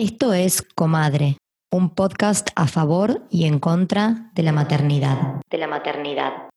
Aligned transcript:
Esto 0.00 0.32
es 0.32 0.62
Comadre, 0.76 1.38
un 1.72 1.92
podcast 1.92 2.50
a 2.54 2.68
favor 2.68 3.22
y 3.30 3.46
en 3.46 3.58
contra 3.58 4.30
de 4.32 4.44
la 4.44 4.52
maternidad. 4.52 5.40
De 5.50 5.58
la 5.58 5.66
maternidad. 5.66 6.47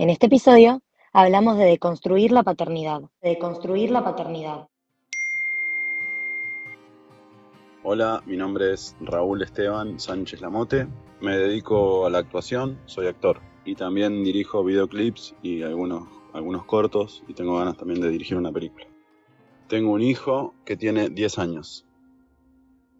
En 0.00 0.10
este 0.10 0.26
episodio 0.26 0.80
hablamos 1.12 1.58
de 1.58 1.64
deconstruir 1.64 2.30
la 2.30 2.44
paternidad. 2.44 3.00
De 3.20 3.30
deconstruir 3.30 3.90
la 3.90 4.04
paternidad. 4.04 4.68
Hola, 7.82 8.22
mi 8.24 8.36
nombre 8.36 8.74
es 8.74 8.94
Raúl 9.00 9.42
Esteban 9.42 9.98
Sánchez 9.98 10.40
Lamote. 10.40 10.86
Me 11.20 11.36
dedico 11.36 12.06
a 12.06 12.10
la 12.10 12.18
actuación, 12.18 12.78
soy 12.86 13.08
actor 13.08 13.40
y 13.64 13.74
también 13.74 14.22
dirijo 14.22 14.62
videoclips 14.62 15.34
y 15.42 15.62
algunos, 15.62 16.06
algunos 16.32 16.64
cortos 16.64 17.24
y 17.26 17.34
tengo 17.34 17.58
ganas 17.58 17.76
también 17.76 18.00
de 18.00 18.10
dirigir 18.10 18.36
una 18.36 18.52
película. 18.52 18.86
Tengo 19.66 19.90
un 19.90 20.02
hijo 20.02 20.54
que 20.64 20.76
tiene 20.76 21.10
10 21.10 21.40
años. 21.40 21.84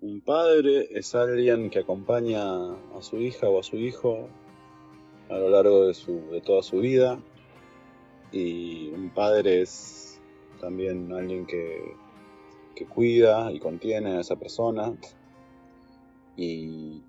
Un 0.01 0.21
padre 0.21 0.88
es 0.91 1.15
alguien 1.15 1.71
que 1.71 1.79
acompaña 1.79 2.73
a 2.73 3.02
su 3.02 3.19
hija 3.19 3.49
o 3.49 3.60
a 3.60 3.62
su 3.62 3.77
hijo 3.77 4.29
a 5.28 5.34
lo 5.34 5.50
largo 5.50 5.87
de, 5.87 5.95
su, 5.95 6.20
de 6.30 6.41
toda 6.41 6.62
su 6.62 6.78
vida 6.78 7.18
y 8.32 8.88
un 8.91 9.10
padre 9.10 9.62
es 9.62 10.20
también 10.60 11.12
alguien 11.12 11.46
que 11.46 11.96
que 12.79 12.87
cuida 12.87 13.51
y 13.51 13.59
contiene 13.59 14.12
a 14.12 14.20
esa 14.20 14.37
persona 14.37 14.95
y 16.37 17.02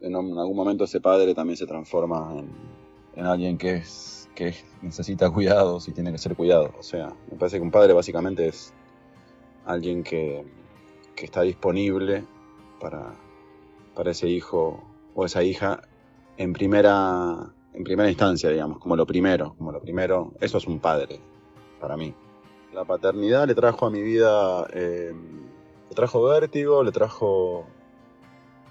en, 0.00 0.16
algún 0.16 0.56
momento 0.56 0.82
ese 0.82 1.00
padre 1.00 1.32
también 1.32 1.56
se 1.56 1.64
transforma 1.64 2.34
en, 2.36 2.50
en 3.14 3.26
alguien 3.26 3.56
que 3.56 3.76
es 3.76 4.28
que 4.34 4.48
es- 4.48 4.64
necesita 4.82 5.30
cuidados 5.30 5.86
y 5.86 5.92
tiene 5.92 6.10
que 6.10 6.18
ser 6.18 6.34
cuidado. 6.34 6.72
O 6.76 6.82
sea, 6.82 7.14
me 7.30 7.36
parece 7.38 7.58
que 7.58 7.62
un 7.62 7.70
padre 7.70 7.92
básicamente 7.92 8.48
es 8.48 8.72
alguien 9.64 10.02
que, 10.02 10.44
que 11.14 11.26
está 11.26 11.42
disponible 11.42 12.24
para, 12.80 13.14
para 13.94 14.10
ese 14.10 14.28
hijo 14.28 14.82
o 15.14 15.24
esa 15.24 15.44
hija 15.44 15.82
en 16.40 16.54
primera, 16.54 17.52
en 17.74 17.84
primera 17.84 18.08
instancia, 18.08 18.48
digamos, 18.48 18.78
como 18.78 18.96
lo 18.96 19.04
primero, 19.04 19.54
como 19.58 19.72
lo 19.72 19.80
primero. 19.82 20.32
Eso 20.40 20.56
es 20.56 20.66
un 20.66 20.78
padre 20.78 21.20
para 21.78 21.98
mí. 21.98 22.14
La 22.72 22.86
paternidad 22.86 23.46
le 23.46 23.54
trajo 23.54 23.84
a 23.84 23.90
mi 23.90 24.00
vida, 24.00 24.66
eh, 24.72 25.12
le 25.90 25.94
trajo 25.94 26.22
vértigo, 26.24 26.82
le 26.82 26.92
trajo, 26.92 27.66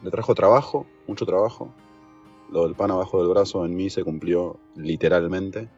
le 0.01 0.09
trajo 0.09 0.33
trabajo, 0.33 0.87
mucho 1.05 1.27
trabajo. 1.27 1.69
Lo 2.51 2.63
del 2.63 2.73
pan 2.73 2.89
abajo 2.89 3.19
del 3.21 3.29
brazo 3.29 3.63
en 3.63 3.75
mí 3.75 3.91
se 3.91 4.03
cumplió 4.03 4.57
literalmente. 4.75 5.69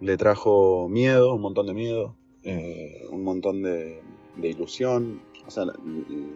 Le 0.00 0.16
trajo 0.16 0.88
miedo, 0.88 1.34
un 1.34 1.42
montón 1.42 1.68
de 1.68 1.74
miedo, 1.74 2.16
eh, 2.42 3.06
un 3.12 3.22
montón 3.22 3.62
de, 3.62 4.02
de 4.34 4.48
ilusión. 4.48 5.22
O 5.46 5.52
sea, 5.52 5.66
la, 5.66 5.74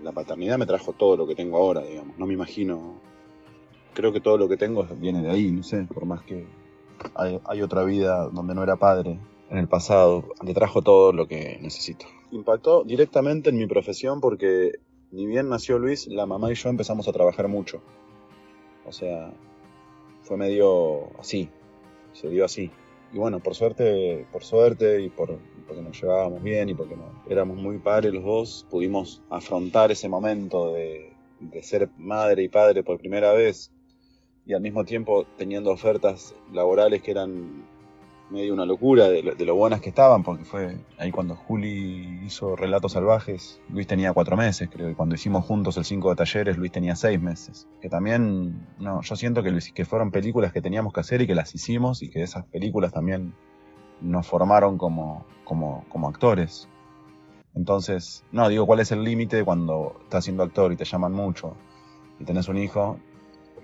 la 0.04 0.12
paternidad 0.12 0.58
me 0.58 0.66
trajo 0.66 0.92
todo 0.92 1.16
lo 1.16 1.26
que 1.26 1.34
tengo 1.34 1.56
ahora, 1.56 1.80
digamos. 1.80 2.16
No 2.18 2.26
me 2.26 2.34
imagino. 2.34 3.00
Creo 3.96 4.12
que 4.12 4.20
todo 4.20 4.36
lo 4.36 4.46
que 4.46 4.58
tengo 4.58 4.86
viene 5.00 5.22
de 5.22 5.30
ahí, 5.30 5.50
no 5.50 5.62
sé, 5.62 5.84
por 5.84 6.04
más 6.04 6.20
que 6.20 6.44
hay, 7.14 7.62
otra 7.62 7.82
vida 7.82 8.28
donde 8.28 8.54
no 8.54 8.62
era 8.62 8.76
padre 8.76 9.18
en 9.48 9.56
el 9.56 9.68
pasado, 9.68 10.34
le 10.44 10.52
trajo 10.52 10.82
todo 10.82 11.14
lo 11.14 11.26
que 11.26 11.58
necesito. 11.62 12.04
Impactó 12.30 12.84
directamente 12.84 13.48
en 13.48 13.56
mi 13.56 13.66
profesión 13.66 14.20
porque 14.20 14.72
ni 15.12 15.24
bien 15.24 15.48
nació 15.48 15.78
Luis, 15.78 16.08
la 16.08 16.26
mamá 16.26 16.52
y 16.52 16.56
yo 16.56 16.68
empezamos 16.68 17.08
a 17.08 17.12
trabajar 17.12 17.48
mucho. 17.48 17.80
O 18.84 18.92
sea, 18.92 19.32
fue 20.20 20.36
medio 20.36 21.18
así, 21.18 21.48
se 22.12 22.28
dio 22.28 22.44
así. 22.44 22.70
Y 23.14 23.16
bueno, 23.16 23.40
por 23.40 23.54
suerte, 23.54 24.26
por 24.30 24.44
suerte 24.44 25.00
y 25.00 25.08
por, 25.08 25.38
porque 25.66 25.80
nos 25.80 25.98
llevábamos 25.98 26.42
bien 26.42 26.68
y 26.68 26.74
porque 26.74 26.96
éramos 27.30 27.56
muy 27.56 27.78
padres 27.78 28.12
los 28.12 28.24
dos, 28.24 28.66
pudimos 28.68 29.22
afrontar 29.30 29.90
ese 29.90 30.06
momento 30.10 30.74
de 30.74 31.14
ser 31.62 31.88
madre 31.96 32.42
y 32.42 32.48
padre 32.50 32.82
por 32.82 32.98
primera 32.98 33.32
vez 33.32 33.72
y 34.46 34.54
al 34.54 34.60
mismo 34.60 34.84
tiempo 34.84 35.26
teniendo 35.36 35.70
ofertas 35.70 36.34
laborales 36.52 37.02
que 37.02 37.10
eran 37.10 37.64
medio 38.30 38.54
una 38.54 38.64
locura 38.64 39.08
de 39.08 39.22
lo, 39.22 39.34
de 39.34 39.44
lo 39.44 39.54
buenas 39.54 39.80
que 39.80 39.88
estaban, 39.88 40.22
porque 40.22 40.44
fue 40.44 40.78
ahí 40.98 41.10
cuando 41.10 41.36
Juli 41.36 42.20
hizo 42.24 42.56
Relatos 42.56 42.92
Salvajes, 42.92 43.60
Luis 43.68 43.86
tenía 43.86 44.12
cuatro 44.12 44.36
meses, 44.36 44.68
creo, 44.70 44.90
y 44.90 44.94
cuando 44.94 45.14
hicimos 45.14 45.44
juntos 45.44 45.76
el 45.76 45.84
cinco 45.84 46.10
de 46.10 46.16
talleres, 46.16 46.56
Luis 46.56 46.72
tenía 46.72 46.96
seis 46.96 47.20
meses. 47.20 47.68
Que 47.80 47.88
también, 47.88 48.66
no, 48.78 49.00
yo 49.02 49.16
siento 49.16 49.42
que, 49.42 49.56
que 49.72 49.84
fueron 49.84 50.10
películas 50.10 50.52
que 50.52 50.60
teníamos 50.60 50.92
que 50.92 51.00
hacer 51.00 51.22
y 51.22 51.26
que 51.26 51.34
las 51.34 51.54
hicimos, 51.54 52.02
y 52.02 52.08
que 52.08 52.22
esas 52.22 52.44
películas 52.46 52.92
también 52.92 53.32
nos 54.00 54.26
formaron 54.26 54.76
como, 54.76 55.24
como, 55.44 55.84
como 55.88 56.08
actores. 56.08 56.68
Entonces, 57.54 58.24
no, 58.32 58.48
digo, 58.48 58.66
¿cuál 58.66 58.80
es 58.80 58.92
el 58.92 59.02
límite 59.02 59.44
cuando 59.44 59.96
estás 60.02 60.24
siendo 60.24 60.42
actor 60.42 60.72
y 60.72 60.76
te 60.76 60.84
llaman 60.84 61.12
mucho 61.12 61.54
y 62.18 62.24
tenés 62.24 62.48
un 62.48 62.58
hijo? 62.58 62.98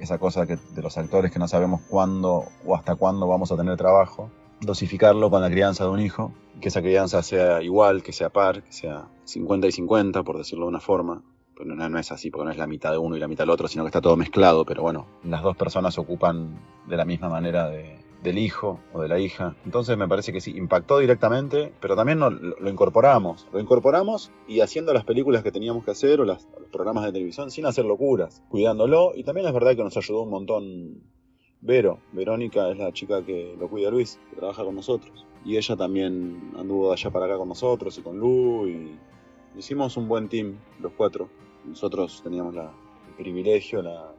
Esa 0.02 0.18
cosa 0.18 0.46
que, 0.46 0.56
de 0.56 0.82
los 0.82 0.98
actores 0.98 1.30
que 1.30 1.38
no 1.38 1.46
sabemos 1.46 1.80
cuándo 1.88 2.44
o 2.66 2.74
hasta 2.74 2.96
cuándo 2.96 3.28
vamos 3.28 3.52
a 3.52 3.56
tener 3.56 3.76
trabajo 3.76 4.30
dosificarlo 4.60 5.30
con 5.30 5.42
la 5.42 5.50
crianza 5.50 5.84
de 5.84 5.90
un 5.90 6.00
hijo, 6.00 6.32
que 6.60 6.68
esa 6.68 6.80
crianza 6.82 7.22
sea 7.22 7.62
igual, 7.62 8.02
que 8.02 8.12
sea 8.12 8.30
par, 8.30 8.62
que 8.62 8.72
sea 8.72 9.08
50 9.24 9.66
y 9.66 9.72
50, 9.72 10.22
por 10.22 10.38
decirlo 10.38 10.66
de 10.66 10.70
una 10.70 10.80
forma. 10.80 11.22
Pero 11.56 11.74
no, 11.74 11.88
no 11.88 11.98
es 11.98 12.12
así, 12.12 12.30
porque 12.30 12.44
no 12.46 12.50
es 12.50 12.56
la 12.58 12.66
mitad 12.66 12.91
de 12.92 12.98
uno 12.98 13.16
y 13.16 13.20
la 13.20 13.28
mitad 13.28 13.42
del 13.42 13.50
otro, 13.50 13.68
sino 13.68 13.84
que 13.84 13.88
está 13.88 14.00
todo 14.00 14.16
mezclado. 14.16 14.64
Pero 14.64 14.82
bueno, 14.82 15.06
las 15.24 15.42
dos 15.42 15.56
personas 15.56 15.98
ocupan 15.98 16.58
de 16.88 16.96
la 16.96 17.04
misma 17.04 17.28
manera 17.28 17.68
de- 17.68 17.98
del 18.22 18.38
hijo 18.38 18.81
o 18.93 19.00
de 19.03 19.09
la 19.09 19.19
hija. 19.19 19.56
Entonces 19.65 19.97
me 19.97 20.06
parece 20.09 20.33
que 20.33 20.41
sí, 20.41 20.53
impactó 20.56 20.99
directamente, 20.99 21.72
pero 21.81 21.97
también 21.97 22.21
lo, 22.21 22.31
incorporamos. 22.71 23.49
Lo 23.53 23.60
incorporamos 23.60 24.31
y 24.47 24.60
haciendo 24.60 24.93
las 24.94 25.05
películas 25.05 25.43
que 25.43 25.50
teníamos 25.53 25.84
que 25.84 25.91
hacer 25.91 26.21
o 26.21 26.25
las- 26.25 26.49
los 26.59 26.69
programas 26.71 27.05
de 27.05 27.12
televisión 27.12 27.50
sin 27.50 27.66
hacer 27.66 27.84
locuras, 27.84 28.43
cuidándolo. 28.49 29.12
Y 29.15 29.25
también 29.25 29.47
es 29.47 29.53
verdad 29.53 29.75
que 29.77 29.84
nos 29.84 29.97
ayudó 29.97 30.22
un 30.22 30.31
montón 30.31 31.03
Vero, 31.65 32.00
Verónica 32.12 32.71
es 32.72 32.78
la 32.78 32.93
chica 32.93 33.25
que 33.25 33.55
lo 33.56 33.69
cuida 33.69 33.88
Luis, 33.88 34.19
que 34.31 34.37
trabaja 34.37 34.65
con 34.65 34.75
nosotros. 34.75 35.25
Y 35.44 35.56
ella 35.56 35.77
también 35.77 36.50
anduvo 36.56 36.89
de 36.89 36.94
allá 36.94 37.10
para 37.10 37.27
acá 37.27 37.39
con 37.39 37.49
nosotros 37.49 37.97
y 37.99 38.03
con 38.03 38.19
Lu 38.19 38.66
y 38.66 38.99
hicimos 39.56 39.97
un 39.97 40.09
buen 40.09 40.28
team, 40.28 40.59
los 40.81 40.93
cuatro. 40.93 41.28
Nosotros 41.65 42.21
teníamos 42.25 42.54
la, 42.54 42.72
el 43.09 43.15
privilegio, 43.16 43.81
la, 43.81 44.11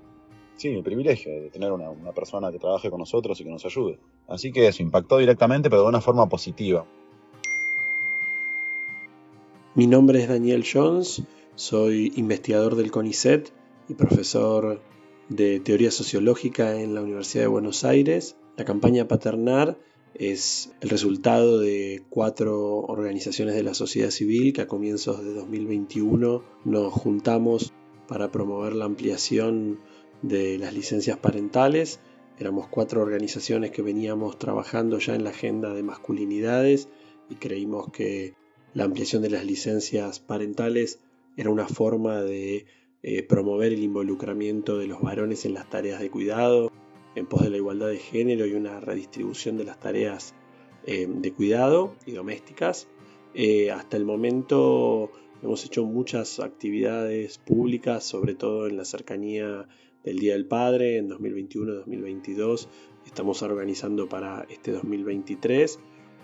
sí, 0.56 0.70
el 0.70 0.84
privilegio 0.84 1.32
de 1.32 1.50
tener 1.50 1.72
una 1.72 2.12
persona 2.14 2.52
que 2.52 2.60
trabaje 2.60 2.90
con 2.90 3.00
nosotros 3.00 3.40
y 3.40 3.44
que 3.44 3.50
nos 3.50 3.66
ayude. 3.66 4.00
Así 4.28 4.52
que 4.52 4.68
eso 4.68 4.82
impactó 4.82 5.18
directamente, 5.18 5.70
pero 5.70 5.84
de 5.84 5.90
una 5.90 6.02
forma 6.02 6.28
positiva. 6.30 6.86
Mi 9.76 9.88
nombre 9.88 10.22
es 10.22 10.30
Daniel 10.30 10.64
Jones, 10.72 11.24
soy 11.56 12.14
investigador 12.16 12.76
del 12.76 12.92
CONICET 12.92 13.52
y 13.90 13.96
profesor 13.96 14.82
de 15.30 15.60
teoría 15.60 15.90
sociológica 15.90 16.80
en 16.80 16.94
la 16.94 17.02
Universidad 17.02 17.44
de 17.44 17.48
Buenos 17.48 17.84
Aires. 17.84 18.36
La 18.56 18.66
campaña 18.66 19.08
Paternar 19.08 19.80
es 20.14 20.72
el 20.82 20.90
resultado 20.90 21.60
de 21.60 22.04
cuatro 22.10 22.82
organizaciones 22.82 23.56
de 23.56 23.64
la 23.64 23.74
sociedad 23.74 24.12
civil 24.12 24.54
que 24.54 24.62
a 24.62 24.68
comienzos 24.68 25.24
de 25.24 25.34
2021 25.34 26.44
nos 26.66 26.94
juntamos 26.94 27.74
para 28.08 28.32
promover 28.32 28.74
la 28.74 28.86
ampliación 28.86 29.80
de 30.24 30.58
las 30.58 30.74
licencias 30.74 31.18
parentales. 31.18 32.00
Éramos 32.40 32.68
cuatro 32.68 33.02
organizaciones 33.02 33.70
que 33.70 33.84
veníamos 33.84 34.40
trabajando 34.40 34.98
ya 34.98 35.14
en 35.14 35.24
la 35.24 35.30
agenda 35.30 35.74
de 35.74 35.84
masculinidades 35.84 36.90
y 37.30 37.36
creímos 37.36 37.92
que 37.92 38.34
la 38.74 38.86
ampliación 38.86 39.22
de 39.22 39.30
las 39.30 39.46
licencias 39.46 40.20
parentales 40.20 41.00
era 41.38 41.52
una 41.52 41.68
forma 41.68 42.22
de 42.22 42.66
eh, 43.04 43.22
promover 43.22 43.74
el 43.74 43.84
involucramiento 43.84 44.78
de 44.78 44.88
los 44.88 45.02
varones 45.02 45.46
en 45.46 45.54
las 45.54 45.70
tareas 45.70 46.00
de 46.00 46.10
cuidado, 46.10 46.72
en 47.16 47.28
pos 47.28 47.44
de 47.44 47.52
la 47.52 47.58
igualdad 47.58 47.90
de 47.90 47.98
género 47.98 48.48
y 48.48 48.54
una 48.54 48.80
redistribución 48.80 49.58
de 49.58 49.66
las 49.66 49.80
tareas 49.80 50.34
eh, 50.86 51.08
de 51.08 51.32
cuidado 51.34 51.96
y 52.06 52.14
domésticas. 52.14 52.88
Eh, 53.36 53.72
hasta 53.72 53.98
el 53.98 54.06
momento 54.06 55.12
hemos 55.42 55.66
hecho 55.66 55.84
muchas 55.84 56.40
actividades 56.40 57.38
públicas, 57.38 58.04
sobre 58.04 58.36
todo 58.36 58.68
en 58.68 58.78
la 58.78 58.86
cercanía 58.86 59.68
del 60.04 60.20
Día 60.20 60.34
del 60.34 60.46
Padre, 60.46 60.98
en 60.98 61.10
2021-2022. 61.10 62.68
Estamos 63.06 63.42
organizando 63.42 64.08
para 64.08 64.46
este 64.50 64.72
2023 64.72 65.80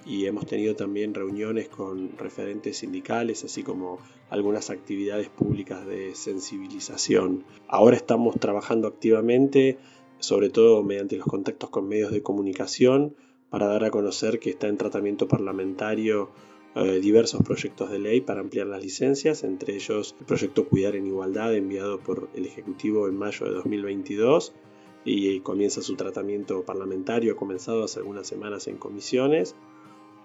y 0.06 0.26
hemos 0.26 0.46
tenido 0.46 0.76
también 0.76 1.14
reuniones 1.14 1.70
con 1.70 2.18
referentes 2.18 2.78
sindicales, 2.78 3.44
así 3.44 3.64
como 3.64 4.00
algunas 4.30 4.70
actividades 4.70 5.30
públicas 5.30 5.86
de 5.86 6.16
sensibilización. 6.16 7.44
Ahora 7.68 7.96
estamos 7.96 8.40
trabajando 8.40 8.88
activamente 8.88 9.78
sobre 10.20 10.50
todo 10.50 10.84
mediante 10.84 11.18
los 11.18 11.26
contactos 11.26 11.70
con 11.70 11.88
medios 11.88 12.12
de 12.12 12.22
comunicación, 12.22 13.16
para 13.50 13.68
dar 13.68 13.84
a 13.84 13.92
conocer 13.92 14.40
que 14.40 14.52
está 14.52 14.68
en 14.68 14.78
tratamiento 14.78 15.28
parlamentario 15.28 16.30
eh, 16.76 17.00
diversos 17.00 17.42
proyectos 17.42 17.90
de 17.90 18.00
ley 18.00 18.22
para 18.22 18.42
ampliar 18.42 18.68
las 18.68 18.84
licencias, 18.84 19.44
entre 19.44 19.76
ellos 19.76 20.16
el 20.20 20.26
proyecto 20.26 20.68
Cuidar 20.68 20.96
en 20.96 21.08
Igualdad 21.08 21.56
enviado 21.56 22.00
por 22.00 22.30
el 22.36 22.46
Ejecutivo 22.46 23.08
en 23.08 23.18
mayo 23.18 23.46
de 23.48 23.54
2022 23.54 24.54
y 25.04 25.40
comienza 25.40 25.82
su 25.82 25.96
tratamiento 25.96 26.64
parlamentario, 26.64 27.34
ha 27.34 27.36
comenzado 27.36 27.84
hace 27.84 28.00
algunas 28.00 28.28
semanas 28.28 28.68
en 28.68 28.78
comisiones. 28.78 29.56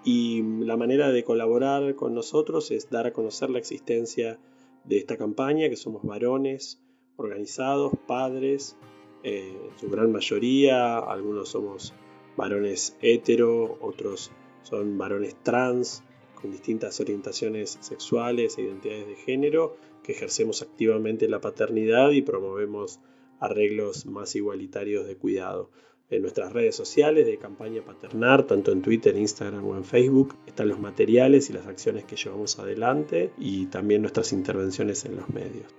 Y 0.03 0.43
la 0.43 0.77
manera 0.77 1.11
de 1.11 1.23
colaborar 1.23 1.95
con 1.95 2.13
nosotros 2.13 2.69
es 2.69 2.91
dar 2.91 3.07
a 3.07 3.13
conocer 3.13 3.49
la 3.49 3.57
existencia 3.57 4.39
de 4.83 4.97
esta 4.97 5.17
campaña, 5.17 5.67
que 5.67 5.75
somos 5.75 6.03
varones 6.03 6.79
organizados, 7.17 7.93
padres, 8.05 8.77
eh, 9.23 9.57
en 9.71 9.79
su 9.79 9.89
gran 9.89 10.11
mayoría, 10.11 10.99
algunos 10.99 11.49
somos 11.49 11.93
varones 12.37 12.95
hetero, 13.01 13.79
otros 13.81 14.31
son 14.61 14.99
varones 14.99 15.35
trans, 15.41 16.03
con 16.35 16.51
distintas 16.51 16.99
orientaciones 16.99 17.77
sexuales 17.81 18.57
e 18.57 18.61
identidades 18.61 19.07
de 19.07 19.15
género, 19.15 19.77
que 20.03 20.11
ejercemos 20.11 20.61
activamente 20.61 21.27
la 21.27 21.41
paternidad 21.41 22.11
y 22.11 22.21
promovemos 22.21 22.99
arreglos 23.39 24.05
más 24.05 24.35
igualitarios 24.35 25.07
de 25.07 25.15
cuidado. 25.15 25.71
En 26.09 26.21
nuestras 26.21 26.53
redes 26.53 26.75
sociales 26.75 27.25
de 27.25 27.39
campaña 27.39 27.81
paternar, 27.81 28.45
tanto 28.45 28.71
en 28.71 28.83
Twitter, 28.83 29.17
Instagram 29.17 29.65
o 29.65 29.75
en 29.75 29.85
Facebook, 29.85 30.35
están 30.45 30.67
los 30.67 30.79
materiales 30.79 31.49
y 31.49 31.53
las 31.53 31.65
acciones 31.65 32.05
que 32.05 32.15
llevamos 32.15 32.59
adelante 32.59 33.31
y 33.39 33.65
también 33.67 34.01
nuestras 34.01 34.31
intervenciones 34.31 35.03
en 35.05 35.15
los 35.15 35.29
medios. 35.29 35.73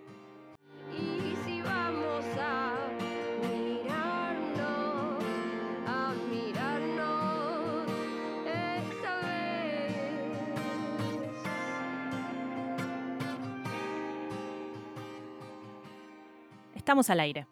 Estamos 16.87 17.11
al 17.11 17.19
aire. 17.19 17.49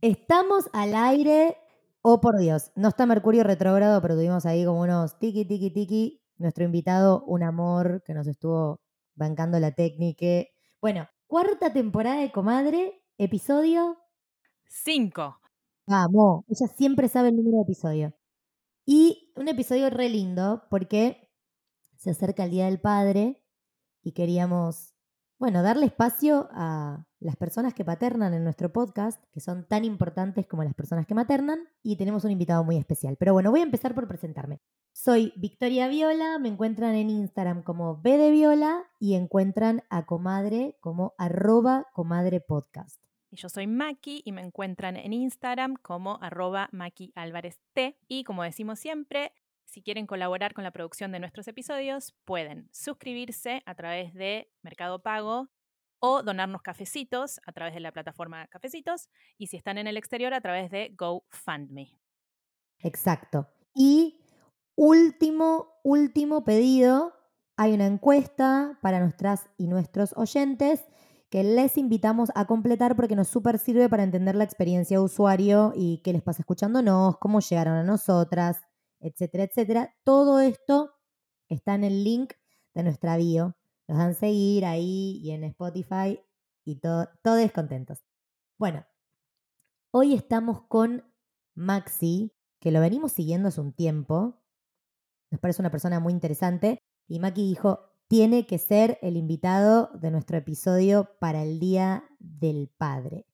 Estamos 0.00 0.68
al 0.72 0.96
aire. 0.96 1.56
Oh, 2.00 2.20
por 2.20 2.36
Dios. 2.40 2.72
No 2.74 2.88
está 2.88 3.06
Mercurio 3.06 3.44
retrógrado, 3.44 4.02
pero 4.02 4.16
tuvimos 4.16 4.44
ahí 4.44 4.64
como 4.64 4.80
unos 4.80 5.20
tiki, 5.20 5.44
tiki, 5.44 5.70
tiki. 5.70 6.20
Nuestro 6.36 6.64
invitado, 6.64 7.22
un 7.26 7.44
amor 7.44 8.02
que 8.04 8.12
nos 8.12 8.26
estuvo 8.26 8.80
bancando 9.14 9.60
la 9.60 9.70
técnica. 9.70 10.48
Bueno, 10.80 11.06
cuarta 11.28 11.72
temporada 11.72 12.22
de 12.22 12.32
Comadre, 12.32 13.04
episodio. 13.18 13.98
Cinco. 14.66 15.38
Vamos, 15.86 16.44
ella 16.48 16.66
siempre 16.76 17.06
sabe 17.06 17.28
el 17.28 17.36
número 17.36 17.58
de 17.58 17.62
episodio. 17.62 18.14
Y 18.84 19.32
un 19.36 19.46
episodio 19.46 19.90
re 19.90 20.08
lindo 20.08 20.64
porque 20.70 21.30
se 21.98 22.10
acerca 22.10 22.46
el 22.46 22.50
Día 22.50 22.64
del 22.64 22.80
Padre 22.80 23.44
y 24.02 24.10
queríamos, 24.10 24.96
bueno, 25.38 25.62
darle 25.62 25.86
espacio 25.86 26.48
a 26.50 27.06
las 27.22 27.36
personas 27.36 27.74
que 27.74 27.84
paternan 27.84 28.34
en 28.34 28.44
nuestro 28.44 28.72
podcast, 28.72 29.22
que 29.32 29.40
son 29.40 29.66
tan 29.66 29.84
importantes 29.84 30.46
como 30.46 30.64
las 30.64 30.74
personas 30.74 31.06
que 31.06 31.14
maternan, 31.14 31.68
y 31.82 31.96
tenemos 31.96 32.24
un 32.24 32.32
invitado 32.32 32.64
muy 32.64 32.76
especial. 32.76 33.16
Pero 33.18 33.32
bueno, 33.32 33.50
voy 33.50 33.60
a 33.60 33.64
empezar 33.64 33.94
por 33.94 34.08
presentarme. 34.08 34.60
Soy 34.92 35.32
Victoria 35.36 35.88
Viola, 35.88 36.38
me 36.38 36.48
encuentran 36.48 36.94
en 36.94 37.08
Instagram 37.08 37.62
como 37.62 38.00
B 38.02 38.18
de 38.18 38.30
Viola 38.30 38.84
y 38.98 39.14
encuentran 39.14 39.82
a 39.88 40.04
Comadre 40.04 40.76
como 40.80 41.14
arroba 41.16 41.86
Comadre 41.94 42.40
Podcast. 42.40 43.00
Y 43.30 43.36
yo 43.36 43.48
soy 43.48 43.66
Maki 43.66 44.22
y 44.26 44.32
me 44.32 44.42
encuentran 44.42 44.96
en 44.96 45.14
Instagram 45.14 45.76
como 45.76 46.18
arroba 46.20 46.68
Maki 46.72 47.12
Álvarez 47.14 47.58
T. 47.72 47.96
Y 48.06 48.24
como 48.24 48.42
decimos 48.42 48.78
siempre, 48.78 49.32
si 49.64 49.80
quieren 49.80 50.06
colaborar 50.06 50.52
con 50.52 50.64
la 50.64 50.70
producción 50.70 51.12
de 51.12 51.20
nuestros 51.20 51.48
episodios, 51.48 52.12
pueden 52.26 52.68
suscribirse 52.72 53.62
a 53.64 53.74
través 53.74 54.12
de 54.12 54.52
Mercado 54.60 55.02
Pago 55.02 55.48
o 56.04 56.24
donarnos 56.24 56.62
cafecitos 56.62 57.40
a 57.46 57.52
través 57.52 57.74
de 57.74 57.80
la 57.80 57.92
plataforma 57.92 58.48
Cafecitos 58.48 59.08
y 59.38 59.46
si 59.46 59.56
están 59.56 59.78
en 59.78 59.86
el 59.86 59.96
exterior 59.96 60.34
a 60.34 60.40
través 60.40 60.68
de 60.70 60.92
GoFundMe. 60.98 61.96
Exacto. 62.80 63.46
Y 63.72 64.20
último, 64.74 65.68
último 65.84 66.42
pedido. 66.42 67.14
Hay 67.56 67.72
una 67.74 67.86
encuesta 67.86 68.78
para 68.82 68.98
nuestras 68.98 69.48
y 69.56 69.68
nuestros 69.68 70.12
oyentes 70.16 70.84
que 71.30 71.44
les 71.44 71.78
invitamos 71.78 72.30
a 72.34 72.46
completar 72.46 72.96
porque 72.96 73.14
nos 73.14 73.28
súper 73.28 73.60
sirve 73.60 73.88
para 73.88 74.02
entender 74.02 74.34
la 74.34 74.44
experiencia 74.44 74.98
de 74.98 75.04
usuario 75.04 75.72
y 75.76 76.02
qué 76.02 76.12
les 76.12 76.22
pasa 76.22 76.42
escuchándonos, 76.42 77.18
cómo 77.18 77.38
llegaron 77.38 77.74
a 77.74 77.84
nosotras, 77.84 78.60
etcétera, 78.98 79.44
etcétera. 79.44 79.94
Todo 80.02 80.40
esto 80.40 80.90
está 81.48 81.76
en 81.76 81.84
el 81.84 82.02
link 82.02 82.32
de 82.74 82.82
nuestra 82.82 83.16
bio. 83.16 83.54
Nos 83.92 83.98
dan 83.98 84.14
seguir 84.14 84.64
ahí 84.64 85.20
y 85.22 85.32
en 85.32 85.44
Spotify 85.44 86.18
y 86.64 86.76
todo, 86.76 87.10
todos 87.22 87.52
contentos. 87.52 88.02
Bueno, 88.56 88.86
hoy 89.90 90.14
estamos 90.14 90.62
con 90.62 91.04
Maxi, 91.54 92.32
que 92.58 92.70
lo 92.70 92.80
venimos 92.80 93.12
siguiendo 93.12 93.48
hace 93.48 93.60
un 93.60 93.74
tiempo. 93.74 94.40
Nos 95.30 95.42
parece 95.42 95.60
una 95.60 95.70
persona 95.70 96.00
muy 96.00 96.14
interesante. 96.14 96.78
Y 97.06 97.18
Maki 97.18 97.46
dijo, 97.46 97.92
tiene 98.08 98.46
que 98.46 98.56
ser 98.56 98.98
el 99.02 99.18
invitado 99.18 99.90
de 99.92 100.10
nuestro 100.10 100.38
episodio 100.38 101.10
para 101.20 101.42
el 101.42 101.60
Día 101.60 102.02
del 102.18 102.70
Padre. 102.74 103.26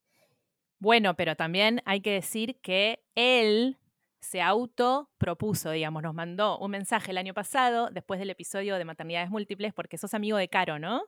Bueno, 0.81 1.15
pero 1.15 1.37
también 1.37 1.83
hay 1.85 2.01
que 2.01 2.11
decir 2.11 2.61
que 2.61 3.05
él 3.15 3.79
se 4.21 4.41
autopropuso, 4.43 5.71
digamos, 5.71 6.03
nos 6.03 6.15
mandó 6.15 6.59
un 6.59 6.71
mensaje 6.71 7.11
el 7.13 7.19
año 7.19 7.35
pasado, 7.35 7.89
después 7.91 8.19
del 8.21 8.31
episodio 8.31 8.77
de 8.77 8.85
Maternidades 8.85 9.31
Múltiples, 9.31 9.73
porque 9.75 9.99
sos 9.99 10.15
amigo 10.15 10.37
de 10.37 10.49
Caro, 10.49 10.79
¿no? 10.79 11.03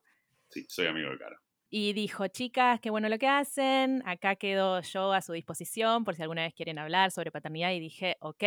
Sí, 0.49 0.65
soy 0.69 0.87
amigo 0.87 1.11
de 1.11 1.19
Caro. 1.19 1.37
Y 1.69 1.93
dijo, 1.93 2.27
chicas, 2.29 2.81
qué 2.81 2.91
bueno 2.91 3.09
lo 3.09 3.19
que 3.19 3.29
hacen, 3.29 4.03
acá 4.07 4.35
quedo 4.37 4.81
yo 4.81 5.13
a 5.13 5.23
su 5.23 5.33
disposición 5.33 6.05
por 6.05 6.17
si 6.17 6.23
alguna 6.23 6.43
vez 6.43 6.55
quieren 6.55 6.79
hablar 6.79 7.13
sobre 7.13 7.31
paternidad. 7.31 7.71
Y 7.73 7.79
dije, 7.81 8.17
ok, 8.21 8.43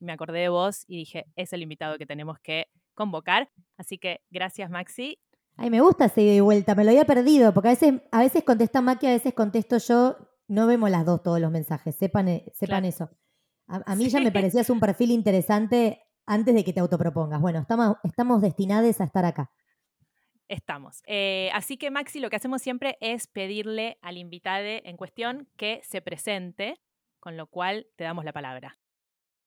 me 0.00 0.12
acordé 0.12 0.40
de 0.40 0.48
vos 0.48 0.84
y 0.88 0.96
dije, 0.96 1.26
es 1.36 1.52
el 1.52 1.62
invitado 1.62 1.96
que 1.96 2.06
tenemos 2.06 2.38
que 2.40 2.66
convocar. 2.94 3.50
Así 3.76 3.98
que 3.98 4.22
gracias, 4.30 4.68
Maxi. 4.70 5.20
Ay, 5.56 5.70
me 5.70 5.80
gusta 5.80 6.06
ese 6.06 6.22
y 6.22 6.40
vuelta, 6.40 6.74
me 6.74 6.82
lo 6.84 6.90
había 6.90 7.04
perdido, 7.04 7.54
porque 7.54 7.68
a 7.68 7.70
veces, 7.72 7.94
a 8.10 8.18
veces 8.20 8.42
contesta 8.42 8.82
Maki, 8.82 9.06
a 9.06 9.10
veces 9.12 9.32
contesto 9.32 9.78
yo. 9.78 10.16
No 10.48 10.66
vemos 10.66 10.90
las 10.90 11.06
dos 11.06 11.22
todos 11.22 11.40
los 11.40 11.50
mensajes, 11.50 11.94
sepan, 11.96 12.28
eh, 12.28 12.44
sepan 12.52 12.82
Claro. 12.82 12.86
eso. 12.88 13.10
A, 13.66 13.92
a 13.92 13.96
mí 13.96 14.08
ya 14.08 14.20
me 14.20 14.32
parecías 14.32 14.70
un 14.70 14.80
perfil 14.80 15.10
interesante 15.10 16.02
antes 16.26 16.54
de 16.54 16.64
que 16.64 16.72
te 16.72 16.80
autopropongas. 16.80 17.40
Bueno, 17.40 17.60
estamos, 17.60 17.96
estamos 18.02 18.42
destinados 18.42 19.00
a 19.00 19.04
estar 19.04 19.24
acá. 19.24 19.50
Estamos. 20.48 21.02
Eh, 21.06 21.50
así 21.54 21.76
que, 21.76 21.90
Maxi, 21.90 22.20
lo 22.20 22.30
que 22.30 22.36
hacemos 22.36 22.62
siempre 22.62 22.96
es 23.00 23.26
pedirle 23.26 23.98
al 24.00 24.16
invitado 24.16 24.66
en 24.66 24.96
cuestión 24.96 25.48
que 25.56 25.80
se 25.82 26.00
presente, 26.00 26.80
con 27.18 27.36
lo 27.36 27.48
cual 27.48 27.88
te 27.96 28.04
damos 28.04 28.24
la 28.24 28.32
palabra. 28.32 28.78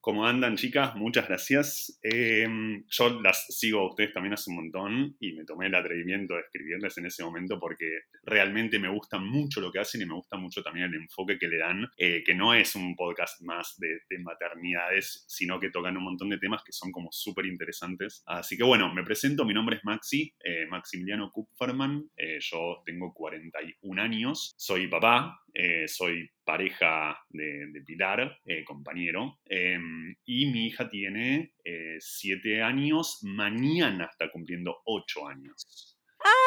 ¿Cómo 0.01 0.25
andan, 0.25 0.55
chicas? 0.55 0.95
Muchas 0.95 1.27
gracias. 1.27 1.99
Eh, 2.01 2.47
yo 2.87 3.21
las 3.21 3.47
sigo 3.49 3.81
a 3.81 3.89
ustedes 3.89 4.13
también 4.13 4.33
hace 4.33 4.49
un 4.49 4.55
montón 4.55 5.17
y 5.19 5.33
me 5.33 5.43
tomé 5.43 5.67
el 5.67 5.75
atrevimiento 5.75 6.35
de 6.35 6.39
escribirles 6.39 6.97
en 6.97 7.07
ese 7.07 7.21
momento 7.21 7.59
porque 7.59 8.03
realmente 8.23 8.79
me 8.79 8.87
gusta 8.87 9.19
mucho 9.19 9.59
lo 9.59 9.73
que 9.73 9.79
hacen 9.79 10.01
y 10.01 10.05
me 10.05 10.13
gusta 10.13 10.37
mucho 10.37 10.63
también 10.63 10.85
el 10.85 10.95
enfoque 10.95 11.37
que 11.37 11.49
le 11.49 11.57
dan, 11.57 11.85
eh, 11.97 12.23
que 12.25 12.33
no 12.33 12.53
es 12.53 12.75
un 12.75 12.95
podcast 12.95 13.41
más 13.41 13.75
de, 13.77 13.99
de 14.09 14.19
maternidades, 14.19 15.25
sino 15.27 15.59
que 15.59 15.69
tocan 15.69 15.97
un 15.97 16.03
montón 16.05 16.29
de 16.29 16.37
temas 16.37 16.63
que 16.63 16.71
son 16.71 16.93
como 16.93 17.11
súper 17.11 17.45
interesantes. 17.45 18.23
Así 18.25 18.55
que 18.55 18.63
bueno, 18.63 18.93
me 18.93 19.03
presento, 19.03 19.43
mi 19.43 19.53
nombre 19.53 19.75
es 19.75 19.83
Maxi, 19.83 20.33
eh, 20.41 20.65
Maximiliano 20.65 21.29
Kupferman, 21.29 22.09
eh, 22.15 22.39
yo 22.39 22.81
tengo 22.85 23.13
41 23.13 24.01
años, 24.01 24.53
soy 24.55 24.87
papá, 24.87 25.41
eh, 25.53 25.87
soy 25.87 26.29
pareja 26.43 27.17
de, 27.29 27.67
de 27.71 27.81
Pilar, 27.81 28.39
eh, 28.45 28.63
compañero, 28.63 29.39
eh, 29.45 29.77
y 30.25 30.51
mi 30.51 30.67
hija 30.67 30.89
tiene 30.89 31.53
7 31.99 32.61
años, 32.61 33.19
mañana 33.23 34.07
está 34.11 34.29
cumpliendo 34.31 34.77
8 34.85 35.27
años. 35.27 35.97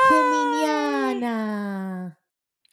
Geminiana. 0.08 2.18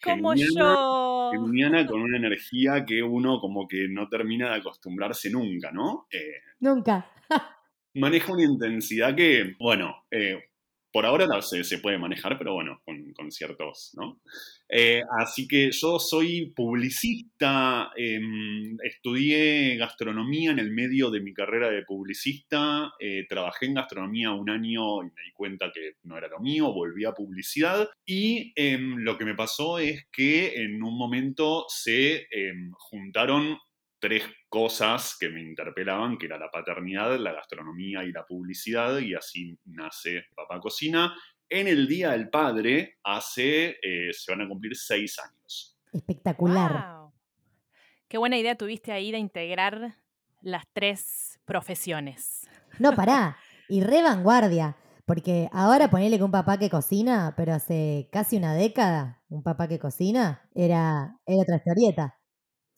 Como 0.01 0.33
yo. 0.33 1.31
Geminiana 1.33 1.85
con 1.85 2.01
una 2.01 2.17
energía 2.17 2.85
que 2.85 3.03
uno 3.03 3.39
como 3.39 3.67
que 3.67 3.87
no 3.89 4.07
termina 4.07 4.49
de 4.49 4.55
acostumbrarse 4.57 5.29
nunca, 5.29 5.71
¿no? 5.71 6.07
Eh, 6.11 6.35
Nunca. 6.59 7.11
maneja 7.95 8.33
una 8.33 8.43
intensidad 8.43 9.15
que, 9.15 9.55
bueno, 9.59 10.05
eh, 10.11 10.48
por 10.91 11.05
ahora 11.05 11.27
no 11.27 11.41
se, 11.41 11.63
se 11.63 11.77
puede 11.77 11.97
manejar, 11.97 12.37
pero 12.37 12.53
bueno, 12.53 12.81
con, 12.85 13.31
ciertos, 13.31 13.91
¿no? 13.95 14.19
Eh, 14.67 15.01
así 15.19 15.47
que 15.47 15.71
yo 15.71 15.99
soy 15.99 16.51
publicista, 16.55 17.91
em, 17.95 18.75
estudié 18.83 19.77
gastronomía 19.77 20.51
en 20.51 20.59
el 20.59 20.71
medio 20.71 21.11
de 21.11 21.21
mi 21.21 21.33
carrera 21.33 21.69
de 21.69 21.83
publicista, 21.83 22.91
eh, 22.99 23.25
trabajé 23.29 23.67
en 23.67 23.75
gastronomía 23.75 24.31
un 24.31 24.49
año 24.49 25.03
y 25.03 25.05
me 25.05 25.23
di 25.25 25.31
cuenta 25.33 25.71
que 25.73 25.93
no 26.03 26.17
era 26.17 26.27
lo 26.27 26.39
mío, 26.39 26.73
volví 26.73 27.05
a 27.05 27.13
publicidad 27.13 27.87
y 28.05 28.51
em, 28.55 28.97
lo 28.97 29.17
que 29.17 29.25
me 29.25 29.35
pasó 29.35 29.77
es 29.77 30.07
que 30.11 30.63
en 30.63 30.81
un 30.81 30.97
momento 30.97 31.65
se 31.67 32.27
em, 32.31 32.71
juntaron 32.71 33.57
tres 33.99 34.23
cosas 34.47 35.17
que 35.19 35.29
me 35.29 35.41
interpelaban, 35.41 36.17
que 36.17 36.25
era 36.25 36.37
la 36.37 36.49
paternidad, 36.49 37.17
la 37.17 37.33
gastronomía 37.33 38.03
y 38.03 38.11
la 38.11 38.25
publicidad, 38.25 38.97
y 38.99 39.13
así 39.13 39.57
nace 39.65 40.25
Papá 40.35 40.59
Cocina. 40.59 41.13
En 41.49 41.67
el 41.67 41.87
Día 41.87 42.11
del 42.11 42.29
Padre, 42.29 42.99
hace, 43.03 43.77
eh, 43.81 44.13
se 44.13 44.31
van 44.31 44.41
a 44.41 44.47
cumplir 44.47 44.75
seis 44.75 45.17
años. 45.19 45.77
Espectacular. 45.91 46.99
Wow. 46.99 47.13
Qué 48.07 48.17
buena 48.17 48.37
idea 48.37 48.55
tuviste 48.55 48.91
ahí 48.91 49.11
de 49.11 49.17
integrar 49.17 49.97
las 50.41 50.63
tres 50.73 51.39
profesiones. 51.45 52.47
No, 52.79 52.93
pará. 52.93 53.37
Y 53.71 53.81
re 53.81 54.01
vanguardia. 54.01 54.77
Porque 55.05 55.47
ahora 55.51 55.91
ponele 55.91 56.17
que 56.17 56.23
un 56.23 56.31
papá 56.31 56.57
que 56.57 56.71
cocina, 56.71 57.35
pero 57.37 57.53
hace 57.53 58.09
casi 58.11 58.37
una 58.37 58.55
década, 58.55 59.21
un 59.29 59.43
papá 59.43 59.67
que 59.67 59.77
cocina, 59.77 60.49
era, 60.55 61.19
era 61.27 61.41
otra 61.43 61.57
historieta. 61.57 62.18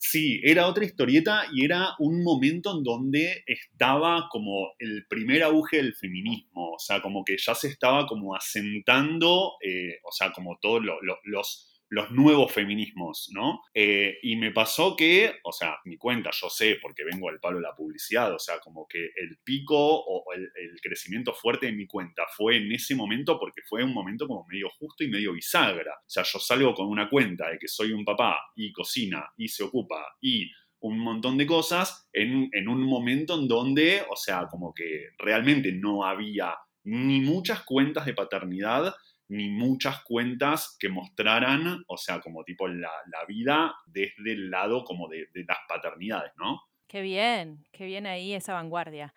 Sí, 0.04 0.40
era 0.42 0.66
otra 0.66 0.84
historieta 0.84 1.44
y 1.54 1.64
era 1.64 1.90
un 2.00 2.24
momento 2.24 2.76
en 2.76 2.82
donde 2.82 3.44
estaba 3.46 4.28
como 4.30 4.72
el 4.80 5.06
primer 5.08 5.44
auge 5.44 5.76
del 5.76 5.94
feminismo, 5.94 6.72
o 6.72 6.78
sea, 6.78 7.00
como 7.00 7.24
que 7.24 7.36
ya 7.38 7.54
se 7.54 7.68
estaba 7.68 8.04
como 8.06 8.34
asentando, 8.34 9.52
eh, 9.64 10.00
o 10.02 10.10
sea, 10.10 10.32
como 10.32 10.58
todos 10.60 10.82
lo- 10.84 11.00
lo- 11.02 11.20
los, 11.22 11.71
los 11.92 12.10
nuevos 12.10 12.50
feminismos, 12.50 13.28
¿no? 13.34 13.60
Eh, 13.74 14.16
y 14.22 14.36
me 14.36 14.50
pasó 14.50 14.96
que, 14.96 15.40
o 15.44 15.52
sea, 15.52 15.76
mi 15.84 15.98
cuenta, 15.98 16.30
yo 16.32 16.48
sé, 16.48 16.78
porque 16.80 17.04
vengo 17.04 17.28
al 17.28 17.38
palo 17.38 17.58
de 17.58 17.64
la 17.64 17.74
publicidad, 17.74 18.34
o 18.34 18.38
sea, 18.38 18.60
como 18.60 18.86
que 18.88 19.10
el 19.14 19.36
pico 19.44 19.76
o 19.76 20.24
el, 20.32 20.50
el 20.56 20.80
crecimiento 20.80 21.34
fuerte 21.34 21.66
de 21.66 21.72
mi 21.72 21.86
cuenta 21.86 22.22
fue 22.34 22.56
en 22.56 22.72
ese 22.72 22.94
momento 22.94 23.38
porque 23.38 23.60
fue 23.68 23.84
un 23.84 23.92
momento 23.92 24.26
como 24.26 24.46
medio 24.48 24.70
justo 24.70 25.04
y 25.04 25.08
medio 25.08 25.34
bisagra. 25.34 25.92
O 25.92 26.08
sea, 26.08 26.22
yo 26.22 26.38
salgo 26.38 26.72
con 26.72 26.88
una 26.88 27.10
cuenta 27.10 27.50
de 27.50 27.58
que 27.58 27.68
soy 27.68 27.92
un 27.92 28.06
papá 28.06 28.40
y 28.56 28.72
cocina 28.72 29.30
y 29.36 29.48
se 29.48 29.62
ocupa 29.62 30.16
y 30.22 30.50
un 30.80 30.98
montón 30.98 31.36
de 31.36 31.44
cosas 31.44 32.08
en, 32.10 32.48
en 32.52 32.68
un 32.68 32.82
momento 32.84 33.38
en 33.38 33.46
donde, 33.46 34.02
o 34.08 34.16
sea, 34.16 34.46
como 34.50 34.72
que 34.72 35.10
realmente 35.18 35.72
no 35.72 36.06
había 36.06 36.56
ni 36.84 37.20
muchas 37.20 37.64
cuentas 37.64 38.06
de 38.06 38.14
paternidad, 38.14 38.94
ni 39.32 39.48
muchas 39.48 40.02
cuentas 40.04 40.76
que 40.78 40.90
mostraran, 40.90 41.82
o 41.88 41.96
sea, 41.96 42.20
como 42.20 42.44
tipo 42.44 42.68
la, 42.68 42.90
la 43.06 43.24
vida 43.26 43.74
desde 43.86 44.32
el 44.32 44.50
lado 44.50 44.84
como 44.84 45.08
de, 45.08 45.28
de 45.32 45.44
las 45.44 45.58
paternidades, 45.66 46.32
¿no? 46.36 46.60
Qué 46.86 47.00
bien, 47.00 47.64
qué 47.72 47.86
bien 47.86 48.06
ahí 48.06 48.34
esa 48.34 48.52
vanguardia. 48.52 49.14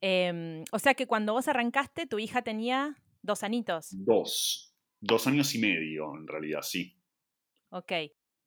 Em, 0.00 0.62
o 0.70 0.78
sea 0.78 0.94
que 0.94 1.08
cuando 1.08 1.32
vos 1.32 1.48
arrancaste, 1.48 2.06
tu 2.06 2.20
hija 2.20 2.42
tenía 2.42 2.96
dos 3.22 3.42
anitos. 3.42 3.88
Dos, 3.90 4.72
dos 5.00 5.26
años 5.26 5.52
y 5.56 5.58
medio, 5.58 6.14
en 6.14 6.28
realidad, 6.28 6.62
sí. 6.62 6.96
Ok. 7.70 7.92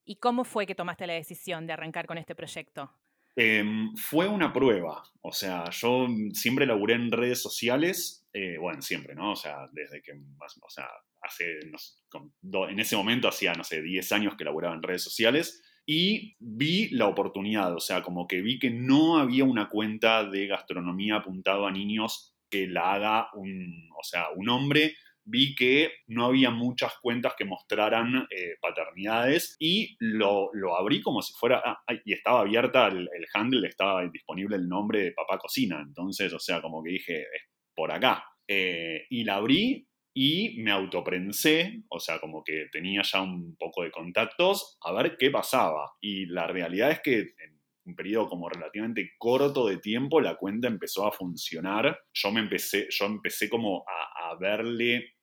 ¿Y 0.06 0.16
cómo 0.16 0.46
fue 0.46 0.66
que 0.66 0.74
tomaste 0.74 1.06
la 1.06 1.14
decisión 1.14 1.68
de 1.68 1.74
arrancar 1.74 2.08
con 2.08 2.18
este 2.18 2.34
proyecto? 2.34 2.94
Em, 3.36 3.96
fue 3.96 4.28
una 4.28 4.52
prueba, 4.52 5.04
o 5.22 5.32
sea, 5.32 5.70
yo 5.70 6.08
siempre 6.34 6.66
laburé 6.66 6.96
en 6.96 7.12
redes 7.12 7.42
sociales, 7.42 8.28
eh, 8.34 8.58
bueno, 8.58 8.82
siempre, 8.82 9.16
¿no? 9.16 9.32
O 9.32 9.36
sea, 9.36 9.70
desde 9.72 10.02
que, 10.02 10.12
o 10.14 10.70
sea, 10.70 10.88
hace, 11.22 11.60
en 12.70 12.80
ese 12.80 12.96
momento 12.96 13.28
hacía, 13.28 13.54
no 13.54 13.64
sé, 13.64 13.82
10 13.82 14.12
años 14.12 14.36
que 14.36 14.44
laburaba 14.44 14.76
en 14.76 14.84
redes 14.84 15.04
sociales 15.04 15.62
y 15.86 16.36
vi 16.40 16.90
la 16.90 17.08
oportunidad, 17.08 17.74
o 17.74 17.80
sea, 17.80 18.02
como 18.04 18.28
que 18.28 18.42
vi 18.42 18.60
que 18.60 18.70
no 18.70 19.18
había 19.18 19.44
una 19.44 19.70
cuenta 19.70 20.24
de 20.24 20.48
gastronomía 20.48 21.18
apuntado 21.18 21.66
a 21.66 21.72
niños 21.72 22.36
que 22.50 22.68
la 22.68 22.94
haga 22.94 23.30
un, 23.34 23.90
o 23.98 24.04
sea, 24.04 24.30
un 24.36 24.50
hombre 24.50 24.96
vi 25.30 25.56
que 25.56 25.92
no 26.08 26.26
había 26.26 26.50
muchas 26.50 26.94
cuentas 27.02 27.34
que 27.38 27.46
mostraran 27.46 28.28
eh, 28.30 28.56
paternidades 28.62 29.56
y 29.60 29.96
lo, 30.00 30.50
lo 30.54 30.76
abrí 30.76 31.02
como 31.02 31.22
si 31.22 31.34
fuera, 31.34 31.62
ah, 31.66 31.80
y 32.04 32.14
estaba 32.14 32.42
abierta 32.42 32.88
el, 32.88 33.08
el 33.14 33.26
handle, 33.34 33.68
estaba 33.68 34.06
disponible 34.08 34.56
el 34.56 34.68
nombre 34.68 35.04
de 35.04 35.12
Papá 35.12 35.38
Cocina, 35.38 35.82
entonces, 35.86 36.34
o 36.34 36.40
sea, 36.40 36.62
como 36.62 36.84
que 36.84 36.92
dije, 36.92 37.22
es 37.22 37.44
por 37.80 37.92
acá. 37.92 38.26
Eh, 38.48 39.06
y 39.10 39.24
la 39.24 39.36
abrí 39.36 39.88
y 40.14 40.62
me 40.62 40.72
autoprensé, 40.72 41.84
o 41.88 42.00
sea, 42.00 42.20
como 42.20 42.44
que 42.44 42.66
tenía 42.72 43.04
ya 43.04 43.22
un 43.22 43.56
poco 43.58 43.84
de 43.84 43.92
contactos, 43.92 44.78
a 44.84 44.92
ver 44.92 45.16
qué 45.18 45.30
pasaba. 45.30 45.94
Y 46.02 46.26
la 46.26 46.48
realidad 46.48 46.92
es 46.92 47.00
que 47.02 47.20
en 47.20 47.62
un 47.86 47.96
periodo 47.96 48.28
como 48.28 48.50
relativamente 48.50 49.12
corto 49.18 49.68
de 49.68 49.78
tiempo 49.78 50.20
la 50.20 50.36
cuenta 50.36 50.68
empezó 50.68 51.08
a 51.08 51.12
funcionar. 51.12 51.98
Yo 52.14 52.32
me 52.32 52.42
empecé, 52.42 52.88
yo 52.90 53.06
empecé 53.06 53.50
como 53.50 53.86
a, 53.88 54.32
a 54.32 54.36
verle, 54.38 55.19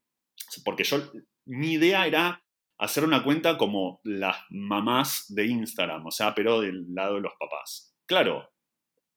porque 0.65 0.85
yo, 0.85 0.99
mi 1.47 1.73
idea 1.73 2.07
era 2.07 2.43
hacer 2.79 3.05
una 3.05 3.23
cuenta 3.25 3.57
como 3.57 4.01
las 4.05 4.37
mamás 4.51 5.27
de 5.29 5.47
Instagram, 5.47 6.07
o 6.07 6.11
sea, 6.11 6.35
pero 6.35 6.61
del 6.61 6.93
lado 6.95 7.17
de 7.17 7.23
los 7.23 7.33
papás. 7.39 7.97
Claro, 8.07 8.51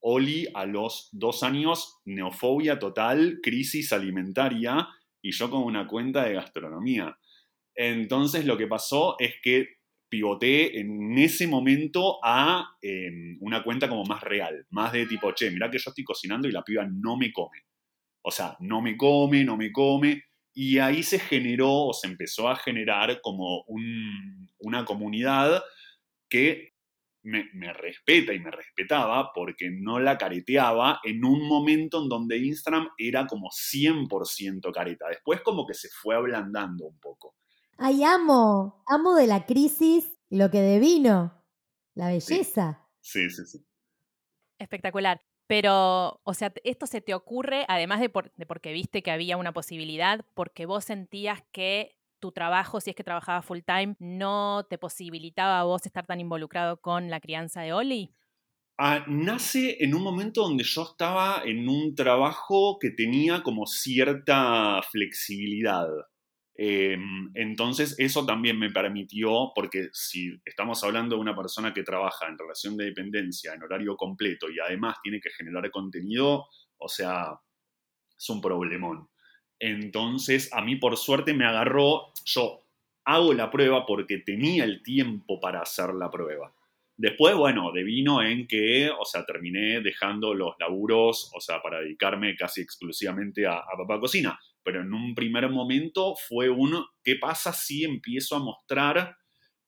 Oli 0.01 0.47
a 0.53 0.65
los 0.65 1.09
dos 1.11 1.43
años, 1.43 1.99
neofobia 2.05 2.79
total, 2.79 3.39
crisis 3.43 3.91
alimentaria, 3.91 4.87
y 5.21 5.31
yo 5.31 5.49
con 5.49 5.63
una 5.63 5.87
cuenta 5.87 6.23
de 6.23 6.35
gastronomía. 6.35 7.17
Entonces 7.75 8.45
lo 8.45 8.57
que 8.57 8.67
pasó 8.67 9.15
es 9.19 9.35
que 9.43 9.79
pivoté 10.09 10.79
en 10.79 11.17
ese 11.17 11.47
momento 11.47 12.19
a 12.23 12.77
eh, 12.81 13.37
una 13.41 13.63
cuenta 13.63 13.87
como 13.87 14.03
más 14.05 14.23
real, 14.23 14.65
más 14.71 14.91
de 14.91 15.05
tipo, 15.05 15.31
che, 15.33 15.51
mirá 15.51 15.69
que 15.69 15.77
yo 15.77 15.89
estoy 15.89 16.03
cocinando 16.03 16.47
y 16.47 16.51
la 16.51 16.63
piba 16.63 16.85
no 16.89 17.15
me 17.15 17.31
come. 17.31 17.65
O 18.21 18.31
sea, 18.31 18.57
no 18.59 18.81
me 18.81 18.97
come, 18.97 19.43
no 19.43 19.55
me 19.55 19.71
come. 19.71 20.23
Y 20.61 20.77
ahí 20.79 21.03
se 21.03 21.19
generó 21.19 21.71
o 21.71 21.93
se 21.93 22.05
empezó 22.07 22.49
a 22.49 22.55
generar 22.57 23.21
como 23.21 23.63
un- 23.67 24.49
una 24.59 24.83
comunidad 24.83 25.63
que 26.27 26.73
me, 27.23 27.49
me 27.53 27.71
respeta 27.71 28.33
y 28.33 28.39
me 28.41 28.51
respetaba 28.51 29.31
porque 29.33 29.69
no 29.71 29.99
la 30.01 30.17
careteaba 30.17 30.99
en 31.05 31.23
un 31.23 31.47
momento 31.47 32.03
en 32.03 32.09
donde 32.09 32.39
Instagram 32.39 32.89
era 32.97 33.25
como 33.25 33.47
100% 33.51 34.73
careta. 34.73 35.07
Después 35.07 35.39
como 35.41 35.65
que 35.65 35.73
se 35.73 35.87
fue 35.87 36.15
ablandando 36.15 36.87
un 36.87 36.99
poco. 36.99 37.35
Ay, 37.77 38.03
amo, 38.03 38.83
amo 38.85 39.15
de 39.15 39.27
la 39.27 39.45
crisis 39.45 40.17
lo 40.29 40.51
que 40.51 40.59
devino, 40.59 41.41
la 41.95 42.07
belleza. 42.09 42.85
Sí, 42.99 43.29
sí, 43.29 43.45
sí. 43.45 43.59
Espectacular. 44.57 45.21
Pero, 45.49 46.21
o 46.23 46.33
sea, 46.35 46.53
esto 46.63 46.85
se 46.85 47.01
te 47.01 47.15
ocurre, 47.15 47.65
además 47.67 47.99
de, 48.01 48.09
por- 48.09 48.31
de 48.35 48.45
porque 48.45 48.71
viste 48.73 49.01
que 49.01 49.09
había 49.11 49.35
una 49.37 49.51
posibilidad, 49.53 50.21
porque 50.35 50.67
vos 50.67 50.85
sentías 50.85 51.41
que 51.51 51.97
tu 52.19 52.31
trabajo, 52.31 52.81
si 52.81 52.91
es 52.91 52.95
que 52.95 53.03
trabajabas 53.03 53.45
full 53.45 53.61
time, 53.65 53.95
no 53.99 54.65
te 54.69 54.77
posibilitaba 54.77 55.59
a 55.59 55.63
vos 55.63 55.85
estar 55.87 56.05
tan 56.05 56.19
involucrado 56.19 56.81
con 56.81 57.09
la 57.09 57.19
crianza 57.19 57.61
de 57.61 57.73
Oli. 57.73 58.15
Ah, 58.79 59.05
nace 59.07 59.77
en 59.83 59.93
un 59.93 60.01
momento 60.01 60.41
donde 60.41 60.63
yo 60.63 60.81
estaba 60.83 61.43
en 61.45 61.67
un 61.69 61.93
trabajo 61.95 62.79
que 62.79 62.89
tenía 62.89 63.43
como 63.43 63.67
cierta 63.67 64.81
flexibilidad. 64.91 65.87
Eh, 66.61 66.97
entonces 67.35 67.95
eso 67.99 68.25
también 68.25 68.59
me 68.59 68.69
permitió, 68.69 69.53
porque 69.55 69.87
si 69.93 70.37
estamos 70.43 70.83
hablando 70.83 71.15
de 71.15 71.21
una 71.21 71.33
persona 71.33 71.73
que 71.73 71.83
trabaja 71.83 72.27
en 72.27 72.37
relación 72.37 72.75
de 72.75 72.83
dependencia 72.83 73.53
en 73.53 73.63
horario 73.63 73.95
completo 73.95 74.49
y 74.49 74.59
además 74.59 74.97
tiene 75.01 75.21
que 75.21 75.29
generar 75.29 75.71
contenido, 75.71 76.47
o 76.77 76.89
sea, 76.89 77.39
es 78.17 78.29
un 78.29 78.41
problemón. 78.41 79.07
Entonces 79.57 80.51
a 80.51 80.61
mí 80.61 80.75
por 80.75 80.97
suerte 80.97 81.33
me 81.33 81.45
agarró, 81.45 82.11
yo 82.25 82.65
hago 83.05 83.33
la 83.33 83.49
prueba 83.49 83.85
porque 83.85 84.17
tenía 84.17 84.65
el 84.65 84.83
tiempo 84.83 85.39
para 85.39 85.61
hacer 85.61 85.93
la 85.93 86.11
prueba. 86.11 86.53
Después, 86.97 87.37
bueno, 87.37 87.71
devino 87.71 88.21
en 88.21 88.47
que, 88.47 88.89
o 88.89 89.05
sea, 89.05 89.25
terminé 89.25 89.79
dejando 89.79 90.33
los 90.33 90.55
laburos, 90.59 91.31
o 91.33 91.39
sea, 91.39 91.61
para 91.61 91.79
dedicarme 91.79 92.35
casi 92.35 92.59
exclusivamente 92.59 93.47
a, 93.47 93.59
a 93.59 93.77
Papá 93.77 93.97
Cocina. 93.97 94.37
Pero 94.63 94.81
en 94.81 94.93
un 94.93 95.15
primer 95.15 95.49
momento 95.49 96.15
fue 96.27 96.49
un, 96.49 96.83
¿qué 97.03 97.15
pasa 97.15 97.53
si 97.53 97.83
empiezo 97.83 98.35
a 98.35 98.39
mostrar 98.39 99.15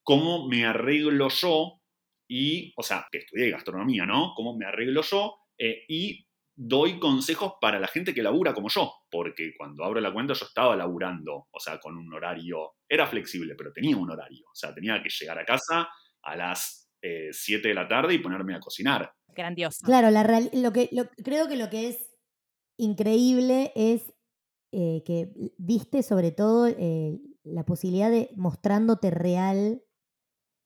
cómo 0.04 0.48
me 0.48 0.66
arreglo 0.66 1.30
yo? 1.30 1.80
Y, 2.28 2.74
o 2.78 2.84
sea, 2.84 3.08
que 3.12 3.20
estudié 3.20 3.50
gastronomía, 3.52 4.06
¿no? 4.06 4.34
Cómo 4.36 4.56
me 4.58 4.66
arreglo 4.66 5.02
yo 5.02 5.36
eh, 5.58 5.84
y 5.90 6.26
doy 6.56 7.00
consejos 7.00 7.54
para 7.60 7.80
la 7.80 7.88
gente 7.88 8.14
que 8.14 8.22
labura 8.24 8.54
como 8.54 8.70
yo. 8.70 8.94
Porque 9.10 9.52
cuando 9.58 9.84
abro 9.84 10.00
la 10.00 10.14
cuenta 10.14 10.34
yo 10.34 10.46
estaba 10.46 10.76
laburando, 10.76 11.48
o 11.52 11.60
sea, 11.60 11.80
con 11.80 11.98
un 11.98 12.14
horario, 12.14 12.74
era 12.88 13.06
flexible, 13.08 13.56
pero 13.56 13.74
tenía 13.74 13.98
un 13.98 14.10
horario. 14.12 14.46
O 14.50 14.56
sea, 14.56 14.74
tenía 14.74 15.02
que 15.04 15.10
llegar 15.10 15.40
a 15.40 15.46
casa 15.46 15.90
a 16.24 16.36
las 16.36 16.90
7 17.32 17.68
de 17.70 17.74
la 17.74 17.88
tarde 17.88 18.14
y 18.14 18.20
ponerme 18.20 18.56
a 18.56 18.60
cocinar. 18.60 19.12
Grandioso. 19.30 19.84
Claro, 19.86 20.10
la 20.12 20.24
real- 20.24 20.52
lo 20.54 20.72
que, 20.72 20.88
lo- 20.92 21.10
creo 21.24 21.48
que 21.48 21.56
lo 21.58 21.70
que 21.70 21.88
es 21.90 22.16
increíble 22.78 23.72
es 23.76 24.14
eh, 24.72 25.04
que 25.06 25.34
viste 25.58 26.04
sobre 26.04 26.32
todo 26.32 26.68
eh, 26.68 27.20
la 27.44 27.66
posibilidad 27.66 28.12
de 28.12 28.32
mostrándote 28.36 29.12
real 29.12 29.84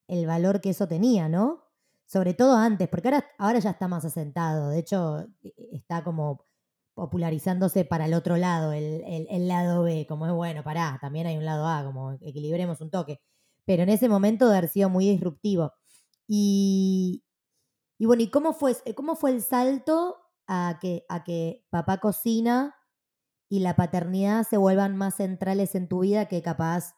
el 0.07 0.25
valor 0.27 0.61
que 0.61 0.69
eso 0.71 0.87
tenía, 0.87 1.29
¿no? 1.29 1.63
Sobre 2.05 2.33
todo 2.33 2.55
antes, 2.57 2.87
porque 2.89 3.07
ahora, 3.07 3.25
ahora 3.39 3.59
ya 3.59 3.71
está 3.71 3.87
más 3.87 4.05
asentado. 4.05 4.69
De 4.69 4.79
hecho, 4.79 5.21
e- 5.41 5.53
e- 5.57 5.75
está 5.77 6.03
como 6.03 6.45
popularizándose 6.93 7.83
para 7.85 8.05
el 8.05 8.13
otro 8.13 8.37
lado, 8.37 8.71
el, 8.73 9.03
el- 9.29 9.47
lado 9.47 9.83
B, 9.83 10.05
como 10.07 10.27
es 10.27 10.33
bueno, 10.33 10.63
pará, 10.63 10.97
también 11.01 11.27
hay 11.27 11.37
un 11.37 11.45
lado 11.45 11.67
A, 11.67 11.83
como 11.83 12.13
equilibremos 12.21 12.79
un 12.81 12.91
toque. 12.91 13.19
Pero 13.65 13.83
en 13.83 13.89
ese 13.89 14.07
momento 14.09 14.47
de 14.49 14.57
haber 14.57 14.69
sido 14.69 14.89
muy 14.89 15.09
disruptivo. 15.09 15.73
Y, 16.27 17.23
Y 17.97 18.05
bueno, 18.05 18.23
¿y 18.23 18.29
cómo 18.29 18.53
fue, 18.53 18.75
cómo 18.95 19.15
fue 19.15 19.31
el 19.31 19.41
salto 19.41 20.17
a 20.47 20.77
que, 20.81 21.05
a 21.09 21.23
que 21.23 21.65
papá 21.69 21.99
cocina 21.99 22.74
y 23.55 23.59
la 23.61 23.77
paternidad 23.77 24.45
se 24.45 24.57
vuelvan 24.57 24.97
más 24.97 25.15
centrales 25.15 25.75
en 25.75 25.87
tu 25.87 26.01
vida 26.01 26.27
que 26.27 26.41
capaz 26.41 26.93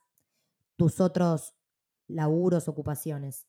tus 0.76 1.00
otros 1.00 1.54
laburos, 2.08 2.68
ocupaciones? 2.68 3.46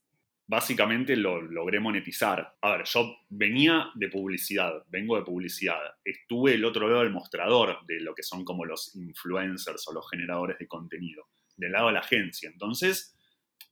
Básicamente 0.47 1.17
lo 1.17 1.41
logré 1.41 1.81
monetizar. 1.81 2.59
A 2.61 2.73
ver, 2.73 2.85
yo 2.85 3.17
venía 3.31 3.87
de 3.95 4.09
publicidad, 4.09 4.85
vengo 4.89 5.17
de 5.17 5.25
publicidad. 5.25 5.79
Estuve 6.05 6.53
el 6.53 6.67
otro 6.67 6.87
lado 6.87 7.01
del 7.01 7.13
mostrador 7.13 7.79
de 7.87 7.99
lo 8.01 8.15
que 8.15 8.23
son 8.23 8.45
como 8.45 8.67
los 8.67 8.95
influencers 8.95 9.89
o 9.89 9.95
los 9.95 10.09
generadores 10.11 10.59
de 10.59 10.69
contenido, 10.69 11.29
del 11.57 11.73
lado 11.73 11.87
de 11.87 11.95
la 11.95 12.01
agencia. 12.01 12.51
Entonces, 12.51 13.17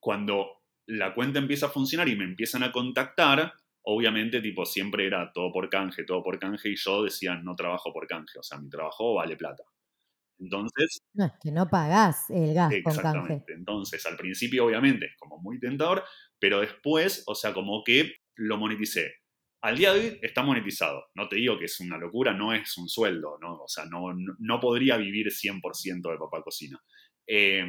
cuando 0.00 0.62
la 0.86 1.14
cuenta 1.14 1.38
empieza 1.38 1.66
a 1.66 1.70
funcionar 1.70 2.08
y 2.08 2.16
me 2.16 2.24
empiezan 2.24 2.62
a 2.62 2.72
contactar, 2.72 3.52
obviamente, 3.88 4.40
tipo, 4.40 4.66
siempre 4.66 5.06
era 5.06 5.32
todo 5.32 5.52
por 5.52 5.68
canje, 5.68 6.04
todo 6.04 6.22
por 6.22 6.38
canje, 6.38 6.70
y 6.70 6.76
yo 6.76 7.04
decía, 7.04 7.36
no 7.36 7.54
trabajo 7.54 7.92
por 7.92 8.06
canje, 8.06 8.38
o 8.38 8.42
sea, 8.42 8.58
mi 8.58 8.68
trabajo 8.68 9.14
vale 9.14 9.36
plata. 9.36 9.62
Entonces... 10.38 10.98
No, 11.14 11.26
es 11.26 11.32
que 11.40 11.52
no 11.52 11.68
pagás 11.68 12.28
el 12.30 12.52
gas 12.52 12.72
con 12.72 12.82
canje. 12.82 12.98
Exactamente. 12.98 13.52
Entonces, 13.52 14.04
al 14.06 14.16
principio, 14.16 14.66
obviamente, 14.66 15.06
es 15.06 15.16
como 15.16 15.38
muy 15.38 15.60
tentador, 15.60 16.04
pero 16.38 16.60
después, 16.60 17.22
o 17.26 17.34
sea, 17.34 17.54
como 17.54 17.84
que 17.84 18.16
lo 18.34 18.58
moneticé. 18.58 19.14
Al 19.62 19.78
día 19.78 19.94
de 19.94 20.00
hoy 20.00 20.18
está 20.20 20.42
monetizado. 20.42 21.06
No 21.14 21.28
te 21.28 21.36
digo 21.36 21.58
que 21.58 21.66
es 21.66 21.78
una 21.80 21.96
locura, 21.96 22.34
no 22.34 22.52
es 22.52 22.76
un 22.76 22.88
sueldo, 22.88 23.38
¿no? 23.40 23.62
O 23.62 23.68
sea, 23.68 23.86
no, 23.86 24.12
no, 24.38 24.60
podría 24.60 24.96
vivir 24.96 25.28
100% 25.28 26.10
de 26.10 26.18
papá 26.18 26.42
cocina. 26.42 26.78
Eh, 27.26 27.64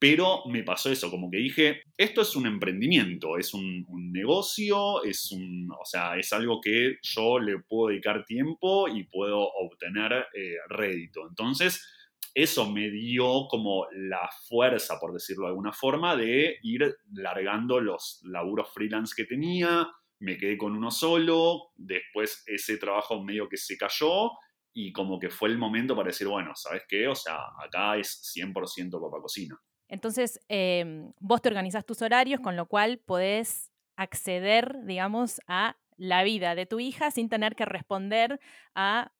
pero 0.00 0.46
me 0.46 0.62
pasó 0.62 0.90
eso, 0.90 1.10
como 1.10 1.30
que 1.30 1.36
dije, 1.36 1.82
esto 1.94 2.22
es 2.22 2.34
un 2.34 2.46
emprendimiento, 2.46 3.36
es 3.36 3.52
un, 3.52 3.84
negocio, 4.10 5.04
es, 5.04 5.30
un, 5.30 5.70
o 5.70 5.84
sea, 5.84 6.16
es 6.16 6.32
algo 6.32 6.58
que 6.58 6.96
yo 7.02 7.38
le 7.38 7.58
puedo 7.58 7.90
dedicar 7.90 8.24
tiempo 8.24 8.88
y 8.88 9.04
puedo 9.04 9.38
obtener 9.38 10.26
eh, 10.34 10.56
rédito. 10.70 11.28
Entonces, 11.28 11.86
eso 12.34 12.70
me 12.70 12.90
dio 12.90 13.46
como 13.50 13.88
la 13.92 14.26
fuerza, 14.48 14.98
por 14.98 15.12
decirlo 15.12 15.42
de 15.42 15.50
alguna 15.50 15.74
forma, 15.74 16.16
de 16.16 16.56
ir 16.62 16.96
largando 17.12 17.78
los 17.78 18.22
laburos 18.24 18.72
freelance 18.72 19.14
que 19.14 19.26
tenía, 19.26 19.86
me 20.18 20.38
quedé 20.38 20.56
con 20.56 20.74
uno 20.74 20.90
solo, 20.90 21.72
después 21.76 22.42
ese 22.46 22.78
trabajo 22.78 23.22
medio 23.22 23.50
que 23.50 23.58
se 23.58 23.76
cayó 23.76 24.30
y 24.72 24.92
como 24.92 25.18
que 25.18 25.28
fue 25.28 25.50
el 25.50 25.58
momento 25.58 25.94
para 25.94 26.08
decir, 26.08 26.26
bueno, 26.26 26.52
¿sabes 26.54 26.84
qué? 26.88 27.06
O 27.06 27.14
sea, 27.14 27.36
acá 27.62 27.98
es 27.98 28.34
100% 28.34 28.98
papá 28.98 29.20
cocina. 29.20 29.60
Entonces, 29.90 30.40
em, 30.48 31.12
vos 31.18 31.42
te 31.42 31.48
organizás 31.48 31.84
tus 31.84 32.00
horarios, 32.00 32.40
con 32.40 32.56
lo 32.56 32.66
cual 32.66 32.98
podés 32.98 33.72
acceder, 33.96 34.84
digamos, 34.84 35.40
a 35.48 35.76
la 35.96 36.22
vida 36.22 36.54
de 36.54 36.64
tu 36.64 36.78
hija 36.80 37.10
sin 37.10 37.28
tener 37.28 37.56
que 37.56 37.64
responder 37.64 38.40
a 38.74 39.12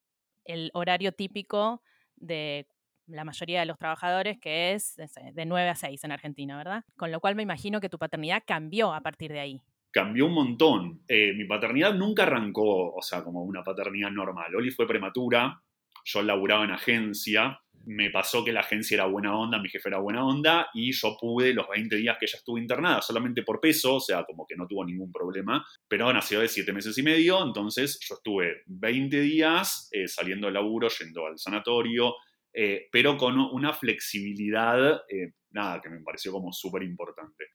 el 0.45 0.71
horario 0.73 1.13
típico 1.13 1.83
de 2.17 2.69
la 3.07 3.25
mayoría 3.25 3.61
de 3.61 3.67
los 3.67 3.79
trabajadores, 3.79 4.39
que 4.39 4.73
es 4.73 4.97
de 4.97 5.45
9 5.45 5.69
a 5.69 5.75
6 5.75 6.05
en 6.05 6.13
Argentina, 6.13 6.57
¿verdad? 6.57 6.85
Con 6.97 7.11
lo 7.11 7.21
cual 7.21 7.35
me 7.35 7.43
imagino 7.43 7.81
que 7.81 7.89
tu 7.89 7.99
paternidad 7.99 8.45
cambió 8.47 8.95
a 8.95 9.01
partir 9.01 9.33
de 9.33 9.41
ahí. 9.41 9.63
Cambió 9.91 10.27
un 10.27 10.35
montón. 10.35 11.03
Eh, 11.09 11.33
mi 11.35 11.47
paternidad 11.47 11.95
nunca 11.95 12.23
arrancó, 12.23 12.95
o 12.95 13.03
sea, 13.03 13.25
como 13.25 13.43
una 13.43 13.65
paternidad 13.65 14.13
normal. 14.13 14.55
Oli 14.55 14.71
fue 14.71 14.87
prematura, 14.87 15.61
yo 16.05 16.23
laburaba 16.23 16.65
en 16.65 16.73
agencia, 16.73 17.61
me 17.87 18.11
pasó 18.11 18.45
que 18.45 18.53
la 18.53 18.61
agencia 18.61 18.95
era 18.95 19.07
buena 19.07 19.37
onda, 19.37 19.59
mi 19.59 19.69
jefe 19.69 19.89
era 19.89 19.99
buena 19.99 20.25
onda 20.25 20.69
y 20.75 20.93
yo 20.93 21.17
pude 21.19 21.55
los 21.55 21.69
20 21.69 21.97
días 21.97 22.17
que 22.19 22.27
ella 22.27 22.39
estuvo 22.39 22.59
internada 22.59 23.01
solamente 23.01 23.43
por 23.43 23.61
peso, 23.61 23.97
o 23.97 24.01
sea, 24.01 24.25
como 24.25 24.47
que 24.47 24.57
no 24.57 24.67
tuvo 24.67 24.85
ningún 24.85 25.11
problema, 25.11 25.65
pero 25.89 26.13
nació 26.13 26.41
de 26.41 26.49
7 26.49 26.73
meses 26.73 26.97
y 26.99 27.03
medio, 27.03 27.43
entonces 27.43 27.99
yo 28.07 28.17
estuve 28.17 28.63
20 28.67 29.21
días 29.21 29.89
eh, 29.93 30.09
saliendo 30.09 30.47
del 30.47 30.55
laburo, 30.55 30.89
yendo 30.89 31.27
al 31.27 31.39
sanatorio, 31.39 32.15
eh, 32.53 32.89
pero 32.91 33.17
con 33.17 33.39
una 33.39 33.73
flexibilidad, 33.73 35.03
eh, 35.09 35.33
nada, 35.53 35.81
que 35.81 35.89
me 35.89 36.01
pareció 36.01 36.33
como 36.33 36.53
súper 36.53 36.83
importante 36.83 37.47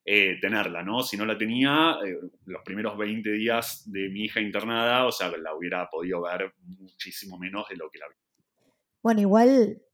tenerla, 0.41 0.83
¿no? 0.83 1.01
Si 1.01 1.17
no 1.17 1.25
la 1.25 1.37
tenía, 1.37 1.97
los 2.45 2.61
primeros 2.63 2.97
20 2.97 3.31
días 3.31 3.89
de 3.89 4.09
mi 4.09 4.25
hija 4.25 4.41
internada, 4.41 5.05
o 5.05 5.11
sea, 5.11 5.35
la 5.37 5.55
hubiera 5.55 5.87
podido 5.89 6.21
ver 6.23 6.53
muchísimo 6.61 7.39
menos 7.39 7.67
de 7.69 7.77
lo 7.77 7.89
que 7.89 7.99
la 7.99 8.07
vi. 8.07 8.24
Bueno, 9.05 9.21
igual 9.21 9.85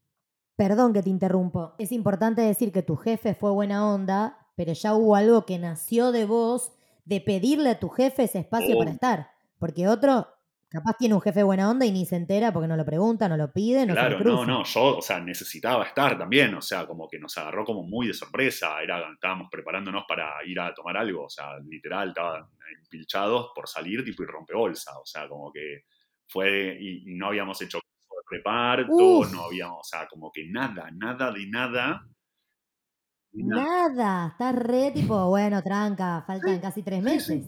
Perdón 0.62 0.94
que 0.94 1.02
te 1.02 1.10
interrumpo. 1.10 1.74
Es 1.80 1.92
importante 1.92 2.42
decir 2.42 2.72
que 2.72 2.84
tu 2.84 2.96
jefe 2.96 3.34
fue 3.34 3.50
buena 3.50 3.92
onda, 3.92 4.38
pero 4.56 4.74
ya 4.74 4.94
hubo 4.94 5.16
algo 5.16 5.44
que 5.44 5.58
nació 5.58 6.12
de 6.12 6.26
vos 6.26 6.72
de 7.04 7.20
pedirle 7.20 7.72
a 7.72 7.80
tu 7.80 7.90
jefe 7.90 8.26
ese 8.26 8.38
espacio 8.38 8.78
para 8.78 8.92
estar. 8.92 9.32
Porque 9.58 9.88
otro 9.88 10.28
capaz 10.70 10.98
tiene 11.00 11.16
un 11.16 11.22
jefe 11.22 11.42
buena 11.42 11.68
onda 11.68 11.88
y 11.88 11.92
ni 11.92 12.06
se 12.06 12.16
entera 12.16 12.54
porque 12.54 12.68
no 12.68 12.78
lo 12.78 12.86
pregunta, 12.86 13.28
no 13.28 13.38
lo 13.38 13.52
pide, 13.52 13.88
no 13.88 13.94
claro, 13.94 14.20
se 14.20 14.24
no, 14.24 14.46
no, 14.46 14.64
yo, 14.64 14.98
o 14.98 15.02
sea, 15.02 15.20
necesitaba 15.20 15.84
estar 15.84 16.16
también, 16.16 16.54
o 16.54 16.62
sea, 16.62 16.86
como 16.86 17.10
que 17.10 17.18
nos 17.18 17.36
agarró 17.40 17.66
como 17.66 17.82
muy 17.82 18.06
de 18.06 18.14
sorpresa, 18.14 18.82
Era, 18.84 19.12
estábamos 19.12 19.50
preparándonos 19.52 20.04
para 20.08 20.32
ir 20.46 20.60
a 20.60 20.76
tomar 20.76 20.96
algo, 20.96 21.26
o 21.26 21.30
sea, 21.30 21.58
literal, 21.60 22.10
estaban 22.10 22.46
empilchados 22.84 23.50
por 23.56 23.68
salir 23.68 24.06
tipo 24.06 24.22
y 24.22 24.28
rompe 24.28 24.54
bolsa, 24.54 24.98
o 25.00 25.06
sea, 25.06 25.28
como 25.28 25.52
que 25.52 25.86
fue, 26.28 26.78
y 26.80 27.04
no 27.16 27.28
habíamos 27.28 27.60
hecho 27.62 27.82
reparto, 28.32 29.26
no 29.32 29.46
había, 29.46 29.72
o 29.72 29.84
sea, 29.84 30.08
como 30.08 30.32
que 30.32 30.46
nada, 30.48 30.90
nada 30.92 31.32
de 31.32 31.48
nada. 31.48 32.08
Nada, 33.34 34.28
está 34.32 34.52
re 34.52 34.92
tipo, 34.92 35.30
bueno, 35.30 35.62
tranca, 35.64 36.24
faltan 36.26 36.60
casi 36.60 36.84
tres 36.84 37.02
meses. 37.02 37.48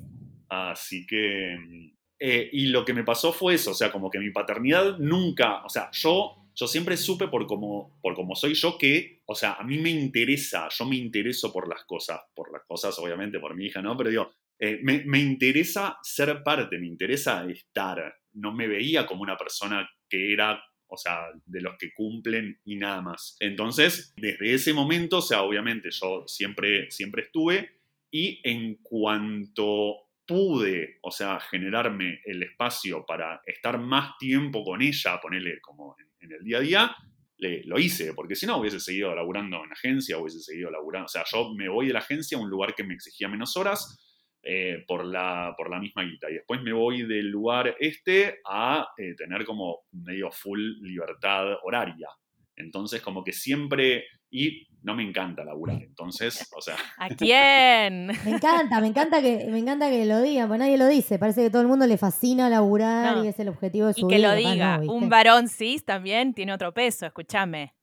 Así 0.50 1.06
que, 1.06 1.94
eh, 2.20 2.50
y 2.52 2.68
lo 2.68 2.86
que 2.86 2.94
me 2.94 3.04
pasó 3.04 3.34
fue 3.34 3.56
eso, 3.56 3.72
o 3.72 3.74
sea, 3.74 3.92
como 3.92 4.10
que 4.10 4.20
mi 4.20 4.30
paternidad 4.30 4.98
nunca, 5.00 5.64
o 5.66 5.70
sea, 5.70 5.90
yo, 5.92 6.48
yo 6.56 6.68
siempre 6.68 6.96
supe 6.96 7.28
por 7.28 7.46
como, 7.48 8.00
por 8.02 8.16
como 8.16 8.36
soy 8.36 8.54
yo 8.54 8.78
que, 8.78 9.24
o 9.26 9.36
sea, 9.36 9.54
a 9.54 9.64
mí 9.64 9.78
me 9.78 9.90
interesa, 9.90 10.70
yo 10.70 10.86
me 10.86 10.96
intereso 10.96 11.52
por 11.52 11.68
las 11.68 11.84
cosas, 11.84 12.22
por 12.34 12.52
las 12.52 12.64
cosas, 12.66 12.98
obviamente, 13.00 13.40
por 13.40 13.56
mi 13.56 13.66
hija, 13.66 13.82
¿no? 13.82 13.98
Pero 13.98 14.10
digo, 14.10 14.32
eh, 14.60 14.80
me, 14.84 15.04
me 15.06 15.20
interesa 15.20 15.98
ser 16.02 16.44
parte, 16.44 16.78
me 16.78 16.88
interesa 16.88 17.44
estar, 17.50 18.16
no 18.34 18.54
me 18.54 18.68
veía 18.68 19.06
como 19.06 19.22
una 19.22 19.38
persona 19.38 19.90
que 20.08 20.32
era 20.32 20.64
o 20.94 20.98
sea, 20.98 21.28
de 21.46 21.62
los 21.62 21.76
que 21.78 21.94
cumplen 21.94 22.60
y 22.66 22.76
nada 22.76 23.02
más. 23.02 23.36
Entonces, 23.40 24.14
desde 24.16 24.54
ese 24.54 24.74
momento, 24.74 25.18
o 25.18 25.22
sea, 25.22 25.42
obviamente 25.42 25.90
yo 25.92 26.26
siempre, 26.28 26.92
siempre 26.92 27.24
estuve 27.24 27.70
y 28.12 28.40
en 28.44 28.76
cuanto 28.76 29.96
pude, 30.26 31.00
o 31.02 31.12
sea, 31.12 31.40
generarme 31.40 32.22
el 32.26 32.44
espacio 32.44 33.06
para 33.06 33.42
estar 33.46 33.80
más 33.80 34.18
tiempo 34.18 34.64
con 34.64 34.82
ella, 34.82 35.20
ponerle 35.20 35.60
como 35.62 35.96
en, 36.22 36.32
el 36.32 36.44
día 36.44 36.58
a 36.58 36.62
día, 36.62 36.96
le, 37.38 37.64
lo 37.66 37.78
hice, 37.78 38.14
porque 38.14 38.36
si 38.36 38.46
no 38.46 38.58
hubiese 38.58 38.80
seguido 38.80 39.14
laburando 39.14 39.64
en 39.66 39.72
agencia, 39.72 40.18
hubiese 40.18 40.40
seguido 40.40 40.72
laburando, 40.72 41.06
o 41.06 41.10
sea, 41.10 41.24
yo 41.30 41.54
me 41.54 41.68
voy 41.68 41.88
de 41.88 41.94
la 41.94 42.00
agencia 42.00 42.38
a 42.38 42.42
un 42.42 42.50
lugar 42.50 42.74
que 42.76 42.84
me 42.84 42.94
exigía 42.94 43.28
menos 43.28 43.58
horas, 43.58 44.00
eh, 44.46 44.84
por, 44.86 45.06
la, 45.06 45.54
por 45.56 45.70
la 45.70 45.80
misma 45.80 46.04
guita. 46.04 46.30
Y 46.30 46.34
después 46.34 46.62
me 46.62 46.74
voy 46.74 47.04
del 47.04 47.30
lugar 47.30 47.76
este 47.80 48.42
a 48.46 48.90
eh, 48.98 49.16
tener 49.16 49.46
como 49.46 49.84
medio 49.94 50.32
full 50.32 50.60
libertad 50.82 51.46
horaria. 51.64 52.10
Entonces, 52.58 53.02
como 53.02 53.24
que 53.24 53.32
siempre. 53.32 54.04
Y 54.30 54.68
no 54.82 54.96
me 54.96 55.04
encanta 55.04 55.46
laburar. 55.46 55.82
Entonces, 55.82 56.50
o 56.58 56.62
sea. 56.62 56.76
¿A 56.98 57.08
quién? 57.08 58.08
me 58.26 58.32
encanta, 58.32 58.82
me 58.82 58.88
encanta 58.88 59.22
que, 59.22 59.48
me 59.50 59.60
encanta 59.60 59.90
que 59.90 60.06
lo 60.06 60.22
digan, 60.22 60.50
porque 60.50 60.60
nadie 60.60 60.78
lo 60.78 60.88
dice. 60.88 61.18
Parece 61.20 61.44
que 61.44 61.50
todo 61.50 61.62
el 61.62 61.70
mundo 61.70 61.88
le 61.88 61.98
fascina 61.98 62.50
laburar 62.50 63.24
y 63.24 63.30
es 63.30 63.40
el 63.40 63.48
objetivo 63.48 63.88
de 63.88 63.94
su 63.94 64.08
vida. 64.08 64.18
Y 64.18 64.22
que 64.22 64.28
lo 64.28 64.36
diga. 64.36 64.80
un 64.80 65.08
varón 65.08 65.48
cis 65.48 65.86
también 65.86 66.34
tiene 66.34 66.52
otro 66.52 66.74
peso, 66.74 67.06
escúchame. 67.06 67.76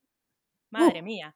Madre 0.71 1.01
mía. 1.01 1.35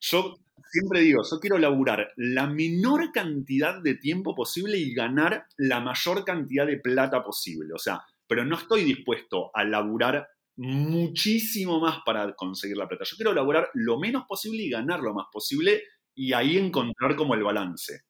Yo 0.00 0.36
siempre 0.72 1.02
digo, 1.02 1.22
yo 1.30 1.38
quiero 1.38 1.58
laburar 1.58 2.12
la 2.16 2.46
menor 2.46 3.12
cantidad 3.12 3.80
de 3.82 3.94
tiempo 3.94 4.34
posible 4.34 4.78
y 4.78 4.94
ganar 4.94 5.44
la 5.58 5.80
mayor 5.80 6.24
cantidad 6.24 6.66
de 6.66 6.78
plata 6.78 7.22
posible. 7.22 7.74
O 7.74 7.78
sea, 7.78 8.00
pero 8.26 8.44
no 8.46 8.56
estoy 8.56 8.82
dispuesto 8.82 9.50
a 9.54 9.64
laburar 9.64 10.26
muchísimo 10.56 11.78
más 11.78 11.98
para 12.06 12.32
conseguir 12.34 12.78
la 12.78 12.88
plata. 12.88 13.04
Yo 13.04 13.16
quiero 13.16 13.34
laburar 13.34 13.68
lo 13.74 13.98
menos 13.98 14.24
posible 14.26 14.62
y 14.62 14.70
ganar 14.70 15.00
lo 15.00 15.12
más 15.12 15.26
posible 15.30 15.82
y 16.14 16.32
ahí 16.32 16.56
encontrar 16.56 17.16
como 17.16 17.34
el 17.34 17.42
balance. 17.42 18.00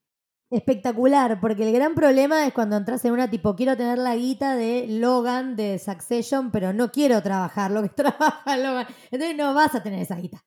Espectacular, 0.49 1.41
porque 1.41 1.67
el 1.67 1.73
gran 1.73 1.95
problema 1.95 2.45
es 2.45 2.53
cuando 2.53 2.77
entras 2.77 3.03
en 3.03 3.11
una 3.11 3.29
tipo, 3.29 3.55
quiero 3.55 3.75
tener 3.75 3.97
la 3.97 4.15
guita 4.15 4.55
de 4.55 4.85
Logan 4.87 5.55
de 5.55 5.79
Succession, 5.79 6.51
pero 6.51 6.71
no 6.71 6.91
quiero 6.91 7.21
trabajar 7.21 7.71
lo 7.71 7.81
que 7.81 7.89
trabaja 7.95 8.57
Logan. 8.57 8.87
Entonces 9.11 9.35
no 9.35 9.53
vas 9.53 9.75
a 9.75 9.83
tener 9.83 10.01
esa 10.01 10.15
guita. 10.15 10.45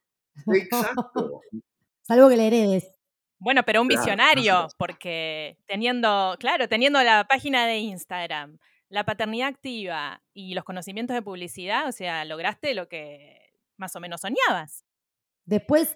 Exacto. 0.54 1.40
Salvo 2.06 2.28
que 2.28 2.36
le 2.36 2.46
heredes. 2.46 2.92
Bueno, 3.38 3.62
pero 3.64 3.82
un 3.82 3.88
visionario, 3.88 4.68
porque 4.78 5.58
teniendo, 5.66 6.36
claro, 6.38 6.68
teniendo 6.68 7.02
la 7.02 7.24
página 7.28 7.66
de 7.66 7.78
Instagram, 7.78 8.58
la 8.88 9.04
paternidad 9.04 9.48
activa 9.48 10.22
y 10.32 10.54
los 10.54 10.64
conocimientos 10.64 11.14
de 11.14 11.22
publicidad, 11.22 11.86
o 11.88 11.92
sea, 11.92 12.24
lograste 12.24 12.74
lo 12.74 12.88
que 12.88 13.36
más 13.76 13.94
o 13.96 14.00
menos 14.00 14.20
soñabas. 14.22 14.84
Después, 15.44 15.94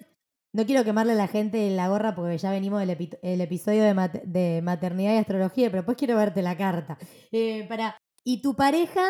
No 0.53 0.65
quiero 0.65 0.83
quemarle 0.83 1.13
a 1.13 1.15
la 1.15 1.29
gente 1.29 1.69
la 1.69 1.87
gorra 1.87 2.13
porque 2.13 2.37
ya 2.37 2.51
venimos 2.51 2.81
del 2.81 2.89
epi- 2.89 3.17
el 3.23 3.39
episodio 3.39 3.83
de, 3.83 3.93
mat- 3.93 4.21
de 4.25 4.59
maternidad 4.61 5.13
y 5.13 5.17
astrología, 5.17 5.69
pero 5.69 5.81
después 5.83 5.97
quiero 5.97 6.17
verte 6.17 6.41
la 6.41 6.57
carta. 6.57 6.97
Eh, 7.31 7.65
para, 7.69 7.97
¿Y 8.25 8.41
tu 8.41 8.53
pareja 8.57 9.01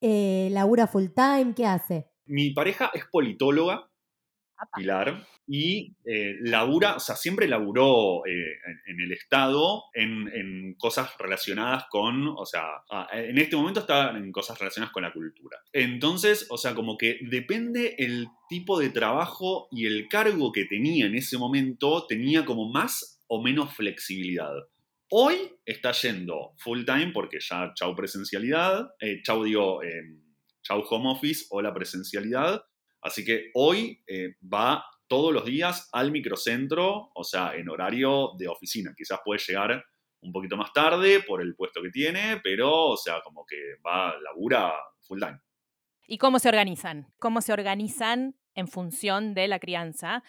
eh, 0.00 0.48
labura 0.52 0.86
full 0.86 1.08
time? 1.14 1.52
¿Qué 1.54 1.66
hace? 1.66 2.10
Mi 2.24 2.50
pareja 2.52 2.90
es 2.94 3.04
politóloga, 3.12 3.90
Pilar, 4.74 5.26
y 5.52 5.96
eh, 6.04 6.36
labura, 6.42 6.94
o 6.94 7.00
sea, 7.00 7.16
siempre 7.16 7.48
laburó 7.48 8.24
eh, 8.24 8.60
en, 8.86 9.00
el 9.00 9.10
Estado 9.10 9.82
en, 9.94 10.76
cosas 10.78 11.10
relacionadas 11.18 11.86
con, 11.90 12.28
o 12.28 12.46
sea, 12.46 12.84
ah, 12.88 13.08
en 13.12 13.36
este 13.36 13.56
momento 13.56 13.80
está 13.80 14.16
en 14.16 14.30
cosas 14.30 14.56
relacionadas 14.60 14.92
con 14.92 15.02
la 15.02 15.12
cultura. 15.12 15.58
Entonces, 15.72 16.46
o 16.50 16.56
sea, 16.56 16.76
como 16.76 16.96
que 16.96 17.18
depende 17.28 17.96
el 17.98 18.28
tipo 18.48 18.78
de 18.78 18.90
trabajo 18.90 19.66
y 19.72 19.86
el 19.86 20.06
cargo 20.06 20.52
que 20.52 20.66
tenía 20.66 21.06
en 21.06 21.16
ese 21.16 21.36
momento, 21.36 22.06
tenía 22.06 22.44
como 22.44 22.70
más 22.70 23.20
o 23.26 23.42
menos 23.42 23.74
flexibilidad. 23.74 24.54
Hoy 25.10 25.34
está 25.66 25.90
yendo 25.90 26.54
full 26.58 26.84
time 26.84 27.10
porque 27.12 27.38
ya 27.40 27.72
chau 27.74 27.96
presencialidad, 27.96 28.88
eh, 29.00 29.20
chau 29.24 29.42
digo, 29.42 29.82
eh, 29.82 30.00
chau 30.62 30.84
home 30.88 31.10
office 31.10 31.46
o 31.50 31.60
la 31.60 31.74
presencialidad. 31.74 32.62
Así 33.02 33.24
que 33.24 33.50
hoy 33.54 33.98
va 34.40 34.84
todos 35.10 35.34
los 35.34 35.44
días 35.44 35.88
al 35.90 36.12
microcentro, 36.12 37.10
o 37.12 37.24
sea, 37.24 37.56
en 37.56 37.68
horario 37.68 38.30
de 38.38 38.46
oficina. 38.46 38.94
Quizás 38.96 39.18
puede 39.24 39.40
llegar 39.44 39.84
un 40.20 40.32
poquito 40.32 40.56
más 40.56 40.72
tarde 40.72 41.20
por 41.26 41.42
el 41.42 41.56
puesto 41.56 41.82
que 41.82 41.90
tiene, 41.90 42.40
pero, 42.44 42.90
o 42.90 42.96
sea, 42.96 43.20
como 43.24 43.44
que 43.44 43.56
va, 43.84 44.14
labura 44.20 44.72
full 45.00 45.18
time. 45.18 45.40
¿Y 46.06 46.18
cómo 46.18 46.38
se 46.38 46.48
organizan? 46.48 47.12
¿Cómo 47.18 47.40
se 47.40 47.52
organizan 47.52 48.36
en 48.54 48.68
función 48.68 49.34
de 49.34 49.48
la 49.48 49.58
crianza? 49.58 50.22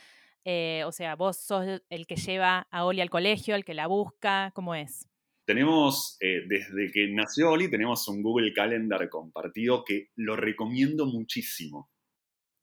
Eh, 0.46 0.82
o 0.88 0.91
sea, 0.91 1.15
vos 1.15 1.38
sos 1.38 1.84
el 1.88 2.08
que 2.08 2.15
lleva 2.15 2.67
a 2.72 2.84
Oli 2.84 3.02
al 3.02 3.12
colegio, 3.12 3.54
el 3.54 3.63
que 3.63 3.76
la 3.76 3.86
busca, 3.86 4.52
¿cómo 4.56 4.74
es? 4.74 5.08
Tenemos, 5.46 6.17
eh, 6.22 6.41
desde 6.48 6.91
que 6.91 7.08
nació 7.08 7.52
Oli, 7.52 7.70
tenemos 7.70 8.08
un 8.08 8.24
Google 8.24 8.52
Calendar 8.52 9.08
compartido 9.10 9.84
que 9.84 10.08
lo 10.15 10.36
recomiendo 10.36 11.06
muchísimo. 11.06 11.90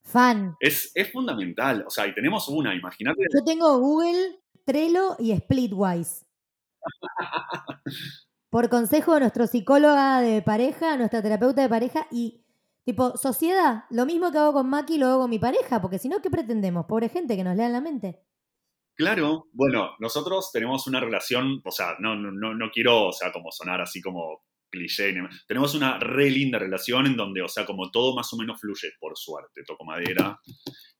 Fan. 0.08 0.56
Es, 0.58 0.90
es 0.94 1.12
fundamental, 1.12 1.84
o 1.86 1.90
sea, 1.90 2.06
y 2.06 2.14
tenemos 2.14 2.48
una, 2.48 2.74
imagínate. 2.74 3.20
Yo 3.34 3.44
tengo 3.44 3.78
Google, 3.78 4.40
Trello 4.64 5.16
y 5.18 5.36
Splitwise. 5.36 6.26
Por 8.50 8.70
consejo 8.70 9.14
de 9.14 9.20
nuestro 9.20 9.46
psicóloga 9.46 10.22
de 10.22 10.40
pareja, 10.40 10.96
nuestra 10.96 11.20
terapeuta 11.22 11.60
de 11.60 11.68
pareja 11.68 12.06
y 12.10 12.42
tipo, 12.84 13.18
sociedad, 13.18 13.84
lo 13.90 14.06
mismo 14.06 14.32
que 14.32 14.38
hago 14.38 14.54
con 14.54 14.70
Maki 14.70 14.96
lo 14.96 15.08
hago 15.08 15.20
con 15.20 15.30
mi 15.30 15.38
pareja, 15.38 15.82
porque 15.82 15.98
si 15.98 16.08
no, 16.08 16.22
¿qué 16.22 16.30
pretendemos? 16.30 16.86
Pobre 16.86 17.10
gente 17.10 17.36
que 17.36 17.44
nos 17.44 17.54
lea 17.54 17.68
la 17.68 17.82
mente. 17.82 18.22
Claro, 18.94 19.48
bueno, 19.52 19.90
nosotros 20.00 20.50
tenemos 20.50 20.86
una 20.86 21.00
relación, 21.00 21.60
o 21.64 21.70
sea, 21.70 21.96
no, 22.00 22.16
no, 22.16 22.32
no, 22.32 22.54
no 22.54 22.70
quiero, 22.72 23.08
o 23.08 23.12
sea, 23.12 23.30
como 23.30 23.52
sonar 23.52 23.82
así 23.82 24.00
como 24.00 24.42
tenemos 25.46 25.74
una 25.74 25.98
re 25.98 26.30
linda 26.30 26.58
relación 26.58 27.06
en 27.06 27.16
donde, 27.16 27.42
o 27.42 27.48
sea, 27.48 27.64
como 27.64 27.90
todo 27.90 28.14
más 28.14 28.32
o 28.32 28.36
menos 28.36 28.60
fluye, 28.60 28.92
por 29.00 29.16
suerte, 29.16 29.62
toco 29.66 29.84
madera. 29.84 30.40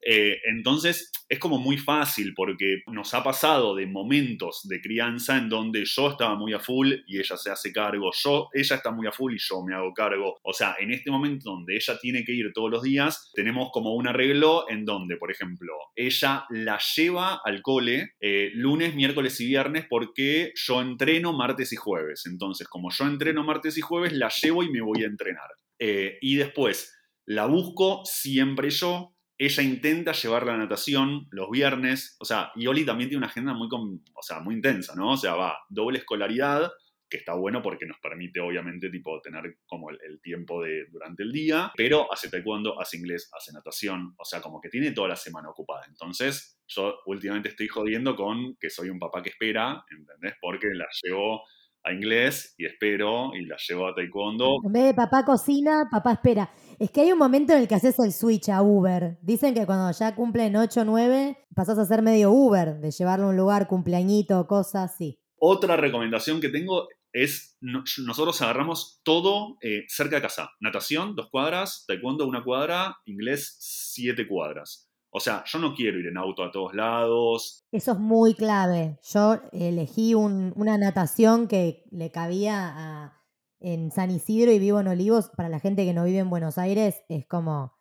Eh, 0.00 0.38
entonces, 0.44 1.10
es 1.28 1.38
como 1.38 1.58
muy 1.58 1.76
fácil 1.76 2.32
porque 2.34 2.82
nos 2.86 3.12
ha 3.14 3.22
pasado 3.22 3.74
de 3.74 3.86
momentos 3.86 4.60
de 4.64 4.80
crianza 4.80 5.36
en 5.36 5.48
donde 5.48 5.84
yo 5.84 6.10
estaba 6.10 6.36
muy 6.36 6.52
a 6.52 6.60
full 6.60 6.92
y 7.06 7.18
ella 7.18 7.36
se 7.36 7.50
hace 7.50 7.72
cargo, 7.72 8.10
yo, 8.12 8.48
ella 8.52 8.76
está 8.76 8.90
muy 8.90 9.06
a 9.06 9.12
full 9.12 9.34
y 9.34 9.38
yo 9.38 9.62
me 9.62 9.74
hago 9.74 9.92
cargo. 9.92 10.38
O 10.42 10.52
sea, 10.52 10.76
en 10.78 10.92
este 10.92 11.10
momento 11.10 11.50
donde 11.50 11.76
ella 11.76 11.98
tiene 12.00 12.24
que 12.24 12.32
ir 12.32 12.52
todos 12.52 12.70
los 12.70 12.82
días, 12.82 13.30
tenemos 13.34 13.70
como 13.72 13.94
un 13.94 14.08
arreglo 14.08 14.68
en 14.68 14.84
donde, 14.84 15.16
por 15.16 15.30
ejemplo, 15.30 15.72
ella 15.94 16.44
la 16.50 16.78
lleva 16.96 17.40
al 17.44 17.62
cole 17.62 18.12
eh, 18.20 18.50
lunes, 18.54 18.94
miércoles 18.94 19.40
y 19.40 19.46
viernes 19.46 19.86
porque 19.88 20.52
yo 20.54 20.80
entreno 20.80 21.32
martes 21.32 21.72
y 21.72 21.76
jueves. 21.76 22.24
Entonces, 22.26 22.68
como 22.68 22.90
yo 22.90 23.04
entreno 23.06 23.44
martes 23.44 23.76
y 23.76 23.80
jueves, 23.80 24.12
la 24.12 24.30
llevo 24.30 24.62
y 24.62 24.70
me 24.70 24.80
voy 24.80 25.02
a 25.02 25.06
entrenar. 25.06 25.48
Eh, 25.78 26.18
y 26.20 26.36
después 26.36 26.94
la 27.26 27.46
busco 27.46 28.02
siempre 28.04 28.70
yo. 28.70 29.14
Ella 29.38 29.62
intenta 29.62 30.12
llevar 30.12 30.44
la 30.44 30.56
natación 30.56 31.28
los 31.30 31.48
viernes. 31.50 32.16
O 32.20 32.24
sea, 32.24 32.50
y 32.56 32.66
Oli 32.66 32.84
también 32.84 33.08
tiene 33.08 33.18
una 33.18 33.28
agenda 33.28 33.54
muy, 33.54 33.68
o 33.70 34.22
sea, 34.22 34.40
muy 34.40 34.56
intensa, 34.56 34.94
¿no? 34.96 35.12
O 35.12 35.16
sea, 35.16 35.34
va 35.34 35.58
doble 35.68 35.98
escolaridad, 35.98 36.70
que 37.08 37.16
está 37.16 37.34
bueno 37.34 37.62
porque 37.62 37.86
nos 37.86 37.98
permite, 38.00 38.40
obviamente, 38.40 38.90
tipo, 38.90 39.20
tener 39.20 39.58
como 39.66 39.90
el, 39.90 39.98
el 40.02 40.20
tiempo 40.20 40.62
de, 40.62 40.86
durante 40.90 41.22
el 41.22 41.32
día, 41.32 41.72
pero 41.76 42.12
hace 42.12 42.28
taekwondo, 42.28 42.80
hace 42.80 42.98
inglés, 42.98 43.30
hace 43.32 43.52
natación, 43.52 44.14
o 44.18 44.24
sea, 44.24 44.40
como 44.40 44.60
que 44.60 44.68
tiene 44.68 44.92
toda 44.92 45.08
la 45.08 45.16
semana 45.16 45.48
ocupada. 45.48 45.84
Entonces, 45.88 46.60
yo 46.66 46.98
últimamente 47.06 47.48
estoy 47.48 47.68
jodiendo 47.68 48.14
con 48.14 48.56
que 48.56 48.70
soy 48.70 48.90
un 48.90 48.98
papá 48.98 49.22
que 49.22 49.30
espera, 49.30 49.84
¿entendés? 49.90 50.34
Porque 50.40 50.68
la 50.74 50.86
llevo 51.02 51.44
a 51.88 51.92
inglés 51.92 52.54
y 52.58 52.66
espero 52.66 53.34
y 53.34 53.46
la 53.46 53.56
llevo 53.68 53.86
a 53.88 53.94
taekwondo. 53.94 54.56
En 54.64 54.72
vez 54.72 54.84
de 54.84 54.94
papá 54.94 55.24
cocina, 55.24 55.88
papá 55.90 56.12
espera. 56.12 56.50
Es 56.78 56.90
que 56.90 57.00
hay 57.00 57.12
un 57.12 57.18
momento 57.18 57.52
en 57.54 57.60
el 57.60 57.68
que 57.68 57.74
haces 57.74 57.98
el 57.98 58.12
switch 58.12 58.48
a 58.50 58.62
Uber. 58.62 59.18
Dicen 59.22 59.54
que 59.54 59.66
cuando 59.66 59.90
ya 59.92 60.14
cumplen 60.14 60.54
8 60.56 60.82
o 60.82 60.84
9, 60.84 61.36
pasás 61.54 61.78
a 61.78 61.84
ser 61.86 62.02
medio 62.02 62.30
Uber, 62.30 62.78
de 62.80 62.90
llevarlo 62.90 63.26
a 63.26 63.30
un 63.30 63.36
lugar, 63.36 63.66
cumpleañito, 63.68 64.46
cosas 64.46 64.92
así. 64.92 65.18
Otra 65.40 65.76
recomendación 65.76 66.40
que 66.40 66.48
tengo 66.48 66.88
es, 67.12 67.56
no- 67.60 67.82
nosotros 68.06 68.40
agarramos 68.42 69.00
todo 69.02 69.56
eh, 69.62 69.84
cerca 69.88 70.16
de 70.16 70.22
casa. 70.22 70.50
Natación, 70.60 71.14
dos 71.16 71.28
cuadras, 71.30 71.84
taekwondo, 71.88 72.26
una 72.26 72.44
cuadra, 72.44 72.96
inglés, 73.06 73.56
siete 73.60 74.28
cuadras. 74.28 74.87
O 75.18 75.20
sea, 75.20 75.44
yo 75.46 75.58
no 75.58 75.74
quiero 75.74 75.98
ir 75.98 76.06
en 76.06 76.16
auto 76.16 76.42
a 76.42 76.50
todos 76.50 76.74
lados. 76.74 77.64
Eso 77.70 77.92
es 77.92 77.98
muy 77.98 78.34
clave. 78.34 78.98
Yo 79.12 79.40
elegí 79.52 80.14
un- 80.14 80.52
una 80.56 80.78
natación 80.78 81.46
que 81.48 81.84
le 81.90 82.10
cabía 82.10 82.72
a- 82.74 83.22
en 83.60 83.90
San 83.90 84.10
Isidro 84.10 84.52
y 84.52 84.58
vivo 84.58 84.80
en 84.80 84.88
Olivos. 84.88 85.30
Para 85.36 85.48
la 85.48 85.58
gente 85.60 85.84
que 85.84 85.92
no 85.92 86.04
vive 86.04 86.18
en 86.18 86.30
Buenos 86.30 86.56
Aires, 86.58 87.02
es 87.08 87.26
como 87.26 87.72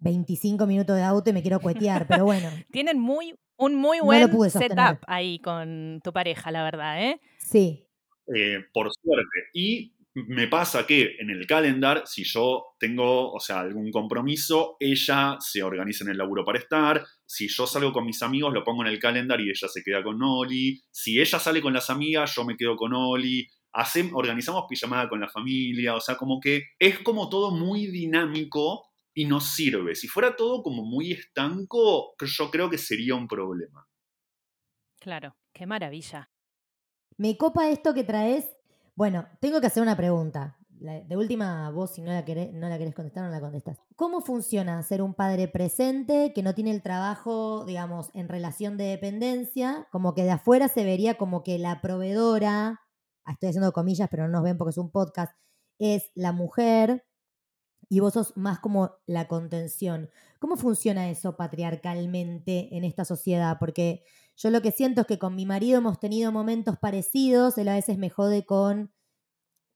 25 0.00 0.66
minutos 0.66 0.96
de 0.96 1.02
auto 1.02 1.30
y 1.30 1.32
me 1.32 1.42
quiero 1.42 1.60
cuetear, 1.60 2.06
pero 2.06 2.24
bueno, 2.24 2.48
Tienen 2.70 2.98
muy, 2.98 3.34
un 3.56 3.74
muy 3.74 4.00
buen 4.00 4.30
setup 4.50 4.98
ahí 5.06 5.38
con 5.40 6.00
tu 6.02 6.12
pareja, 6.12 6.50
la 6.50 6.62
verdad, 6.64 7.02
¿eh? 7.02 7.20
sí. 7.38 7.86
eh, 8.34 8.58
por 8.72 8.90
suerte. 8.92 9.38
Y 9.52 9.94
me 10.28 10.48
pasa 10.48 10.86
que 10.86 11.16
en 11.18 11.30
el 11.30 11.46
calendar, 11.46 12.02
si 12.06 12.24
yo 12.24 12.74
tengo, 12.78 13.32
o 13.32 13.40
sea, 13.40 13.60
algún 13.60 13.90
compromiso, 13.90 14.76
ella 14.80 15.36
se 15.40 15.62
organiza 15.62 16.04
en 16.04 16.10
el 16.10 16.18
laburo 16.18 16.44
para 16.44 16.58
estar. 16.58 17.04
Si 17.26 17.48
yo 17.48 17.66
salgo 17.66 17.92
con 17.92 18.04
mis 18.06 18.22
amigos, 18.22 18.52
lo 18.52 18.64
pongo 18.64 18.82
en 18.82 18.88
el 18.88 18.98
calendar 18.98 19.40
y 19.40 19.50
ella 19.50 19.68
se 19.68 19.82
queda 19.82 20.02
con 20.02 20.22
Oli. 20.22 20.80
Si 20.90 21.20
ella 21.20 21.38
sale 21.38 21.60
con 21.60 21.72
las 21.72 21.90
amigas, 21.90 22.34
yo 22.34 22.44
me 22.44 22.56
quedo 22.56 22.76
con 22.76 22.92
Oli. 22.94 23.46
Hacem- 23.72 24.10
organizamos 24.14 24.64
pijamada 24.68 25.08
con 25.08 25.20
la 25.20 25.28
familia, 25.28 25.94
o 25.94 26.00
sea, 26.00 26.16
como 26.16 26.40
que 26.40 26.64
es 26.78 26.98
como 27.00 27.28
todo 27.28 27.50
muy 27.52 27.86
dinámico 27.86 28.86
y 29.14 29.26
nos 29.26 29.44
sirve. 29.46 29.94
Si 29.94 30.08
fuera 30.08 30.34
todo 30.34 30.62
como 30.62 30.84
muy 30.84 31.12
estanco, 31.12 32.14
yo 32.20 32.50
creo 32.50 32.68
que 32.68 32.78
sería 32.78 33.14
un 33.14 33.28
problema. 33.28 33.86
Claro, 34.98 35.36
qué 35.52 35.66
maravilla. 35.66 36.30
Me 37.16 37.36
copa 37.36 37.70
esto 37.70 37.94
que 37.94 38.04
traes. 38.04 38.46
Bueno, 39.00 39.26
tengo 39.40 39.62
que 39.62 39.66
hacer 39.66 39.82
una 39.82 39.96
pregunta. 39.96 40.58
De 40.68 41.16
última, 41.16 41.70
vos 41.70 41.94
si 41.94 42.02
no 42.02 42.12
la, 42.12 42.22
querés, 42.26 42.52
no 42.52 42.68
la 42.68 42.76
querés 42.76 42.94
contestar, 42.94 43.24
no 43.24 43.30
la 43.30 43.40
contestás. 43.40 43.78
¿Cómo 43.96 44.20
funciona 44.20 44.82
ser 44.82 45.00
un 45.00 45.14
padre 45.14 45.48
presente 45.48 46.34
que 46.34 46.42
no 46.42 46.54
tiene 46.54 46.70
el 46.70 46.82
trabajo, 46.82 47.64
digamos, 47.64 48.10
en 48.12 48.28
relación 48.28 48.76
de 48.76 48.84
dependencia? 48.84 49.88
Como 49.90 50.12
que 50.12 50.24
de 50.24 50.32
afuera 50.32 50.68
se 50.68 50.84
vería 50.84 51.16
como 51.16 51.42
que 51.42 51.58
la 51.58 51.80
proveedora, 51.80 52.82
estoy 53.26 53.48
haciendo 53.48 53.72
comillas, 53.72 54.10
pero 54.10 54.24
no 54.24 54.32
nos 54.32 54.42
ven 54.42 54.58
porque 54.58 54.72
es 54.72 54.76
un 54.76 54.90
podcast, 54.90 55.32
es 55.78 56.10
la 56.14 56.32
mujer 56.32 57.06
y 57.88 58.00
vos 58.00 58.12
sos 58.12 58.36
más 58.36 58.58
como 58.58 58.96
la 59.06 59.28
contención. 59.28 60.10
¿Cómo 60.40 60.58
funciona 60.58 61.08
eso 61.08 61.38
patriarcalmente 61.38 62.76
en 62.76 62.84
esta 62.84 63.06
sociedad? 63.06 63.56
Porque 63.58 64.04
yo 64.42 64.50
lo 64.50 64.62
que 64.62 64.72
siento 64.72 65.02
es 65.02 65.06
que 65.06 65.18
con 65.18 65.34
mi 65.34 65.44
marido 65.44 65.78
hemos 65.78 66.00
tenido 66.00 66.32
momentos 66.32 66.78
parecidos, 66.78 67.58
él 67.58 67.68
a 67.68 67.74
veces 67.74 67.98
me 67.98 68.08
jode 68.08 68.46
con 68.46 68.90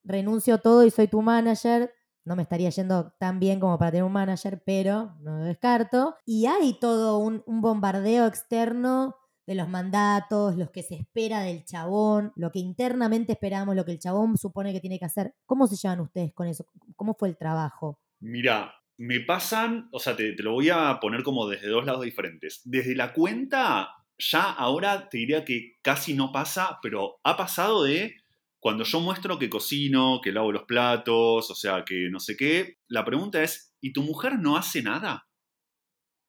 renuncio 0.04 0.58
todo 0.58 0.86
y 0.86 0.90
soy 0.90 1.06
tu 1.06 1.20
manager. 1.20 1.92
No 2.24 2.34
me 2.34 2.44
estaría 2.44 2.70
yendo 2.70 3.12
tan 3.18 3.38
bien 3.38 3.60
como 3.60 3.78
para 3.78 3.90
tener 3.90 4.04
un 4.04 4.12
manager, 4.12 4.62
pero 4.64 5.16
no 5.20 5.38
lo 5.38 5.44
descarto. 5.44 6.16
Y 6.24 6.46
hay 6.46 6.78
todo 6.80 7.18
un, 7.18 7.42
bombardeo 7.46 8.26
externo 8.26 9.16
de 9.46 9.54
los 9.54 9.68
mandatos, 9.68 10.56
los 10.56 10.70
que 10.70 10.82
se 10.82 10.94
espera 10.94 11.42
del 11.42 11.66
chabón, 11.66 12.32
lo 12.34 12.50
que 12.50 12.60
internamente 12.60 13.32
esperamos, 13.32 13.76
lo 13.76 13.84
que 13.84 13.92
el 13.92 13.98
chabón 13.98 14.38
supone 14.38 14.72
que 14.72 14.80
tiene 14.80 14.98
que 14.98 15.04
hacer. 15.04 15.34
¿Cómo 15.44 15.66
se 15.66 15.76
llevan 15.76 16.00
ustedes 16.00 16.32
con 16.32 16.46
eso? 16.46 16.64
¿Cómo 16.96 17.12
fue 17.12 17.28
el 17.28 17.36
trabajo? 17.36 18.00
Mira, 18.20 18.72
me 18.96 19.20
pasan, 19.20 19.90
o 19.92 19.98
sea, 19.98 20.16
te 20.16 20.34
lo 20.38 20.52
voy 20.52 20.70
a 20.70 20.98
poner 20.98 21.22
como 21.22 21.46
desde 21.46 21.68
dos 21.68 21.84
lados 21.84 22.04
diferentes. 22.06 22.62
Desde 22.64 22.94
la 22.94 23.12
cuenta, 23.12 23.90
ya 24.18 24.50
ahora 24.52 25.08
te 25.08 25.18
diría 25.18 25.44
que 25.44 25.74
casi 25.82 26.14
no 26.14 26.32
pasa, 26.32 26.78
pero 26.82 27.20
ha 27.24 27.36
pasado 27.36 27.84
de 27.84 28.16
cuando 28.60 28.84
yo 28.84 29.00
muestro 29.00 29.38
que 29.38 29.50
cocino, 29.50 30.20
que 30.22 30.32
lavo 30.32 30.52
los 30.52 30.64
platos, 30.64 31.50
o 31.50 31.54
sea, 31.54 31.84
que 31.84 32.08
no 32.10 32.20
sé 32.20 32.36
qué, 32.36 32.78
la 32.88 33.04
pregunta 33.04 33.42
es, 33.42 33.74
¿y 33.80 33.92
tu 33.92 34.02
mujer 34.02 34.38
no 34.38 34.56
hace 34.56 34.82
nada? 34.82 35.28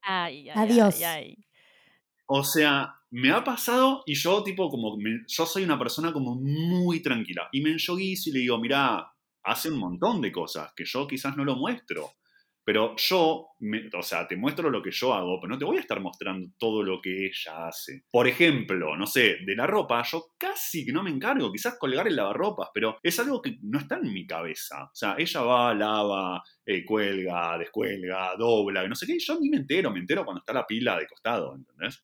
Ay, 0.02 0.50
ay, 0.50 0.62
Adiós. 0.62 0.98
ay, 1.04 1.04
ay. 1.04 1.36
O 2.28 2.44
sea, 2.44 2.96
me 3.12 3.32
ha 3.32 3.44
pasado 3.44 4.04
y 4.06 4.16
yo 4.16 4.44
tipo 4.44 4.70
como, 4.70 4.98
me- 4.98 5.24
yo 5.28 5.46
soy 5.46 5.64
una 5.64 5.78
persona 5.78 6.12
como 6.12 6.36
muy 6.36 7.02
tranquila. 7.02 7.50
Y 7.52 7.62
me 7.62 7.72
enyoguizo 7.72 8.30
y 8.30 8.34
le 8.34 8.40
digo, 8.40 8.58
mira, 8.60 9.12
hace 9.44 9.70
un 9.70 9.78
montón 9.80 10.22
de 10.22 10.32
cosas 10.32 10.74
que 10.76 10.86
yo 10.86 11.08
quizás 11.08 11.38
no 11.38 11.46
lo 11.46 11.56
muestro. 11.56 12.12
Pero 12.66 12.96
yo, 12.98 13.50
me- 13.60 13.88
o 13.96 14.02
sea, 14.02 14.28
te 14.28 14.36
muestro 14.36 14.72
lo 14.72 14.82
que 14.82 14.90
yo 14.92 15.14
hago, 15.14 15.40
pero 15.40 15.54
no 15.54 15.60
te 15.60 15.66
voy 15.66 15.78
a 15.78 15.82
estar 15.82 16.00
mostrando 16.02 16.50
todo 16.58 16.82
lo 16.82 17.00
que 17.00 17.28
ella 17.28 17.68
hace. 17.68 18.04
Por 18.12 18.28
ejemplo, 18.28 18.98
no 18.98 19.06
sé, 19.06 19.38
de 19.46 19.56
la 19.56 19.68
ropa, 19.68 20.02
yo 20.04 20.34
casi 20.38 20.84
que 20.86 20.92
no 20.92 21.04
me 21.04 21.12
encargo, 21.12 21.52
quizás 21.52 21.78
colgar 21.78 22.08
el 22.08 22.16
lavarropas, 22.16 22.70
pero 22.74 22.98
es 23.04 23.20
algo 23.20 23.40
que 23.42 23.58
no 23.62 23.78
está 23.80 23.98
en 23.98 24.12
mi 24.12 24.26
cabeza. 24.26 24.86
O 24.86 24.96
sea, 24.96 25.16
ella 25.18 25.42
va, 25.42 25.74
lava, 25.76 26.42
eh, 26.66 26.84
cuelga, 26.84 27.58
descuelga, 27.60 28.36
dobla, 28.36 28.84
y 28.84 28.90
no 28.90 28.96
sé 28.96 29.06
qué, 29.06 29.14
y 29.14 29.20
yo 29.20 29.40
ni 29.40 29.50
me 29.50 29.58
entero, 29.58 29.92
me 29.92 30.00
entero 30.00 30.26
cuando 30.26 30.40
está 30.40 30.54
la 30.54 30.66
pila 30.66 30.98
de 30.98 31.06
costado, 31.08 31.56
¿entendés? 31.56 32.04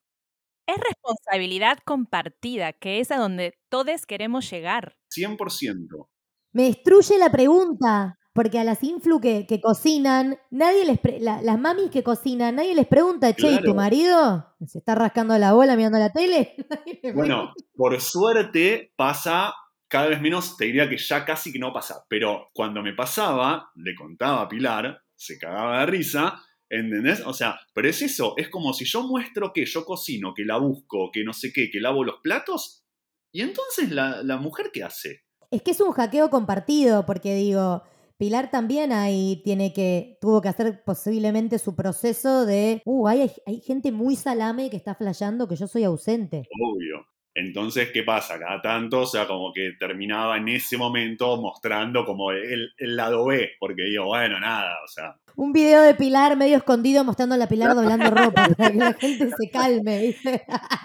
Es 0.67 0.77
responsabilidad 0.77 1.79
compartida, 1.83 2.71
que 2.73 2.99
es 2.99 3.11
a 3.11 3.17
donde 3.17 3.57
todos 3.69 4.05
queremos 4.05 4.49
llegar. 4.49 4.95
100%. 5.09 6.09
Me 6.53 6.63
destruye 6.63 7.17
la 7.17 7.31
pregunta, 7.31 8.17
porque 8.33 8.59
a 8.59 8.63
las 8.63 8.83
influ 8.83 9.19
que, 9.19 9.45
que 9.45 9.59
cocinan, 9.59 10.37
nadie 10.51 10.85
les 10.85 10.99
pre- 10.99 11.19
la- 11.19 11.41
las 11.41 11.59
mamis 11.59 11.89
que 11.91 12.03
cocinan, 12.03 12.55
nadie 12.55 12.75
les 12.75 12.87
pregunta, 12.87 13.33
che, 13.35 13.47
¿y 13.51 13.61
tu 13.61 13.73
marido 13.75 14.45
se 14.65 14.77
está 14.79 14.95
rascando 14.95 15.37
la 15.37 15.53
bola 15.53 15.75
mirando 15.75 15.99
la 15.99 16.11
tele? 16.11 16.55
Bueno, 17.15 17.53
por 17.75 17.99
suerte 17.99 18.93
pasa 18.95 19.53
cada 19.87 20.07
vez 20.07 20.21
menos, 20.21 20.55
te 20.55 20.65
diría 20.65 20.87
que 20.87 20.97
ya 20.97 21.25
casi 21.25 21.51
que 21.51 21.59
no 21.59 21.73
pasa, 21.73 22.05
pero 22.07 22.47
cuando 22.53 22.81
me 22.81 22.93
pasaba, 22.93 23.69
le 23.75 23.93
contaba 23.95 24.41
a 24.43 24.47
Pilar, 24.47 25.01
se 25.15 25.37
cagaba 25.37 25.81
de 25.81 25.85
risa, 25.87 26.41
¿entendés? 26.69 27.21
O 27.25 27.33
sea, 27.33 27.59
pero 27.73 27.89
es 27.89 28.01
eso, 28.01 28.33
es 28.37 28.47
como 28.47 28.71
si 28.73 28.85
yo 28.85 29.03
muestro 29.03 29.51
que 29.51 29.65
yo 29.65 29.83
cocino, 29.83 30.33
que 30.33 30.45
la 30.45 30.55
busco, 30.57 31.09
que 31.11 31.25
no 31.25 31.33
sé 31.33 31.51
qué, 31.51 31.69
que 31.69 31.81
lavo 31.81 32.05
los 32.05 32.21
platos, 32.23 32.85
y 33.33 33.41
entonces 33.41 33.91
la, 33.91 34.23
la 34.23 34.37
mujer 34.37 34.69
qué 34.73 34.83
hace? 34.85 35.23
Es 35.51 35.61
que 35.61 35.71
es 35.71 35.81
un 35.81 35.91
hackeo 35.91 36.29
compartido, 36.29 37.05
porque 37.05 37.35
digo, 37.35 37.83
Pilar 38.21 38.51
también 38.51 38.91
ahí 38.91 39.41
tiene 39.43 39.73
que, 39.73 40.19
tuvo 40.21 40.43
que 40.43 40.49
hacer 40.49 40.83
posiblemente 40.83 41.57
su 41.57 41.75
proceso 41.75 42.45
de, 42.45 42.79
uh, 42.85 43.07
hay, 43.07 43.31
hay 43.47 43.61
gente 43.61 43.91
muy 43.91 44.15
salame 44.15 44.69
que 44.69 44.77
está 44.77 44.93
flasheando 44.93 45.47
que 45.47 45.55
yo 45.55 45.65
soy 45.65 45.85
ausente. 45.85 46.43
Obvio. 46.61 47.07
Entonces, 47.33 47.89
¿qué 47.91 48.03
pasa? 48.03 48.37
Cada 48.37 48.61
tanto, 48.61 48.99
o 48.99 49.05
sea, 49.07 49.25
como 49.25 49.51
que 49.51 49.71
terminaba 49.79 50.37
en 50.37 50.49
ese 50.49 50.77
momento 50.77 51.41
mostrando 51.41 52.05
como 52.05 52.29
el, 52.29 52.69
el 52.77 52.95
lado 52.95 53.25
B, 53.25 53.53
porque 53.59 53.85
digo, 53.85 54.05
bueno, 54.05 54.39
nada, 54.39 54.75
o 54.85 54.87
sea, 54.87 55.15
Un 55.35 55.51
video 55.51 55.81
de 55.81 55.95
Pilar 55.95 56.37
medio 56.37 56.57
escondido 56.57 57.03
mostrando 57.03 57.33
a 57.33 57.39
la 57.39 57.49
Pilar 57.49 57.73
doblando 57.73 58.07
ropa, 58.11 58.49
para 58.55 58.69
que 58.69 58.77
la 58.77 58.93
gente 58.93 59.31
se 59.35 59.49
calme. 59.49 60.15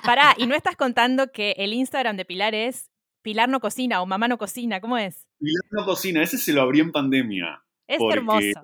Pará, 0.06 0.34
y 0.38 0.46
no 0.46 0.54
estás 0.54 0.76
contando 0.76 1.30
que 1.30 1.50
el 1.58 1.74
Instagram 1.74 2.16
de 2.16 2.24
Pilar 2.24 2.54
es 2.54 2.90
Pilar 3.26 3.48
no 3.48 3.58
cocina 3.58 4.00
o 4.02 4.06
mamá 4.06 4.28
no 4.28 4.38
cocina, 4.38 4.80
¿cómo 4.80 4.96
es? 4.96 5.26
Pilar 5.40 5.64
no 5.72 5.84
cocina, 5.84 6.22
ese 6.22 6.38
se 6.38 6.52
lo 6.52 6.62
abrí 6.62 6.78
en 6.78 6.92
pandemia. 6.92 7.60
Es 7.88 7.98
porque, 7.98 8.18
hermoso. 8.18 8.60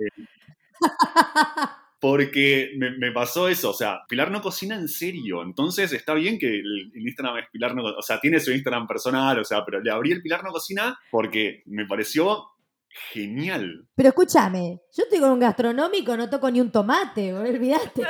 Porque 2.01 2.71
me, 2.77 2.93
me 2.93 3.11
pasó 3.11 3.49
eso, 3.49 3.71
o 3.71 3.75
sea, 3.75 4.03
Pilar 4.09 4.31
no 4.31 4.41
cocina 4.41 4.77
en 4.77 4.89
serio, 4.89 5.43
entonces 5.43 5.93
está 5.93 6.15
bien 6.15 6.39
que 6.39 6.47
el, 6.47 6.93
el 6.95 7.03
Instagram 7.03 7.39
es 7.39 7.51
Pilar 7.51 7.75
no 7.75 7.83
o 7.83 8.03
sea, 8.03 8.21
tiene 8.21 8.39
su 8.39 8.53
Instagram 8.53 8.87
personal, 8.87 9.39
o 9.41 9.45
sea, 9.45 9.65
pero 9.65 9.81
le 9.81 9.91
abrí 9.91 10.13
el 10.13 10.23
Pilar 10.23 10.45
no 10.45 10.51
cocina 10.51 10.97
porque 11.11 11.65
me 11.67 11.85
pareció 11.87 12.45
genial. 13.13 13.89
Pero 13.97 14.11
escúchame, 14.11 14.81
yo 14.97 15.03
estoy 15.05 15.19
con 15.19 15.31
un 15.31 15.41
gastronómico, 15.41 16.17
no 16.17 16.31
toco 16.31 16.49
ni 16.51 16.61
un 16.61 16.71
tomate, 16.71 17.35
olvidaste. 17.35 18.03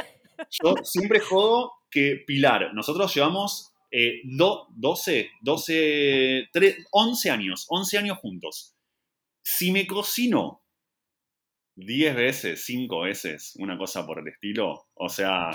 Yo 0.51 0.75
siempre 0.83 1.21
jodo 1.21 1.73
que 1.91 2.23
Pilar, 2.27 2.75
nosotros 2.75 3.15
llevamos 3.15 3.72
eh, 3.93 4.21
do- 4.25 4.69
12, 4.75 5.31
12, 5.43 6.49
tre- 6.53 6.85
11 6.93 7.31
años, 7.31 7.67
11 7.69 7.99
años 7.99 8.19
juntos. 8.19 8.77
Si 9.45 9.71
me 9.73 9.87
cocino 9.87 10.63
10 11.77 12.15
veces, 12.15 12.65
5 12.65 13.01
veces, 13.01 13.55
una 13.59 13.79
cosa 13.79 14.07
por 14.07 14.19
el 14.21 14.29
estilo, 14.29 14.89
o 14.95 15.09
sea, 15.09 15.51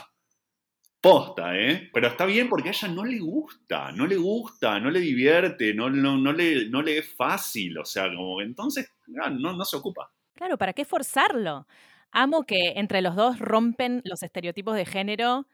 posta, 1.02 1.56
¿eh? 1.58 1.90
Pero 1.94 2.08
está 2.08 2.26
bien 2.26 2.50
porque 2.50 2.70
a 2.70 2.72
ella 2.72 2.88
no 2.88 3.06
le 3.06 3.20
gusta, 3.20 3.92
no 3.92 4.08
le 4.08 4.16
gusta, 4.18 4.80
no 4.80 4.90
le 4.90 5.00
divierte, 5.00 5.74
no, 5.74 5.90
no, 5.90 6.18
no, 6.18 6.34
le, 6.34 6.70
no 6.70 6.82
le 6.82 6.98
es 7.00 7.14
fácil, 7.16 7.78
o 7.78 7.86
sea, 7.86 8.06
como 8.14 8.42
entonces 8.42 8.92
ah, 9.24 9.30
no, 9.30 9.54
no 9.54 9.64
se 9.66 9.78
ocupa. 9.78 10.12
Claro, 10.36 10.58
¿para 10.58 10.74
qué 10.74 10.86
forzarlo? 10.86 11.68
Amo 12.12 12.44
que 12.44 12.74
entre 12.76 13.02
los 13.02 13.16
dos 13.16 13.40
rompen 13.40 14.02
los 14.06 14.24
estereotipos 14.24 14.76
de 14.76 14.86
género 14.86 15.48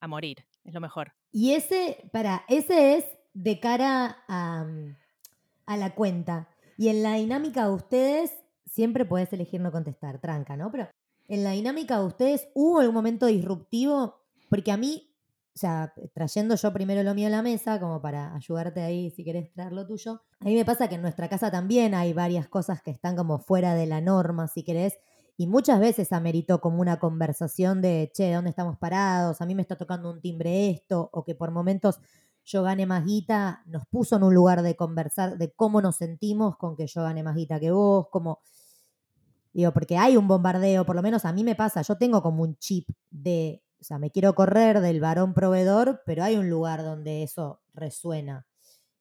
a 0.00 0.08
morir. 0.08 0.44
Es 0.68 0.74
lo 0.74 0.80
mejor. 0.82 1.14
Y 1.32 1.54
ese, 1.54 2.10
para, 2.12 2.44
ese 2.46 2.98
es 2.98 3.04
de 3.32 3.58
cara 3.58 4.18
a, 4.28 4.66
a 5.64 5.76
la 5.78 5.94
cuenta. 5.94 6.50
Y 6.76 6.88
en 6.88 7.02
la 7.02 7.14
dinámica 7.14 7.64
de 7.64 7.72
ustedes, 7.72 8.34
siempre 8.66 9.06
podés 9.06 9.32
elegir 9.32 9.62
no 9.62 9.72
contestar, 9.72 10.20
tranca, 10.20 10.58
¿no? 10.58 10.70
Pero 10.70 10.86
en 11.26 11.42
la 11.42 11.52
dinámica 11.52 11.98
de 11.98 12.04
ustedes, 12.04 12.48
¿hubo 12.52 12.80
algún 12.80 12.94
momento 12.94 13.24
disruptivo? 13.24 14.20
Porque 14.50 14.70
a 14.70 14.76
mí, 14.76 15.10
o 15.54 15.58
sea, 15.58 15.94
trayendo 16.12 16.54
yo 16.54 16.70
primero 16.74 17.02
lo 17.02 17.14
mío 17.14 17.28
a 17.28 17.30
la 17.30 17.40
mesa, 17.40 17.80
como 17.80 18.02
para 18.02 18.34
ayudarte 18.34 18.82
ahí 18.82 19.10
si 19.10 19.24
querés 19.24 19.50
traer 19.54 19.72
lo 19.72 19.86
tuyo, 19.86 20.20
a 20.38 20.44
mí 20.44 20.54
me 20.54 20.66
pasa 20.66 20.86
que 20.88 20.96
en 20.96 21.02
nuestra 21.02 21.30
casa 21.30 21.50
también 21.50 21.94
hay 21.94 22.12
varias 22.12 22.46
cosas 22.46 22.82
que 22.82 22.90
están 22.90 23.16
como 23.16 23.38
fuera 23.38 23.74
de 23.74 23.86
la 23.86 24.02
norma, 24.02 24.48
si 24.48 24.64
querés, 24.64 24.98
y 25.40 25.46
muchas 25.46 25.78
veces 25.78 26.12
ameritó 26.12 26.60
como 26.60 26.80
una 26.80 26.98
conversación 26.98 27.80
de, 27.80 28.10
che, 28.12 28.32
¿dónde 28.32 28.50
estamos 28.50 28.76
parados? 28.76 29.40
A 29.40 29.46
mí 29.46 29.54
me 29.54 29.62
está 29.62 29.76
tocando 29.76 30.10
un 30.10 30.20
timbre 30.20 30.68
esto, 30.68 31.08
o 31.12 31.24
que 31.24 31.36
por 31.36 31.52
momentos 31.52 32.00
yo 32.44 32.64
gane 32.64 32.86
más 32.86 33.04
guita, 33.04 33.62
nos 33.66 33.86
puso 33.86 34.16
en 34.16 34.24
un 34.24 34.34
lugar 34.34 34.62
de 34.62 34.74
conversar 34.74 35.38
de 35.38 35.52
cómo 35.52 35.80
nos 35.80 35.94
sentimos 35.94 36.56
con 36.56 36.74
que 36.74 36.88
yo 36.88 37.04
gane 37.04 37.22
más 37.22 37.36
guita 37.36 37.60
que 37.60 37.70
vos, 37.70 38.08
como, 38.10 38.40
digo, 39.52 39.72
porque 39.72 39.96
hay 39.96 40.16
un 40.16 40.26
bombardeo, 40.26 40.84
por 40.84 40.96
lo 40.96 41.02
menos 41.02 41.24
a 41.24 41.32
mí 41.32 41.44
me 41.44 41.54
pasa, 41.54 41.82
yo 41.82 41.96
tengo 41.96 42.20
como 42.20 42.42
un 42.42 42.58
chip 42.58 42.88
de, 43.10 43.62
o 43.80 43.84
sea, 43.84 44.00
me 44.00 44.10
quiero 44.10 44.34
correr 44.34 44.80
del 44.80 45.00
varón 45.00 45.34
proveedor, 45.34 46.02
pero 46.04 46.24
hay 46.24 46.36
un 46.36 46.50
lugar 46.50 46.82
donde 46.82 47.22
eso 47.22 47.60
resuena. 47.74 48.48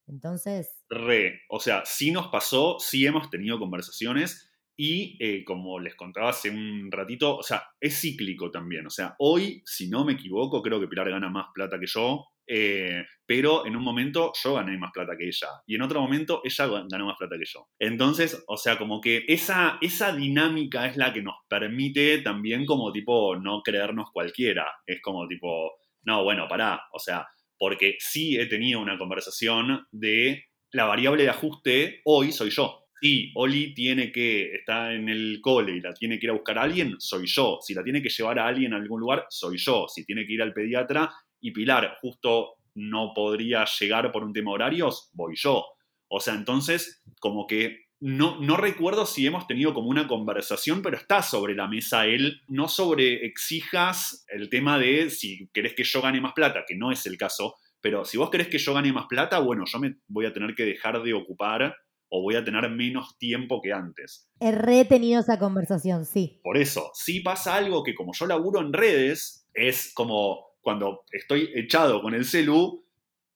Entonces, 0.05 0.83
Re, 0.87 1.39
o 1.49 1.59
sea, 1.59 1.81
sí 1.83 2.11
nos 2.11 2.27
pasó, 2.27 2.77
sí 2.79 3.07
hemos 3.07 3.31
tenido 3.31 3.57
conversaciones 3.57 4.47
y 4.77 5.17
eh, 5.19 5.43
como 5.43 5.79
les 5.79 5.95
contaba 5.95 6.29
hace 6.29 6.51
un 6.51 6.91
ratito, 6.91 7.37
o 7.37 7.43
sea, 7.43 7.63
es 7.81 7.99
cíclico 7.99 8.51
también. 8.51 8.85
O 8.85 8.91
sea, 8.91 9.15
hoy, 9.17 9.63
si 9.65 9.89
no 9.89 10.05
me 10.05 10.13
equivoco, 10.13 10.61
creo 10.61 10.79
que 10.79 10.87
Pilar 10.87 11.09
gana 11.09 11.29
más 11.29 11.47
plata 11.53 11.79
que 11.79 11.87
yo, 11.87 12.27
eh, 12.49 13.03
pero 13.25 13.65
en 13.65 13.75
un 13.75 13.83
momento 13.83 14.31
yo 14.41 14.53
gané 14.53 14.77
más 14.77 14.91
plata 14.93 15.17
que 15.17 15.27
ella 15.27 15.49
y 15.65 15.75
en 15.75 15.81
otro 15.81 15.99
momento 15.99 16.39
ella 16.45 16.67
ganó 16.89 17.07
más 17.07 17.17
plata 17.17 17.37
que 17.37 17.45
yo. 17.45 17.67
Entonces, 17.79 18.43
o 18.47 18.55
sea, 18.55 18.77
como 18.77 19.01
que 19.01 19.25
esa, 19.27 19.79
esa 19.81 20.15
dinámica 20.15 20.87
es 20.87 20.95
la 20.95 21.11
que 21.11 21.23
nos 21.23 21.35
permite 21.49 22.19
también 22.19 22.65
como 22.65 22.91
tipo 22.93 23.35
no 23.35 23.61
creernos 23.63 24.11
cualquiera. 24.13 24.71
Es 24.85 25.01
como 25.01 25.27
tipo, 25.27 25.73
no, 26.03 26.23
bueno, 26.23 26.47
pará, 26.47 26.83
o 26.93 26.99
sea, 26.99 27.27
porque 27.57 27.95
sí 27.99 28.37
he 28.37 28.45
tenido 28.45 28.79
una 28.79 28.97
conversación 28.97 29.87
de 29.91 30.45
la 30.71 30.85
variable 30.85 31.23
de 31.23 31.29
ajuste 31.29 32.01
hoy 32.05 32.31
soy 32.31 32.51
yo. 32.51 32.86
Si 33.01 33.31
Oli 33.35 33.73
tiene 33.73 34.11
que 34.11 34.53
estar 34.55 34.91
en 34.91 35.09
el 35.09 35.39
cole 35.41 35.77
y 35.77 35.81
la 35.81 35.93
tiene 35.93 36.19
que 36.19 36.25
ir 36.25 36.29
a 36.31 36.33
buscar 36.33 36.57
a 36.57 36.63
alguien, 36.63 36.95
soy 36.99 37.27
yo. 37.27 37.59
Si 37.61 37.73
la 37.73 37.83
tiene 37.83 38.01
que 38.01 38.09
llevar 38.09 38.39
a 38.39 38.47
alguien 38.47 38.73
a 38.73 38.77
algún 38.77 38.99
lugar, 38.99 39.25
soy 39.29 39.57
yo. 39.57 39.87
Si 39.87 40.05
tiene 40.05 40.25
que 40.25 40.33
ir 40.33 40.41
al 40.41 40.53
pediatra 40.53 41.11
y 41.39 41.51
Pilar 41.51 41.97
justo 42.01 42.55
no 42.75 43.13
podría 43.15 43.65
llegar 43.79 44.11
por 44.11 44.23
un 44.23 44.33
tema 44.33 44.51
horarios, 44.51 45.09
voy 45.13 45.35
yo. 45.35 45.65
O 46.07 46.19
sea, 46.19 46.35
entonces, 46.35 47.01
como 47.19 47.47
que 47.47 47.87
no, 47.99 48.39
no 48.39 48.57
recuerdo 48.57 49.05
si 49.05 49.25
hemos 49.25 49.47
tenido 49.47 49.73
como 49.73 49.89
una 49.89 50.07
conversación, 50.07 50.81
pero 50.81 50.97
está 50.97 51.23
sobre 51.23 51.55
la 51.55 51.67
mesa 51.67 52.05
él, 52.05 52.41
no 52.47 52.67
sobre 52.67 53.25
exijas 53.25 54.25
el 54.29 54.49
tema 54.49 54.77
de 54.77 55.09
si 55.09 55.49
querés 55.51 55.73
que 55.73 55.83
yo 55.83 56.01
gane 56.01 56.21
más 56.21 56.33
plata, 56.33 56.63
que 56.67 56.75
no 56.75 56.91
es 56.91 57.05
el 57.07 57.17
caso, 57.17 57.55
pero 57.81 58.05
si 58.05 58.17
vos 58.17 58.29
querés 58.29 58.47
que 58.47 58.59
yo 58.59 58.73
gane 58.73 58.93
más 58.93 59.07
plata, 59.07 59.39
bueno, 59.39 59.63
yo 59.65 59.79
me 59.79 59.95
voy 60.07 60.25
a 60.25 60.33
tener 60.33 60.53
que 60.53 60.65
dejar 60.65 61.01
de 61.01 61.13
ocupar 61.13 61.75
o 62.09 62.21
voy 62.21 62.35
a 62.35 62.43
tener 62.45 62.69
menos 62.69 63.17
tiempo 63.17 63.61
que 63.61 63.73
antes. 63.73 64.29
he 64.39 64.51
retenido 64.51 65.19
esa 65.21 65.37
conversación, 65.39 66.05
sí. 66.05 66.39
Por 66.43 66.57
eso, 66.57 66.91
si 66.93 67.19
pasa 67.21 67.55
algo 67.55 67.83
que 67.83 67.95
como 67.95 68.13
yo 68.13 68.25
laburo 68.27 68.61
en 68.61 68.71
redes, 68.73 69.47
es 69.53 69.91
como 69.93 70.47
cuando 70.61 71.03
estoy 71.11 71.49
echado 71.55 72.01
con 72.01 72.13
el 72.13 72.25
celu, 72.25 72.85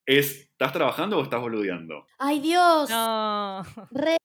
es, 0.05 0.41
¿estás 0.51 0.73
trabajando 0.73 1.17
o 1.19 1.23
estás 1.23 1.41
boludeando? 1.41 2.05
¡Ay, 2.17 2.39
Dios! 2.39 2.89
No. 2.89 3.62
Re- 3.91 4.17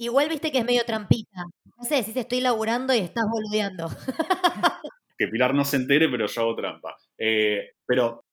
Igual 0.00 0.28
viste 0.28 0.52
que 0.52 0.58
es 0.58 0.64
medio 0.64 0.84
trampita. 0.84 1.42
No 1.76 1.84
sé, 1.84 2.02
si 2.04 2.16
estoy 2.18 2.40
laburando 2.40 2.94
y 2.94 2.98
estás 2.98 3.24
boludeando. 3.30 3.88
que 5.18 5.26
Pilar 5.28 5.54
no 5.54 5.64
se 5.64 5.76
entere, 5.76 6.08
pero 6.08 6.26
yo 6.26 6.40
hago 6.40 6.54
trampa. 6.54 6.96
Eh, 7.18 7.70
pero, 7.86 8.24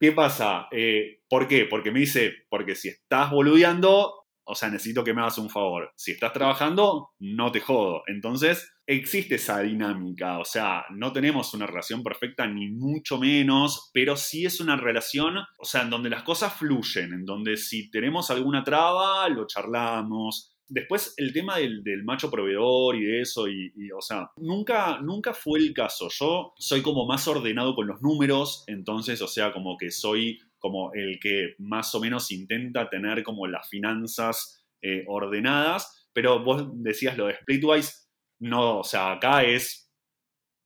¿qué 0.00 0.12
pasa? 0.12 0.66
Eh, 0.72 1.20
¿Por 1.28 1.46
qué? 1.46 1.66
Porque 1.66 1.90
me 1.92 2.00
dice, 2.00 2.32
porque 2.48 2.74
si 2.74 2.88
estás 2.88 3.30
boludeando, 3.30 4.25
o 4.46 4.54
sea, 4.54 4.70
necesito 4.70 5.04
que 5.04 5.12
me 5.12 5.20
hagas 5.20 5.38
un 5.38 5.50
favor. 5.50 5.92
Si 5.96 6.12
estás 6.12 6.32
trabajando, 6.32 7.10
no 7.18 7.52
te 7.52 7.60
jodo. 7.60 8.02
Entonces, 8.06 8.72
existe 8.86 9.34
esa 9.34 9.60
dinámica, 9.60 10.38
o 10.38 10.44
sea, 10.44 10.84
no 10.90 11.12
tenemos 11.12 11.52
una 11.54 11.66
relación 11.66 12.02
perfecta 12.02 12.46
ni 12.46 12.68
mucho 12.68 13.18
menos, 13.18 13.90
pero 13.92 14.16
sí 14.16 14.46
es 14.46 14.60
una 14.60 14.76
relación, 14.76 15.38
o 15.58 15.64
sea, 15.64 15.82
en 15.82 15.90
donde 15.90 16.10
las 16.10 16.22
cosas 16.22 16.54
fluyen, 16.54 17.12
en 17.12 17.24
donde 17.24 17.56
si 17.56 17.90
tenemos 17.90 18.30
alguna 18.30 18.62
traba, 18.62 19.28
lo 19.28 19.46
charlamos. 19.46 20.52
Después 20.68 21.14
el 21.16 21.32
tema 21.32 21.58
del, 21.58 21.82
del 21.84 22.04
macho 22.04 22.30
proveedor 22.30 22.96
y 22.96 23.04
de 23.04 23.20
eso, 23.20 23.48
y, 23.48 23.72
o 23.96 24.00
sea, 24.00 24.30
nunca, 24.36 25.00
nunca 25.00 25.32
fue 25.32 25.60
el 25.60 25.72
caso. 25.72 26.08
Yo 26.10 26.52
soy 26.58 26.82
como 26.82 27.06
más 27.06 27.26
ordenado 27.28 27.74
con 27.74 27.86
los 27.86 28.02
números, 28.02 28.64
entonces, 28.66 29.22
o 29.22 29.28
sea, 29.28 29.52
como 29.52 29.76
que 29.76 29.90
soy 29.90 30.38
como 30.66 30.92
el 30.94 31.20
que 31.20 31.54
más 31.58 31.94
o 31.94 32.00
menos 32.00 32.32
intenta 32.32 32.90
tener 32.90 33.22
como 33.22 33.46
las 33.46 33.68
finanzas 33.68 34.66
eh, 34.82 35.04
ordenadas, 35.06 36.08
pero 36.12 36.42
vos 36.42 36.66
decías 36.82 37.16
lo 37.16 37.26
de 37.26 37.36
Splitwise, 37.36 38.08
no, 38.40 38.80
o 38.80 38.84
sea, 38.84 39.12
acá 39.12 39.44
es 39.44 39.92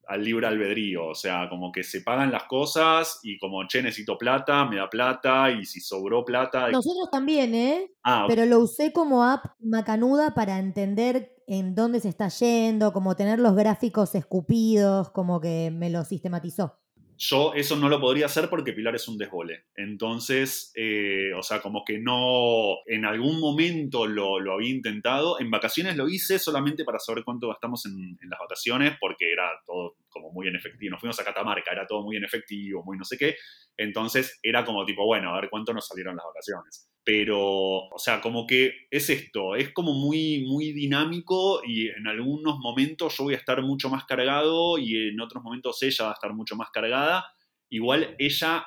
al 0.09 0.25
libre 0.25 0.47
albedrío, 0.47 1.09
o 1.09 1.15
sea, 1.15 1.49
como 1.51 1.71
que 1.71 1.85
se 1.85 2.01
pagan 2.01 2.33
las 2.33 2.45
cosas 2.45 3.21
y 3.23 3.39
como, 3.39 3.67
che, 3.69 3.83
necesito 3.83 4.17
plata, 4.17 4.65
me 4.65 4.77
da 4.77 4.89
plata 4.89 5.51
y 5.51 5.67
si 5.67 5.81
sobró 5.81 6.25
plata... 6.25 6.71
Nosotros 6.71 7.11
también, 7.13 7.55
¿eh? 7.55 7.93
Ah, 8.03 8.25
Pero 8.27 8.47
lo 8.47 8.61
usé 8.61 8.93
como 8.93 9.23
app 9.23 9.45
macanuda 9.61 10.35
para 10.35 10.59
entender 10.59 11.37
en 11.47 11.75
dónde 11.75 12.01
se 12.01 12.09
está 12.09 12.29
yendo, 12.29 12.93
como 12.93 13.15
tener 13.15 13.39
los 13.39 13.55
gráficos 13.55 14.15
escupidos, 14.15 15.11
como 15.11 15.41
que 15.41 15.71
me 15.71 15.91
lo 15.91 16.05
sistematizó. 16.05 16.80
Yo 17.23 17.53
eso 17.53 17.77
no 17.77 17.91
lo 17.91 18.01
podría 18.01 18.25
hacer 18.25 18.49
porque 18.49 18.73
Pilar 18.73 18.95
es 18.95 19.07
un 19.07 19.19
desbole. 19.19 19.67
Entonces, 19.77 20.73
eh, 20.75 21.35
o 21.37 21.43
sea, 21.43 21.61
como 21.61 21.85
que 21.85 21.99
no, 21.99 22.79
en 22.87 23.05
algún 23.05 23.41
momento 23.41 24.07
lo, 24.07 24.41
lo, 24.41 24.55
había 24.55 24.71
intentado. 24.71 25.39
En 25.39 25.51
vacaciones 25.51 25.99
lo 25.99 26.09
hice 26.09 26.39
solamente 26.39 26.83
para 26.83 26.99
saber 26.99 27.23
cuánto 27.23 27.49
gastamos 27.49 27.85
en, 27.85 27.93
en, 28.23 28.31
las 28.31 28.41
vacaciones 28.41 28.97
porque 28.99 29.31
era 29.31 29.51
todo 29.67 29.97
como 30.09 30.33
muy 30.33 30.49
en 30.49 30.57
efectivo. 30.57 30.93
Nos 30.93 31.01
fuimos 31.01 31.21
a 31.21 31.25
Catamarca, 31.25 31.71
era 31.71 31.87
todo 31.87 32.03
muy 32.03 32.17
en 32.17 32.25
efectivo, 32.25 32.83
muy 32.83 32.97
no 32.97 33.05
sé 33.05 33.19
qué. 33.19 33.37
Entonces 33.77 34.41
era 34.43 34.65
como 34.65 34.87
tipo, 34.87 35.05
bueno, 35.05 35.35
a 35.35 35.41
ver 35.43 35.51
cuánto 35.51 35.75
nos 35.75 35.87
salieron 35.87 36.17
las 36.17 36.25
vacaciones. 36.25 36.90
Pero, 37.03 37.89
o 37.89 37.99
sea, 37.99 38.21
como 38.21 38.47
que 38.47 38.87
es 38.91 39.09
esto, 39.11 39.57
es 39.57 39.73
como 39.73 39.95
muy, 39.95 40.45
muy 40.47 40.73
dinámico 40.73 41.63
y 41.67 41.89
en 41.89 42.07
algunos 42.07 42.59
momentos 42.59 43.17
yo 43.17 43.25
voy 43.25 43.35
a 43.35 43.39
estar 43.39 43.63
mucho 43.63 43.89
más 43.89 44.05
cargado 44.05 44.79
y 44.79 45.09
en 45.09 45.21
otros 45.21 45.43
momentos 45.43 45.83
ella 45.83 46.05
va 46.05 46.11
a 46.11 46.15
estar 46.15 46.35
mucho 46.35 46.57
más 46.57 46.71
cargada. 46.71 47.25
Igual 47.71 48.15
ella 48.19 48.67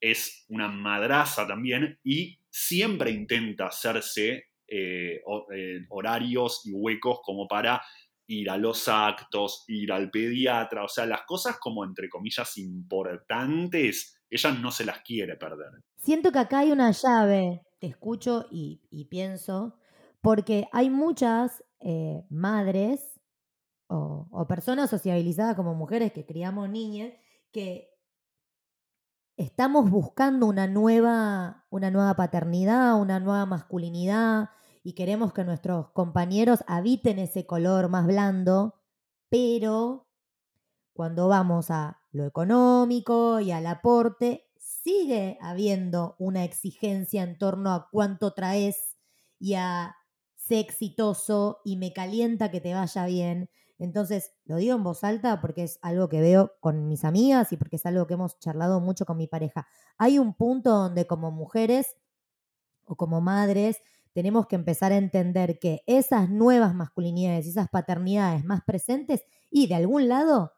es 0.00 0.44
una 0.48 0.68
madraza 0.68 1.46
también 1.46 1.98
y 2.04 2.38
siempre 2.48 3.10
intenta 3.10 3.66
hacerse 3.66 4.46
eh, 4.68 5.20
horarios 5.88 6.62
y 6.64 6.72
huecos 6.72 7.20
como 7.22 7.48
para 7.48 7.82
ir 8.26 8.48
a 8.50 8.56
los 8.56 8.88
actos, 8.88 9.64
ir 9.68 9.92
al 9.92 10.10
pediatra, 10.10 10.84
o 10.84 10.88
sea, 10.88 11.06
las 11.06 11.22
cosas 11.22 11.58
como 11.58 11.84
entre 11.84 12.08
comillas 12.08 12.56
importantes, 12.58 14.16
ella 14.30 14.52
no 14.52 14.70
se 14.70 14.84
las 14.84 15.00
quiere 15.00 15.36
perder. 15.36 15.82
Siento 15.96 16.32
que 16.32 16.38
acá 16.38 16.60
hay 16.60 16.72
una 16.72 16.90
llave, 16.90 17.60
te 17.82 17.88
escucho 17.88 18.46
y, 18.48 19.08
pienso, 19.10 19.74
porque 20.20 20.68
hay 20.70 20.88
muchas 20.88 21.64
eh, 21.80 22.24
madres 22.30 23.20
o, 23.88 24.28
o, 24.30 24.46
personas 24.46 24.88
sociabilizadas 24.88 25.56
como 25.56 25.74
mujeres 25.74 26.12
que 26.12 26.24
criamos 26.24 26.70
niñas 26.70 27.12
que 27.50 27.90
estamos 29.36 29.90
buscando 29.90 30.46
una 30.46 30.68
nueva, 30.68 31.66
una 31.70 31.90
nueva 31.90 32.14
paternidad, 32.14 33.00
una 33.00 33.18
nueva 33.18 33.46
masculinidad, 33.46 34.50
y 34.84 34.92
queremos 34.92 35.32
que 35.32 35.42
nuestros 35.42 35.90
compañeros 35.90 36.62
habiten 36.68 37.18
ese 37.18 37.46
color 37.46 37.88
más 37.88 38.06
blando, 38.06 38.76
pero 39.28 40.06
cuando 40.92 41.26
vamos 41.26 41.72
a 41.72 42.00
lo 42.12 42.26
económico 42.26 43.40
y 43.40 43.50
al 43.50 43.66
aporte, 43.66 44.51
sigue 44.82 45.38
habiendo 45.40 46.16
una 46.18 46.44
exigencia 46.44 47.22
en 47.22 47.38
torno 47.38 47.72
a 47.72 47.88
cuánto 47.90 48.32
traes 48.34 48.96
y 49.38 49.54
a 49.54 49.96
ser 50.36 50.58
exitoso 50.58 51.60
y 51.64 51.76
me 51.76 51.92
calienta 51.92 52.50
que 52.50 52.60
te 52.60 52.74
vaya 52.74 53.06
bien. 53.06 53.48
Entonces, 53.78 54.32
lo 54.44 54.56
digo 54.56 54.76
en 54.76 54.84
voz 54.84 55.04
alta 55.04 55.40
porque 55.40 55.64
es 55.64 55.78
algo 55.82 56.08
que 56.08 56.20
veo 56.20 56.52
con 56.60 56.88
mis 56.88 57.04
amigas 57.04 57.52
y 57.52 57.56
porque 57.56 57.76
es 57.76 57.86
algo 57.86 58.06
que 58.06 58.14
hemos 58.14 58.38
charlado 58.38 58.80
mucho 58.80 59.06
con 59.06 59.16
mi 59.16 59.26
pareja. 59.26 59.66
Hay 59.98 60.18
un 60.18 60.34
punto 60.34 60.70
donde 60.70 61.06
como 61.06 61.30
mujeres 61.30 61.96
o 62.84 62.96
como 62.96 63.20
madres 63.20 63.78
tenemos 64.12 64.46
que 64.46 64.56
empezar 64.56 64.92
a 64.92 64.96
entender 64.98 65.58
que 65.58 65.82
esas 65.86 66.28
nuevas 66.28 66.74
masculinidades, 66.74 67.46
esas 67.46 67.68
paternidades 67.68 68.44
más 68.44 68.62
presentes 68.62 69.24
y 69.50 69.68
de 69.68 69.76
algún 69.76 70.08
lado 70.08 70.52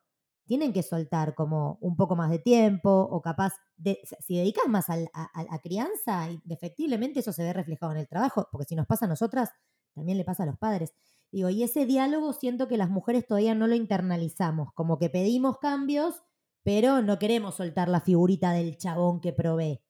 tienen 0.47 0.73
que 0.73 0.83
soltar 0.83 1.35
como 1.35 1.79
un 1.81 1.97
poco 1.97 2.17
más 2.17 2.31
de 2.31 2.39
tiempo 2.39 2.91
o 2.91 3.23
capaz, 3.23 3.55
de, 3.77 3.99
si 4.21 4.37
dedicas 4.37 4.67
más 4.69 4.91
a, 4.91 4.97
la 4.97 5.59
crianza, 5.63 6.29
efectivamente 6.49 7.21
eso 7.21 7.33
se 7.33 7.43
ve 7.43 7.53
reflejado 7.53 7.93
en 7.93 7.99
el 7.99 8.09
trabajo, 8.09 8.49
porque 8.53 8.67
si 8.67 8.77
nos 8.77 8.87
pasa 8.87 9.07
a 9.07 9.09
nosotras, 9.09 9.51
también 9.95 10.19
le 10.19 10.25
pasa 10.25 10.43
a 10.43 10.47
los 10.47 10.59
padres. 10.59 10.95
Digo, 11.31 11.49
y 11.49 11.63
ese 11.63 11.87
diálogo 11.87 12.33
siento 12.33 12.69
que 12.69 12.77
las 12.77 12.91
mujeres 12.91 13.27
todavía 13.27 13.55
no 13.55 13.67
lo 13.67 13.75
internalizamos, 13.75 14.73
como 14.75 14.99
que 14.99 15.11
pedimos 15.11 15.59
cambios, 15.59 16.23
pero 16.63 17.03
no 17.03 17.19
queremos 17.19 17.57
soltar 17.57 17.89
la 17.89 18.01
figurita 18.01 18.53
del 18.53 18.77
chabón 18.77 19.21
que 19.21 19.33
provee, 19.33 19.81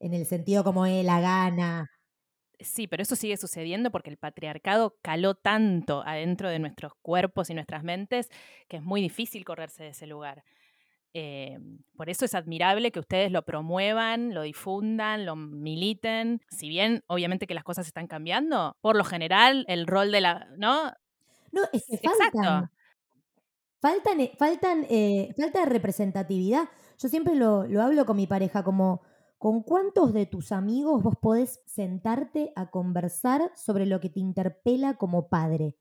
en 0.00 0.14
el 0.14 0.26
sentido 0.26 0.64
como 0.64 0.86
él 0.86 1.06
la 1.06 1.20
gana, 1.20 1.90
Sí, 2.60 2.86
pero 2.86 3.02
eso 3.02 3.16
sigue 3.16 3.36
sucediendo 3.36 3.90
porque 3.90 4.10
el 4.10 4.16
patriarcado 4.16 4.96
caló 5.02 5.34
tanto 5.34 6.02
adentro 6.06 6.48
de 6.48 6.58
nuestros 6.58 6.92
cuerpos 7.02 7.50
y 7.50 7.54
nuestras 7.54 7.82
mentes 7.82 8.28
que 8.68 8.76
es 8.76 8.82
muy 8.82 9.00
difícil 9.00 9.44
correrse 9.44 9.84
de 9.84 9.90
ese 9.90 10.06
lugar. 10.06 10.44
Eh, 11.12 11.58
por 11.96 12.08
eso 12.08 12.24
es 12.24 12.34
admirable 12.34 12.92
que 12.92 13.00
ustedes 13.00 13.32
lo 13.32 13.42
promuevan, 13.42 14.32
lo 14.32 14.42
difundan, 14.42 15.26
lo 15.26 15.34
militen. 15.36 16.40
Si 16.50 16.68
bien 16.68 17.02
obviamente 17.08 17.46
que 17.46 17.54
las 17.54 17.64
cosas 17.64 17.86
están 17.86 18.06
cambiando, 18.06 18.76
por 18.80 18.96
lo 18.96 19.04
general 19.04 19.64
el 19.68 19.86
rol 19.86 20.12
de 20.12 20.20
la... 20.20 20.48
¿No? 20.56 20.92
No, 21.52 21.62
es 21.72 21.84
que 21.86 22.08
faltan. 22.08 22.70
Faltan, 23.80 24.20
eh, 24.20 24.32
faltan 24.38 24.86
eh, 24.90 25.34
falta 25.36 25.60
de 25.60 25.66
representatividad. 25.66 26.68
Yo 26.98 27.08
siempre 27.08 27.34
lo, 27.34 27.66
lo 27.66 27.82
hablo 27.82 28.04
con 28.04 28.16
mi 28.16 28.26
pareja 28.26 28.62
como 28.62 29.00
¿Con 29.40 29.62
cuántos 29.62 30.12
de 30.12 30.26
tus 30.26 30.52
amigos 30.52 31.02
vos 31.02 31.14
podés 31.16 31.62
sentarte 31.64 32.52
a 32.56 32.70
conversar 32.70 33.50
sobre 33.56 33.86
lo 33.86 33.98
que 33.98 34.10
te 34.10 34.20
interpela 34.20 34.98
como 34.98 35.30
padre? 35.30 35.78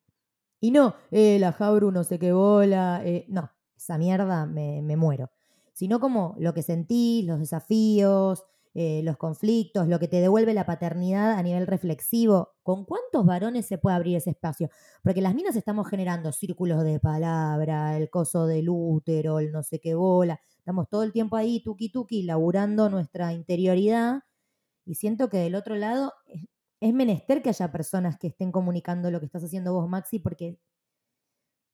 Y 0.61 0.71
no, 0.71 0.95
eh, 1.11 1.37
la 1.39 1.51
Jabru 1.51 1.91
no 1.91 2.05
sé 2.05 2.19
qué 2.19 2.31
bola, 2.31 3.01
eh, 3.03 3.25
no, 3.27 3.51
esa 3.75 3.97
mierda 3.97 4.45
me, 4.45 4.81
me, 4.81 4.95
muero. 4.95 5.29
Sino 5.73 5.99
como 5.99 6.35
lo 6.39 6.53
que 6.53 6.63
sentís, 6.63 7.25
los 7.25 7.37
desafíos, 7.37 8.45
eh, 8.75 9.01
los 9.03 9.17
conflictos, 9.17 9.87
lo 9.87 9.99
que 9.99 10.07
te 10.07 10.21
devuelve 10.21 10.53
la 10.53 10.65
paternidad 10.65 11.33
a 11.33 11.43
nivel 11.43 11.67
reflexivo. 11.67 12.51
¿Con 12.63 12.85
cuántos 12.85 13.25
varones 13.25 13.65
se 13.65 13.77
puede 13.77 13.95
abrir 13.95 14.17
ese 14.17 14.29
espacio? 14.31 14.69
Porque 15.03 15.21
las 15.21 15.33
minas 15.33 15.55
estamos 15.55 15.87
generando 15.87 16.31
círculos 16.31 16.83
de 16.83 16.99
palabra, 16.99 17.97
el 17.97 18.09
coso 18.09 18.45
del 18.45 18.69
útero, 18.69 19.39
el 19.39 19.51
no 19.51 19.63
sé 19.63 19.79
qué 19.79 19.95
bola. 19.95 20.39
Estamos 20.59 20.87
todo 20.87 21.03
el 21.03 21.11
tiempo 21.11 21.35
ahí, 21.35 21.63
tuki 21.63 21.89
tuki, 21.91 22.23
laburando 22.23 22.89
nuestra 22.89 23.33
interioridad. 23.33 24.21
Y 24.85 24.95
siento 24.95 25.29
que 25.29 25.37
del 25.37 25.55
otro 25.55 25.75
lado 25.75 26.13
es 26.79 26.93
menester 26.93 27.41
que 27.41 27.49
haya 27.49 27.71
personas 27.71 28.17
que 28.17 28.27
estén 28.27 28.51
comunicando 28.51 29.11
lo 29.11 29.19
que 29.19 29.25
estás 29.25 29.43
haciendo 29.43 29.73
vos, 29.73 29.89
Maxi, 29.89 30.19
porque 30.19 30.59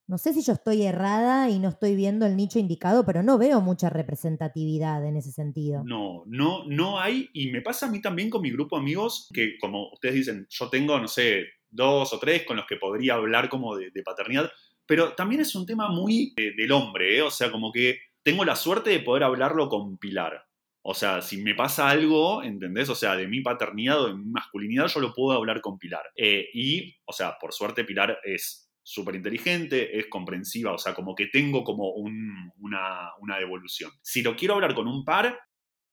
no 0.07 0.17
sé 0.17 0.33
si 0.33 0.43
yo 0.43 0.53
estoy 0.53 0.83
errada 0.83 1.49
y 1.49 1.57
no 1.59 1.69
estoy 1.69 1.95
viendo 1.95 2.25
el 2.25 2.35
nicho 2.35 2.59
indicado, 2.59 3.05
pero 3.05 3.23
no 3.23 3.37
veo 3.37 3.61
mucha 3.61 3.89
representatividad 3.89 5.05
en 5.05 5.17
ese 5.17 5.31
sentido. 5.31 5.83
No, 5.83 6.23
no, 6.27 6.63
no 6.67 6.99
hay. 6.99 7.29
Y 7.33 7.49
me 7.51 7.61
pasa 7.61 7.87
a 7.87 7.89
mí 7.91 8.01
también 8.01 8.29
con 8.29 8.41
mi 8.41 8.51
grupo 8.51 8.75
de 8.75 8.83
amigos, 8.83 9.29
que 9.33 9.57
como 9.59 9.91
ustedes 9.91 10.15
dicen, 10.15 10.47
yo 10.49 10.69
tengo, 10.69 10.99
no 10.99 11.07
sé, 11.07 11.45
dos 11.69 12.13
o 12.13 12.19
tres 12.19 12.43
con 12.43 12.57
los 12.57 12.67
que 12.67 12.77
podría 12.77 13.15
hablar 13.15 13.49
como 13.49 13.75
de, 13.75 13.91
paternidad, 14.03 14.51
pero 14.85 15.13
también 15.13 15.41
es 15.41 15.55
un 15.55 15.65
tema 15.65 15.89
muy 15.89 16.33
de, 16.35 16.53
del 16.55 16.71
hombre, 16.71 17.17
¿eh? 17.17 17.21
o 17.21 17.31
sea, 17.31 17.51
como 17.51 17.71
que 17.71 17.97
tengo 18.21 18.45
la 18.45 18.55
suerte 18.55 18.91
de 18.91 18.99
poder 18.99 19.23
hablarlo 19.23 19.69
con 19.69 19.97
Pilar. 19.97 20.45
O 20.87 20.93
sea, 20.93 21.23
si 21.23 21.37
me 21.37 21.55
pasa 21.55 21.89
algo, 21.89 22.43
¿entendés? 22.43 22.89
O 22.89 22.95
sea, 22.95 23.15
de 23.15 23.27
mi 23.27 23.41
paternidad 23.41 24.01
o 24.01 24.07
de 24.07 24.13
mi 24.13 24.25
masculinidad, 24.25 24.87
yo 24.87 24.99
lo 24.99 25.15
puedo 25.15 25.35
hablar 25.35 25.59
con 25.61 25.79
Pilar. 25.79 26.11
Eh, 26.15 26.47
y, 26.53 26.95
o 27.05 27.11
sea, 27.11 27.37
por 27.41 27.53
suerte 27.53 27.83
Pilar 27.83 28.19
es 28.23 28.64
súper 28.85 29.15
inteligente, 29.15 29.97
es 29.97 30.05
comprensiva, 30.07 30.71
o 30.71 30.77
sea, 30.77 30.93
como 30.93 31.15
que 31.15 31.25
tengo 31.25 31.63
como 31.63 31.89
un, 31.93 32.51
una, 32.59 33.09
una 33.19 33.37
devolución. 33.37 33.91
Si 34.03 34.21
lo 34.21 34.35
quiero 34.35 34.53
hablar 34.53 34.75
con 34.75 34.87
un 34.87 35.03
par, 35.03 35.39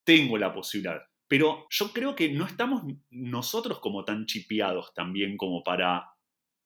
tengo 0.05 0.37
la 0.37 0.53
posibilidad. 0.53 1.01
Pero 1.27 1.67
yo 1.71 1.91
creo 1.93 2.15
que 2.15 2.31
no 2.31 2.45
estamos 2.45 2.83
nosotros 3.09 3.81
como 3.81 4.05
tan 4.05 4.27
chipeados 4.27 4.93
también 4.93 5.39
como 5.39 5.63
para 5.63 6.05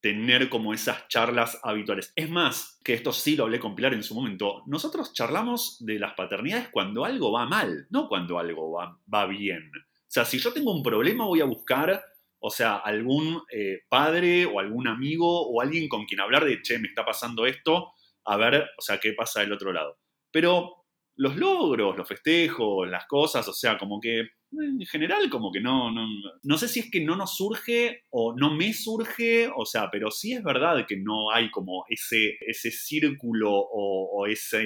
tener 0.01 0.49
como 0.49 0.73
esas 0.73 1.07
charlas 1.07 1.57
habituales. 1.63 2.11
Es 2.15 2.29
más, 2.29 2.79
que 2.83 2.93
esto 2.93 3.13
sí 3.13 3.37
lo 3.37 3.45
hablé 3.45 3.59
con 3.59 3.75
Pilar 3.75 3.93
en 3.93 4.03
su 4.03 4.13
momento, 4.13 4.63
nosotros 4.67 5.13
charlamos 5.13 5.77
de 5.79 5.97
las 5.97 6.13
paternidades 6.13 6.67
cuando 6.69 7.05
algo 7.05 7.31
va 7.31 7.45
mal, 7.45 7.87
no 7.89 8.09
cuando 8.09 8.37
algo 8.37 8.73
va, 8.73 8.99
va 9.11 9.25
bien. 9.25 9.71
O 9.73 10.09
sea, 10.09 10.25
si 10.25 10.39
yo 10.39 10.51
tengo 10.51 10.73
un 10.73 10.83
problema 10.83 11.25
voy 11.25 11.39
a 11.39 11.45
buscar 11.45 12.03
O 12.39 12.49
sea, 12.49 12.77
algún 12.77 13.41
eh, 13.51 13.79
padre 13.89 14.45
o 14.45 14.59
algún 14.59 14.87
amigo 14.87 15.47
o 15.49 15.61
alguien 15.61 15.87
con 15.89 16.05
quien 16.05 16.21
hablar 16.21 16.45
de, 16.45 16.61
che, 16.61 16.79
me 16.79 16.87
está 16.87 17.05
pasando 17.05 17.45
esto, 17.45 17.91
a 18.25 18.37
ver, 18.37 18.67
o 18.77 18.81
sea, 18.81 18.99
qué 18.99 19.13
pasa 19.13 19.41
del 19.41 19.53
otro 19.53 19.71
lado. 19.73 19.97
Pero 20.31 20.85
los 21.15 21.35
logros, 21.35 21.97
los 21.97 22.07
festejos, 22.07 22.87
las 22.87 23.07
cosas, 23.07 23.47
o 23.47 23.53
sea, 23.53 23.77
como 23.77 23.99
que 23.99 24.19
en 24.51 24.79
general 24.85 25.29
como 25.29 25.51
que 25.51 25.59
no, 25.59 25.91
no, 25.91 26.07
no 26.43 26.57
sé 26.57 26.67
si 26.69 26.79
es 26.79 26.89
que 26.91 27.03
no 27.03 27.15
nos 27.17 27.35
surge 27.35 28.03
o 28.11 28.33
no 28.37 28.53
me 28.55 28.71
surge, 28.73 29.49
o 29.53 29.65
sea, 29.65 29.89
pero 29.91 30.09
sí 30.11 30.33
es 30.33 30.43
verdad 30.43 30.85
que 30.87 30.95
no 30.97 31.31
hay 31.31 31.49
como 31.51 31.83
ese, 31.89 32.37
ese 32.39 32.71
círculo 32.71 33.51
o, 33.51 34.21
o 34.21 34.25
ese, 34.27 34.63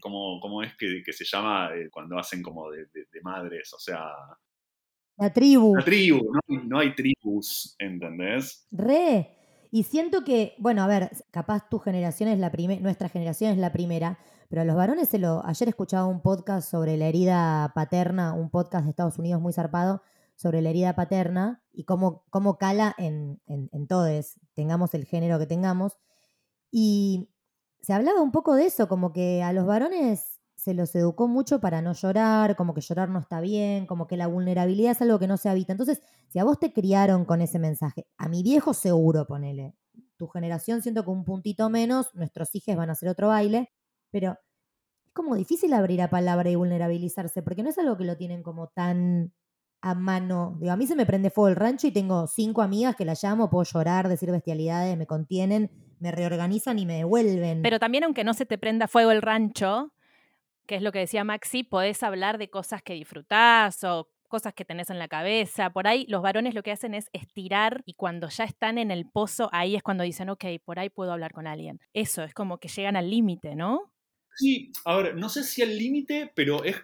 como, 0.00 0.40
como 0.40 0.62
es 0.62 0.74
que, 0.76 1.02
se 1.12 1.24
llama 1.24 1.70
eh, 1.74 1.88
cuando 1.90 2.18
hacen 2.18 2.42
como 2.42 2.70
de- 2.70 2.86
de 2.92 3.20
madres, 3.22 3.72
o 3.74 3.78
sea, 3.78 4.06
La 5.16 5.32
tribu. 5.32 5.76
la 5.76 5.84
tribu, 5.84 6.32
no, 6.32 6.40
hay- 6.48 6.66
no 6.66 6.78
hay 6.78 6.94
tribus, 6.94 7.76
¿entendés? 7.78 8.66
Re. 8.70 9.36
Y 9.70 9.84
siento 9.84 10.22
que, 10.24 10.54
bueno, 10.58 10.82
a 10.82 10.86
ver, 10.86 11.10
capaz 11.30 11.68
tu 11.70 11.78
generación 11.78 12.28
es 12.28 12.38
la 12.38 12.50
primera, 12.50 12.80
nuestra 12.82 13.08
generación 13.08 13.52
es 13.52 13.58
la 13.58 13.72
primera, 13.72 14.18
pero 14.48 14.62
a 14.62 14.64
los 14.64 14.76
varones 14.76 15.08
se 15.08 15.18
lo. 15.18 15.44
Ayer 15.46 15.68
escuchaba 15.68 16.06
un 16.06 16.20
podcast 16.20 16.70
sobre 16.70 16.96
la 16.98 17.06
herida 17.06 17.72
paterna, 17.74 18.34
un 18.34 18.50
podcast 18.50 18.84
de 18.84 18.90
Estados 18.90 19.18
Unidos 19.18 19.40
muy 19.40 19.52
zarpado 19.54 20.02
sobre 20.36 20.60
la 20.60 20.70
herida 20.70 20.94
paterna 20.94 21.62
y 21.72 21.84
cómo, 21.84 22.24
cómo 22.30 22.58
cala 22.58 22.94
en, 22.98 23.40
en, 23.46 23.70
en 23.72 23.86
todes, 23.86 24.40
tengamos 24.54 24.92
el 24.94 25.04
género 25.06 25.38
que 25.38 25.46
tengamos. 25.46 25.96
Y 26.70 27.30
se 27.80 27.92
hablaba 27.92 28.20
un 28.20 28.32
poco 28.32 28.54
de 28.54 28.66
eso, 28.66 28.88
como 28.88 29.12
que 29.12 29.42
a 29.42 29.52
los 29.52 29.66
varones 29.66 30.31
se 30.62 30.74
los 30.74 30.94
educó 30.94 31.26
mucho 31.26 31.60
para 31.60 31.82
no 31.82 31.92
llorar, 31.92 32.54
como 32.54 32.72
que 32.72 32.80
llorar 32.80 33.08
no 33.08 33.18
está 33.18 33.40
bien, 33.40 33.84
como 33.84 34.06
que 34.06 34.16
la 34.16 34.28
vulnerabilidad 34.28 34.92
es 34.92 35.02
algo 35.02 35.18
que 35.18 35.26
no 35.26 35.36
se 35.36 35.48
habita. 35.48 35.72
Entonces, 35.72 36.00
si 36.28 36.38
a 36.38 36.44
vos 36.44 36.60
te 36.60 36.72
criaron 36.72 37.24
con 37.24 37.40
ese 37.40 37.58
mensaje, 37.58 38.06
a 38.16 38.28
mi 38.28 38.44
viejo 38.44 38.72
seguro, 38.72 39.26
ponele. 39.26 39.74
Tu 40.16 40.28
generación 40.28 40.80
siento 40.80 41.02
que 41.02 41.10
un 41.10 41.24
puntito 41.24 41.68
menos, 41.68 42.14
nuestros 42.14 42.54
hijos 42.54 42.76
van 42.76 42.90
a 42.90 42.92
hacer 42.92 43.08
otro 43.08 43.26
baile, 43.26 43.72
pero 44.12 44.36
es 45.04 45.12
como 45.12 45.34
difícil 45.34 45.72
abrir 45.72 46.00
a 46.00 46.10
palabra 46.10 46.48
y 46.48 46.54
vulnerabilizarse, 46.54 47.42
porque 47.42 47.64
no 47.64 47.70
es 47.70 47.78
algo 47.78 47.96
que 47.96 48.04
lo 48.04 48.16
tienen 48.16 48.44
como 48.44 48.68
tan 48.68 49.32
a 49.80 49.96
mano. 49.96 50.56
Digo, 50.60 50.70
a 50.70 50.76
mí 50.76 50.86
se 50.86 50.94
me 50.94 51.06
prende 51.06 51.30
fuego 51.30 51.48
el 51.48 51.56
rancho 51.56 51.88
y 51.88 51.90
tengo 51.90 52.28
cinco 52.28 52.62
amigas 52.62 52.94
que 52.94 53.04
la 53.04 53.16
llamo, 53.20 53.50
puedo 53.50 53.64
llorar, 53.64 54.08
decir 54.08 54.30
bestialidades, 54.30 54.96
me 54.96 55.08
contienen, 55.08 55.72
me 55.98 56.12
reorganizan 56.12 56.78
y 56.78 56.86
me 56.86 56.98
devuelven. 56.98 57.62
Pero 57.62 57.80
también 57.80 58.04
aunque 58.04 58.22
no 58.22 58.32
se 58.32 58.46
te 58.46 58.58
prenda 58.58 58.86
fuego 58.86 59.10
el 59.10 59.22
rancho, 59.22 59.92
que 60.66 60.76
es 60.76 60.82
lo 60.82 60.92
que 60.92 61.00
decía 61.00 61.24
Maxi, 61.24 61.64
podés 61.64 62.02
hablar 62.02 62.38
de 62.38 62.50
cosas 62.50 62.82
que 62.82 62.94
disfrutás 62.94 63.82
o 63.84 64.08
cosas 64.32 64.54
que 64.54 64.64
tenés 64.64 64.88
en 64.88 64.98
la 64.98 65.08
cabeza. 65.08 65.70
Por 65.70 65.86
ahí 65.86 66.06
los 66.08 66.22
varones 66.22 66.54
lo 66.54 66.62
que 66.62 66.70
hacen 66.70 66.94
es 66.94 67.10
estirar 67.12 67.82
y 67.84 67.92
cuando 67.92 68.30
ya 68.30 68.44
están 68.44 68.78
en 68.78 68.90
el 68.90 69.04
pozo, 69.04 69.50
ahí 69.52 69.76
es 69.76 69.82
cuando 69.82 70.04
dicen, 70.04 70.30
ok, 70.30 70.44
por 70.64 70.78
ahí 70.78 70.88
puedo 70.88 71.12
hablar 71.12 71.32
con 71.32 71.46
alguien. 71.46 71.80
Eso, 71.92 72.22
es 72.22 72.32
como 72.32 72.56
que 72.58 72.68
llegan 72.68 72.96
al 72.96 73.10
límite, 73.10 73.54
¿no? 73.54 73.92
Sí, 74.34 74.72
a 74.86 74.96
ver, 74.96 75.16
no 75.16 75.28
sé 75.28 75.44
si 75.44 75.60
el 75.60 75.76
límite, 75.76 76.32
pero 76.34 76.64
es. 76.64 76.76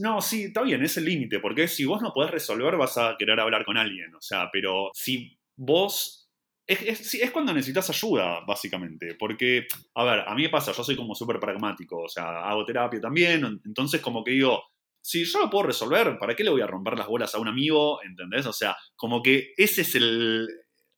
no, 0.00 0.20
sí, 0.20 0.44
está 0.44 0.62
bien, 0.62 0.82
es 0.82 0.96
el 0.96 1.04
límite, 1.04 1.38
porque 1.38 1.68
si 1.68 1.84
vos 1.84 2.02
no 2.02 2.12
podés 2.12 2.32
resolver, 2.32 2.76
vas 2.76 2.98
a 2.98 3.14
querer 3.16 3.38
hablar 3.38 3.64
con 3.64 3.76
alguien. 3.76 4.12
O 4.14 4.20
sea, 4.20 4.50
pero 4.52 4.90
si 4.92 5.38
vos. 5.56 6.25
Es, 6.66 6.82
es, 6.82 6.98
sí, 7.10 7.20
es 7.22 7.30
cuando 7.30 7.52
necesitas 7.52 7.88
ayuda, 7.90 8.40
básicamente. 8.46 9.14
Porque, 9.18 9.66
a 9.94 10.04
ver, 10.04 10.20
a 10.26 10.34
mí 10.34 10.42
me 10.42 10.48
pasa, 10.48 10.72
yo 10.72 10.82
soy 10.82 10.96
como 10.96 11.14
súper 11.14 11.38
pragmático, 11.38 12.02
o 12.02 12.08
sea, 12.08 12.48
hago 12.48 12.64
terapia 12.64 13.00
también, 13.00 13.60
entonces 13.64 14.00
como 14.00 14.24
que 14.24 14.32
digo, 14.32 14.62
si 15.06 15.24
yo 15.24 15.38
lo 15.38 15.50
puedo 15.50 15.68
resolver, 15.68 16.18
¿para 16.18 16.34
qué 16.34 16.42
le 16.42 16.50
voy 16.50 16.62
a 16.62 16.66
romper 16.66 16.98
las 16.98 17.06
bolas 17.06 17.32
a 17.32 17.38
un 17.38 17.46
amigo? 17.46 18.02
¿Entendés? 18.02 18.44
O 18.46 18.52
sea, 18.52 18.76
como 18.96 19.22
que 19.22 19.52
ese 19.56 19.82
es 19.82 19.94
el... 19.94 20.48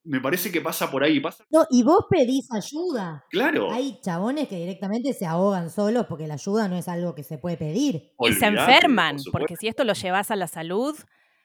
Me 0.03 0.23
parece 0.23 0.51
que 0.51 0.63
pasa 0.63 0.91
por 0.91 1.05
ahí, 1.05 1.21
pasa... 1.21 1.45
No, 1.51 1.67
y 1.69 1.83
vos 1.83 2.07
pedís 2.09 2.49
ayuda. 2.51 3.27
Claro. 3.29 3.71
Hay 3.71 4.01
chabones 4.01 4.49
que 4.49 4.57
directamente 4.57 5.13
se 5.13 5.27
ahogan 5.27 5.69
solos 5.69 6.07
porque 6.09 6.27
la 6.27 6.35
ayuda 6.35 6.69
no 6.69 6.79
es 6.79 6.89
algo 6.89 7.15
que 7.15 7.23
se 7.23 7.37
puede 7.37 7.59
pedir. 7.59 8.15
Y 8.21 8.33
se 8.33 8.47
enferman, 8.47 9.17
por 9.25 9.41
porque 9.41 9.57
si 9.57 9.69
esto 9.69 9.85
lo 9.85 9.93
llevas 9.93 10.31
a 10.31 10.37
la 10.37 10.47
salud, 10.47 10.97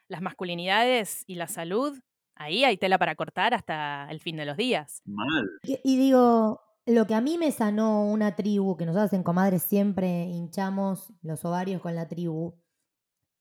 las 0.07 0.21
masculinidades 0.21 1.25
y 1.27 1.35
la 1.35 1.49
salud, 1.49 1.99
ahí 2.35 2.63
hay 2.63 2.77
tela 2.77 2.97
para 2.97 3.15
cortar 3.15 3.53
hasta 3.53 4.07
el 4.09 4.19
fin 4.19 4.37
de 4.37 4.45
los 4.45 4.57
días. 4.57 5.01
Mal. 5.05 5.49
Y, 5.63 5.79
y 5.83 5.97
digo, 5.97 6.61
lo 6.85 7.07
que 7.07 7.15
a 7.15 7.21
mí 7.21 7.37
me 7.37 7.51
sanó 7.51 8.05
una 8.05 8.35
tribu, 8.35 8.75
que 8.75 8.85
nosotros 8.85 9.13
en 9.13 9.23
comadres 9.23 9.63
siempre 9.63 10.25
hinchamos 10.25 11.13
los 11.21 11.45
ovarios 11.45 11.81
con 11.81 11.95
la 11.95 12.07
tribu, 12.07 12.55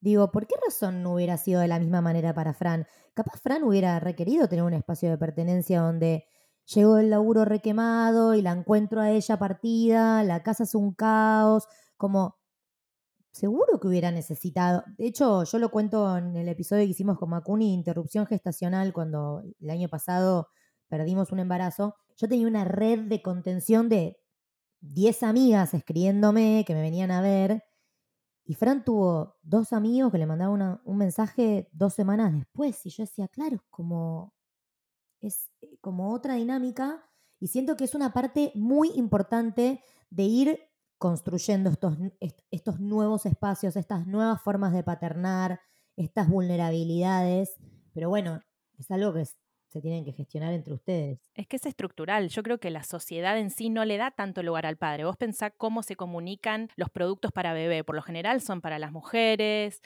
digo, 0.01 0.31
¿por 0.31 0.47
qué 0.47 0.55
razón 0.65 1.03
no 1.03 1.15
hubiera 1.15 1.37
sido 1.39 1.61
de 1.61 1.69
la 1.69 1.79
misma 1.79 2.01
manera 2.01 2.35
para 2.35 2.55
Fran? 2.55 2.87
Capaz 3.15 3.41
Fran 3.41 3.63
hubiera 3.65 3.99
requerido 4.01 4.49
tener 4.49 4.65
un 4.65 4.75
espacio 4.75 5.11
de 5.11 5.19
pertenencia 5.19 5.81
donde 5.81 6.25
llegó 6.67 6.99
el 6.99 7.11
laburo 7.11 7.45
requemado 7.45 8.35
y 8.35 8.43
la 8.43 8.53
encuentro 8.53 9.01
a 9.01 9.11
ella 9.11 9.39
partida, 9.39 10.23
la 10.25 10.43
casa 10.43 10.65
es 10.65 10.75
un 10.75 10.93
caos, 10.93 11.67
como 11.97 12.37
seguro 13.33 13.81
que 13.81 13.89
hubiera 13.89 14.11
necesitado. 14.11 14.85
De 14.99 15.07
hecho, 15.07 15.45
yo 15.45 15.59
lo 15.59 15.71
cuento 15.71 16.17
en 16.17 16.37
el 16.37 16.49
episodio 16.49 16.85
que 16.85 16.91
hicimos 16.91 17.19
con 17.19 17.31
Macuni, 17.31 17.73
interrupción 17.75 18.27
gestacional, 18.27 18.93
cuando 18.93 19.43
el 19.61 19.71
año 19.71 19.89
pasado 19.89 20.49
perdimos 20.89 21.33
un 21.33 21.41
embarazo. 21.41 21.97
Yo 22.17 22.29
tenía 22.29 22.47
una 22.47 22.65
red 22.65 23.01
de 23.01 23.23
contención 23.23 23.89
de 23.89 24.19
10 24.81 25.23
amigas 25.23 25.73
escribiéndome 25.75 26.65
que 26.67 26.75
me 26.75 26.83
venían 26.83 27.11
a 27.11 27.23
ver. 27.23 27.65
Y 28.45 28.55
Fran 28.55 28.85
tuvo 28.85 29.37
dos 29.43 29.73
amigos 29.73 30.13
que 30.13 30.19
le 30.19 30.27
mandaban 30.27 30.81
un 30.85 30.97
mensaje 30.99 31.69
dos 31.73 31.95
semanas 31.95 32.35
después. 32.35 32.85
Y 32.85 32.91
yo 32.91 33.05
decía, 33.05 33.29
claro, 33.29 33.57
es 33.57 33.63
como, 33.71 34.35
es 35.21 35.51
eh, 35.63 35.79
como 35.81 36.13
otra 36.13 36.35
dinámica. 36.35 37.03
Y 37.41 37.49
siento 37.49 37.77
que 37.77 37.85
es 37.85 37.95
una 37.95 38.13
parte 38.13 38.53
muy 38.55 38.91
importante 38.95 39.83
de 40.11 40.23
ir 40.25 40.61
construyendo 41.03 41.69
estos, 41.69 41.99
estos 42.53 42.79
nuevos 42.79 43.27
espacios, 43.27 43.75
estas 43.75 44.07
nuevas 44.07 44.41
formas 44.41 44.73
de 44.73 44.85
paternar, 44.85 45.59
estas 45.97 46.29
vulnerabilidades. 46.29 47.57
Pero 47.93 48.09
bueno, 48.09 48.41
es 48.79 48.89
algo 48.93 49.13
que 49.13 49.25
se 49.25 49.81
tienen 49.81 50.05
que 50.05 50.13
gestionar 50.13 50.55
entre 50.55 50.75
ustedes. 50.75 51.19
Es 51.35 51.49
que 51.49 51.57
es 51.57 51.67
estructural. 51.67 52.29
Yo 52.29 52.45
creo 52.45 52.59
que 52.59 52.71
la 52.71 52.85
sociedad 52.85 53.37
en 53.37 53.51
sí 53.51 53.69
no 53.69 53.85
le 53.85 53.97
da 53.97 54.13
tanto 54.13 54.45
lugar 54.45 54.65
al 54.65 54.77
padre. 54.77 55.05
Vos 55.05 55.17
pensá 55.17 55.51
cómo 55.51 55.83
se 55.83 55.97
comunican 55.97 56.69
los 56.77 56.89
productos 56.89 57.33
para 57.33 57.53
bebé. 57.53 57.83
Por 57.83 57.97
lo 57.97 58.03
general 58.03 58.41
son 58.41 58.61
para 58.61 58.79
las 58.79 58.93
mujeres, 58.93 59.83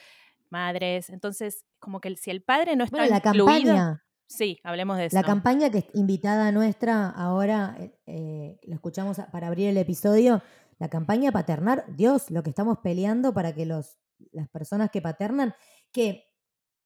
madres. 0.51 1.09
Entonces, 1.09 1.65
como 1.79 2.03
que 2.03 2.15
si 2.17 2.31
el 2.31 2.43
padre 2.43 2.77
no 2.77 2.85
está 2.85 2.99
Bueno, 2.99 3.11
la 3.11 3.17
incluido... 3.31 3.47
campaña, 3.47 4.07
Sí, 4.29 4.59
hablemos 4.65 4.97
de 4.97 5.07
eso. 5.07 5.17
la 5.17 5.23
campaña 5.23 5.71
que 5.71 5.79
es 5.79 5.87
invitada 5.95 6.51
nuestra 6.51 7.09
ahora, 7.11 7.77
eh, 7.79 7.95
eh, 8.07 8.59
la 8.65 8.75
escuchamos 8.75 9.19
para 9.31 9.47
abrir 9.47 9.69
el 9.69 9.77
episodio, 9.77 10.43
la 10.79 10.89
campaña 10.89 11.33
paternar, 11.33 11.85
Dios, 11.89 12.31
lo 12.31 12.43
que 12.43 12.51
estamos 12.51 12.79
peleando 12.79 13.33
para 13.33 13.55
que 13.55 13.67
los, 13.67 13.99
las 14.33 14.49
personas 14.49 14.91
que 14.91 15.01
paternan, 15.01 15.55
que 15.93 16.25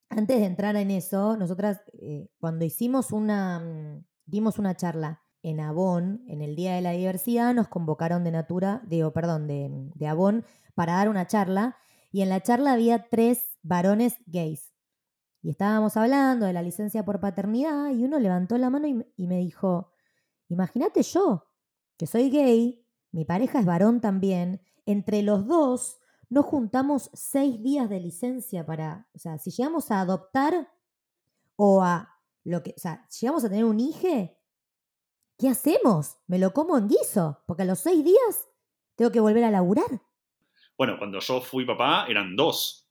antes 0.08 0.40
de 0.40 0.46
entrar 0.46 0.76
en 0.76 0.90
eso, 0.90 1.36
nosotras 1.36 1.82
eh, 2.00 2.28
cuando 2.38 2.64
hicimos 2.64 3.12
una, 3.12 3.60
mm, 3.60 4.04
dimos 4.26 4.58
una 4.58 4.76
charla 4.76 5.22
en 5.42 5.60
Avon, 5.60 6.24
en 6.28 6.42
el 6.42 6.54
Día 6.54 6.74
de 6.74 6.82
la 6.82 6.90
Diversidad, 6.90 7.54
nos 7.54 7.68
convocaron 7.68 8.24
de 8.24 8.32
Natura, 8.32 8.82
digo, 8.86 9.12
perdón, 9.12 9.46
de, 9.46 9.70
de 9.94 10.06
Avon, 10.06 10.44
para 10.74 10.94
dar 10.94 11.08
una 11.08 11.26
charla, 11.26 11.76
y 12.12 12.22
en 12.22 12.28
la 12.28 12.40
charla 12.40 12.72
había 12.72 13.08
tres 13.08 13.56
varones 13.62 14.16
gays. 14.26 14.74
Y 15.42 15.50
estábamos 15.50 15.96
hablando 15.96 16.44
de 16.44 16.52
la 16.52 16.62
licencia 16.62 17.04
por 17.04 17.20
paternidad, 17.20 17.90
y 17.90 18.04
uno 18.04 18.18
levantó 18.18 18.58
la 18.58 18.68
mano 18.68 18.86
y, 18.86 19.06
y 19.16 19.26
me 19.26 19.38
dijo, 19.38 19.92
imagínate 20.48 21.02
yo, 21.02 21.46
que 21.96 22.06
soy 22.06 22.28
gay, 22.30 22.84
mi 23.12 23.24
pareja 23.24 23.60
es 23.60 23.66
varón 23.66 24.00
también, 24.00 24.62
entre 24.86 25.22
los 25.22 25.46
dos 25.46 26.00
nos 26.28 26.46
juntamos 26.46 27.10
seis 27.12 27.60
días 27.60 27.90
de 27.90 28.00
licencia 28.00 28.64
para, 28.64 29.08
o 29.14 29.18
sea, 29.18 29.38
si 29.38 29.50
llegamos 29.50 29.90
a 29.90 30.00
adoptar 30.00 30.72
o 31.56 31.82
a 31.82 32.20
lo 32.44 32.62
que, 32.62 32.70
o 32.70 32.78
sea, 32.78 33.04
si 33.08 33.26
llegamos 33.26 33.44
a 33.44 33.48
tener 33.48 33.64
un 33.64 33.80
hijo, 33.80 34.32
¿qué 35.36 35.48
hacemos? 35.48 36.18
¿Me 36.28 36.38
lo 36.38 36.52
como 36.52 36.78
en 36.78 36.86
guiso? 36.86 37.42
Porque 37.46 37.64
a 37.64 37.66
los 37.66 37.80
seis 37.80 38.04
días 38.04 38.48
tengo 38.94 39.10
que 39.10 39.20
volver 39.20 39.42
a 39.44 39.50
laburar. 39.50 40.02
Bueno, 40.78 40.96
cuando 40.98 41.18
yo 41.18 41.40
fui 41.40 41.66
papá 41.66 42.06
eran 42.08 42.36
dos. 42.36 42.88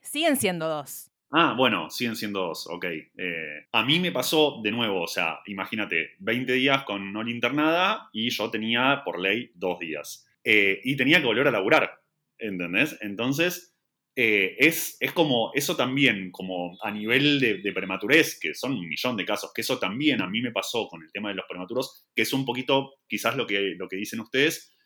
Siguen 0.00 0.36
siendo 0.36 0.68
dos. 0.68 1.11
Ah, 1.34 1.54
bueno, 1.56 1.88
siguen 1.88 2.14
siendo 2.14 2.40
dos, 2.40 2.66
ok. 2.68 2.84
Eh, 2.84 3.66
a 3.72 3.84
mí 3.86 3.98
me 3.98 4.12
pasó 4.12 4.60
de 4.62 4.70
nuevo, 4.70 5.00
o 5.02 5.06
sea, 5.06 5.38
imagínate, 5.46 6.10
20 6.18 6.52
días 6.52 6.84
con 6.84 7.10
Noli 7.10 7.32
internada 7.32 8.10
y 8.12 8.28
yo 8.28 8.50
tenía 8.50 9.00
por 9.02 9.18
ley 9.18 9.50
dos 9.54 9.78
días. 9.78 10.26
Eh, 10.44 10.82
y 10.84 10.94
tenía 10.94 11.20
que 11.20 11.26
volver 11.26 11.48
a 11.48 11.50
laburar, 11.50 11.90
¿entendés? 12.36 12.98
Entonces, 13.00 13.74
eh, 14.14 14.56
es, 14.58 14.98
es 15.00 15.12
como, 15.12 15.52
eso 15.54 15.74
también, 15.74 16.30
como 16.32 16.76
a 16.82 16.90
nivel 16.90 17.40
de, 17.40 17.62
de 17.62 17.72
prematurez, 17.72 18.38
que 18.38 18.52
son 18.52 18.72
un 18.74 18.86
millón 18.86 19.16
de 19.16 19.24
casos, 19.24 19.52
que 19.54 19.62
eso 19.62 19.78
también 19.78 20.20
a 20.20 20.28
mí 20.28 20.42
me 20.42 20.52
pasó 20.52 20.86
con 20.88 21.02
el 21.02 21.10
tema 21.12 21.30
de 21.30 21.36
los 21.36 21.46
prematuros, 21.48 22.04
que 22.14 22.22
es 22.22 22.32
un 22.34 22.44
poquito 22.44 22.96
quizás 23.08 23.36
lo 23.36 23.46
que, 23.46 23.74
lo 23.78 23.88
que 23.88 23.96
dicen 23.96 24.20
ustedes, 24.20 24.76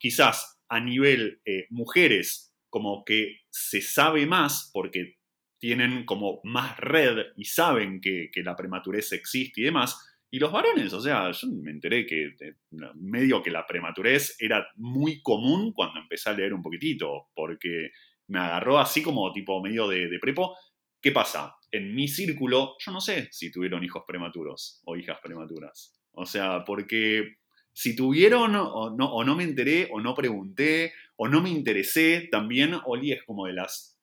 quizás 0.00 0.60
a 0.68 0.80
nivel 0.80 1.40
mujeres, 1.70 2.52
como 2.68 3.04
que 3.04 3.38
se 3.48 3.80
sabe 3.80 4.26
más 4.26 4.70
porque 4.72 5.15
tienen 5.58 6.04
como 6.04 6.40
más 6.44 6.76
red 6.78 7.26
y 7.36 7.44
saben 7.44 8.00
que, 8.00 8.30
que 8.32 8.42
la 8.42 8.56
prematurez 8.56 9.12
existe 9.12 9.60
y 9.60 9.64
demás. 9.64 9.98
Y 10.30 10.38
los 10.38 10.52
varones, 10.52 10.92
o 10.92 11.00
sea, 11.00 11.30
yo 11.30 11.48
me 11.62 11.70
enteré 11.70 12.04
que 12.04 12.26
eh, 12.40 12.54
medio 12.94 13.42
que 13.42 13.50
la 13.50 13.66
prematurez 13.66 14.36
era 14.40 14.66
muy 14.76 15.22
común 15.22 15.72
cuando 15.72 16.00
empecé 16.00 16.30
a 16.30 16.34
leer 16.34 16.52
un 16.52 16.62
poquitito, 16.62 17.28
porque 17.34 17.90
me 18.28 18.40
agarró 18.40 18.78
así 18.78 19.02
como 19.02 19.32
tipo 19.32 19.62
medio 19.62 19.88
de, 19.88 20.08
de 20.08 20.18
prepo. 20.18 20.56
¿Qué 21.00 21.12
pasa? 21.12 21.54
En 21.70 21.94
mi 21.94 22.08
círculo, 22.08 22.74
yo 22.84 22.92
no 22.92 23.00
sé 23.00 23.28
si 23.30 23.52
tuvieron 23.52 23.84
hijos 23.84 24.02
prematuros 24.06 24.82
o 24.84 24.96
hijas 24.96 25.18
prematuras. 25.22 25.96
O 26.12 26.26
sea, 26.26 26.64
porque 26.64 27.36
si 27.72 27.94
tuvieron 27.94 28.56
o 28.56 28.90
no, 28.96 29.12
o 29.12 29.22
no 29.22 29.36
me 29.36 29.44
enteré 29.44 29.88
o 29.92 30.00
no 30.00 30.14
pregunté 30.14 30.94
o 31.16 31.28
no 31.28 31.42
me 31.42 31.50
interesé, 31.50 32.26
también 32.30 32.74
Oli 32.86 33.12
es 33.12 33.22
como 33.24 33.46
de 33.46 33.52
las, 33.52 33.95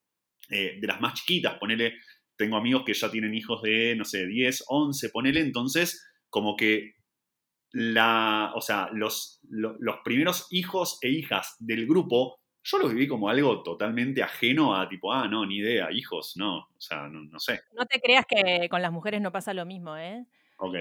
eh, 0.54 0.78
de 0.80 0.88
las 0.88 1.02
más 1.02 1.16
chiquitas, 1.16 1.58
ponele, 1.60 1.94
tengo 2.38 2.58
amigos 2.58 2.84
que 2.86 2.94
ya 2.94 3.10
tienen 3.12 3.34
hijos 3.34 3.62
de, 3.64 3.96
no 3.96 4.06
sé, 4.06 4.26
10, 4.28 4.64
11, 4.68 5.10
ponele, 5.10 5.40
entonces 5.42 6.06
como 6.30 6.56
que 6.56 6.94
la, 7.72 8.52
o 8.56 8.62
sea, 8.62 8.90
los, 8.94 9.40
lo- 9.50 9.76
los 9.80 9.98
primeros 10.04 10.48
hijos 10.52 11.00
e 11.02 11.10
hijas 11.10 11.56
del 11.60 11.88
grupo, 11.88 12.40
yo 12.64 12.78
los 12.78 12.94
viví 12.94 13.08
como 13.08 13.30
algo 13.30 13.64
totalmente 13.64 14.24
ajeno 14.24 14.76
a 14.76 14.88
tipo, 14.88 15.12
ah, 15.12 15.28
no, 15.28 15.46
ni 15.46 15.58
idea, 15.58 15.92
hijos, 15.92 16.34
no, 16.38 16.58
o 16.60 16.80
sea, 16.82 17.08
no, 17.10 17.24
no 17.24 17.40
sé, 17.40 17.62
No 17.76 17.86
te 17.86 18.00
creas 18.00 18.26
que 18.28 18.70
con 18.70 18.82
las 18.82 18.92
mujeres 18.92 19.22
no 19.22 19.32
pasa 19.32 19.54
lo 19.54 19.66
mismo, 19.66 19.98
¿eh? 19.98 20.26
ok. 20.58 20.76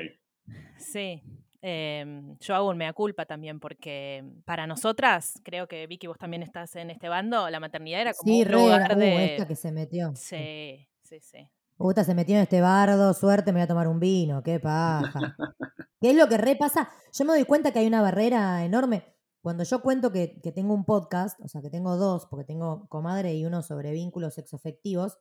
Sí. 0.78 1.22
Em, 1.62 2.36
yo 2.40 2.54
hago 2.54 2.68
un 2.70 2.76
mea 2.76 2.92
culpa 2.92 3.24
también, 3.24 3.60
porque 3.60 4.24
para 4.44 4.66
nosotras, 4.66 5.40
creo 5.42 5.66
que 5.66 5.86
Vicky, 5.86 6.06
vos 6.06 6.18
también 6.18 6.42
estás 6.42 6.76
en 6.76 6.90
este 6.90 7.08
bando, 7.08 7.48
la 7.48 7.60
maternidad 7.60 8.00
era 8.00 8.12
como 8.14 8.32
Sí, 8.32 8.42
un 8.42 8.48
re, 8.48 8.54
lugar 8.54 8.96
uh, 8.96 8.98
de. 8.98 9.24
esta 9.24 9.48
que 9.48 9.56
se 9.56 9.72
metió. 9.72 10.12
Sí, 10.16 10.88
sí, 11.02 11.20
sí. 11.20 11.48
Puta, 11.76 12.04
se 12.04 12.14
metió 12.14 12.36
en 12.36 12.42
este 12.42 12.60
bardo, 12.60 13.14
suerte, 13.14 13.52
me 13.52 13.58
voy 13.60 13.64
a 13.64 13.68
tomar 13.68 13.88
un 13.88 13.98
vino, 13.98 14.42
qué 14.42 14.60
paja. 14.60 15.36
¿Qué 16.00 16.10
es 16.10 16.16
lo 16.16 16.28
que 16.28 16.36
repasa? 16.36 16.90
Yo 17.12 17.24
me 17.24 17.32
doy 17.32 17.44
cuenta 17.44 17.72
que 17.72 17.78
hay 17.78 17.86
una 17.86 18.02
barrera 18.02 18.64
enorme. 18.64 19.04
Cuando 19.40 19.64
yo 19.64 19.82
cuento 19.82 20.12
que, 20.12 20.40
que 20.40 20.52
tengo 20.52 20.74
un 20.74 20.84
podcast, 20.84 21.40
o 21.40 21.48
sea, 21.48 21.62
que 21.62 21.70
tengo 21.70 21.96
dos, 21.96 22.26
porque 22.26 22.44
tengo 22.44 22.86
comadre 22.88 23.34
y 23.34 23.44
uno 23.44 23.62
sobre 23.62 23.92
vínculos 23.92 24.34
sexoafectivos, 24.34 25.18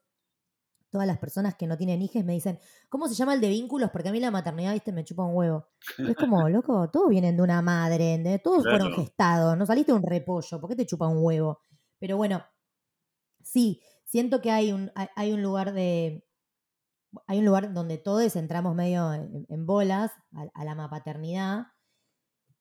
todas 0.92 1.08
las 1.08 1.18
personas 1.20 1.56
que 1.56 1.68
no 1.68 1.78
tienen 1.78 2.02
hijos 2.02 2.24
me 2.26 2.34
dicen, 2.34 2.60
¿cómo 2.90 3.08
se 3.08 3.16
llama 3.16 3.34
el 3.34 3.42
de 3.42 3.50
vínculos? 3.50 3.90
Porque 3.92 4.10
a 4.10 4.12
mí 4.12 4.20
la 4.20 4.32
maternidad, 4.32 4.74
viste, 4.74 4.92
me 4.92 5.04
chupa 5.06 5.24
un 5.26 5.36
huevo. 5.36 5.68
Es 5.98 6.16
como, 6.16 6.48
loco, 6.50 6.90
todos 6.92 7.10
vienen 7.10 7.38
de 7.38 7.44
una 7.44 7.62
madre, 7.62 8.18
de 8.20 8.40
todos 8.40 8.68
fueron 8.68 8.92
gestados, 8.92 9.58
no 9.58 9.66
saliste 9.66 9.92
de 9.94 9.98
un 9.98 10.04
repollo, 10.06 10.60
¿por 10.62 10.70
qué 10.70 10.76
te 10.76 10.86
chupa 10.86 11.08
un 11.08 11.18
huevo? 11.24 11.60
Pero 12.00 12.18
bueno, 12.18 12.44
sí, 13.44 13.82
siento 14.06 14.42
que 14.42 14.52
hay 14.52 14.72
un, 14.72 14.92
hay- 15.16 15.32
un 15.34 15.42
lugar 15.42 15.74
de, 15.74 16.26
hay 17.28 17.40
un 17.40 17.46
lugar 17.46 17.74
donde 17.74 17.98
todos 17.98 18.36
entramos 18.36 18.76
medio 18.76 19.14
en, 19.14 19.46
en 19.50 19.66
bolas 19.66 20.12
a, 20.34 20.46
a 20.54 20.66
la 20.66 20.76
mapaternidad, 20.76 21.68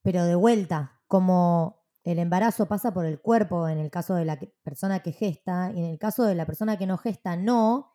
pero 0.03 0.24
de 0.24 0.35
vuelta, 0.35 1.01
como 1.07 1.85
el 2.05 2.18
embarazo 2.18 2.66
pasa 2.66 2.93
por 2.95 3.05
el 3.05 3.20
cuerpo 3.20 3.68
en 3.68 3.78
el 3.78 3.91
caso 3.91 4.14
de 4.14 4.24
la 4.24 4.39
persona 4.62 5.01
que 5.01 5.12
gesta, 5.12 5.70
y 5.74 5.78
en 5.81 5.85
el 5.87 5.99
caso 5.99 6.24
de 6.24 6.35
la 6.35 6.47
persona 6.47 6.78
que 6.78 6.87
no 6.87 6.97
gesta, 6.99 7.37
no. 7.37 7.93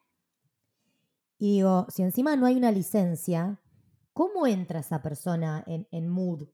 Y 1.37 1.55
digo, 1.57 1.87
si 1.89 2.03
encima 2.03 2.35
no 2.35 2.45
hay 2.45 2.55
una 2.55 2.71
licencia, 2.71 3.61
¿cómo 4.13 4.47
entra 4.47 4.79
esa 4.81 5.01
persona 5.01 5.63
en, 5.67 5.87
en 5.91 6.09
mood? 6.09 6.49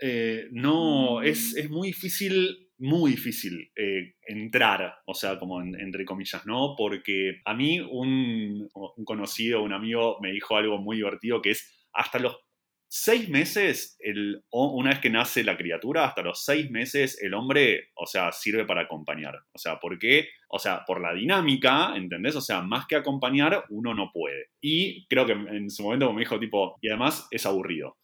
Eh, 0.00 0.48
no, 0.52 1.22
es, 1.22 1.54
es 1.56 1.70
muy 1.70 1.88
difícil, 1.88 2.70
muy 2.78 3.12
difícil 3.12 3.70
eh, 3.76 4.14
entrar, 4.26 4.94
o 5.06 5.14
sea, 5.14 5.38
como 5.38 5.60
en- 5.62 5.78
entre 5.80 6.04
comillas, 6.04 6.44
¿no? 6.46 6.74
Porque 6.76 7.40
a 7.44 7.54
mí 7.54 7.78
un, 7.80 8.68
un 8.74 9.04
conocido, 9.04 9.62
un 9.62 9.72
amigo, 9.72 10.18
me 10.20 10.32
dijo 10.32 10.56
algo 10.56 10.78
muy 10.78 10.96
divertido 10.96 11.40
que 11.40 11.50
es 11.50 11.86
hasta 11.92 12.18
los 12.18 12.36
seis 12.94 13.30
meses, 13.30 13.96
el, 14.00 14.44
una 14.50 14.90
vez 14.90 14.98
que 14.98 15.08
nace 15.08 15.42
la 15.42 15.56
criatura, 15.56 16.04
hasta 16.04 16.20
los 16.20 16.44
seis 16.44 16.70
meses 16.70 17.18
el 17.22 17.32
hombre, 17.32 17.88
o 17.94 18.04
sea, 18.04 18.30
sirve 18.32 18.66
para 18.66 18.82
acompañar. 18.82 19.34
O 19.54 19.58
sea, 19.58 19.80
¿por 19.80 19.98
qué? 19.98 20.28
O 20.48 20.58
sea, 20.58 20.84
por 20.84 21.00
la 21.00 21.14
dinámica, 21.14 21.96
¿entendés? 21.96 22.36
O 22.36 22.42
sea, 22.42 22.60
más 22.60 22.86
que 22.86 22.96
acompañar, 22.96 23.64
uno 23.70 23.94
no 23.94 24.10
puede. 24.12 24.48
Y 24.60 25.06
creo 25.06 25.24
que 25.24 25.32
en 25.32 25.70
su 25.70 25.84
momento 25.84 26.12
me 26.12 26.20
dijo 26.20 26.38
tipo, 26.38 26.76
y 26.82 26.88
además 26.88 27.26
es 27.30 27.46
aburrido. 27.46 27.96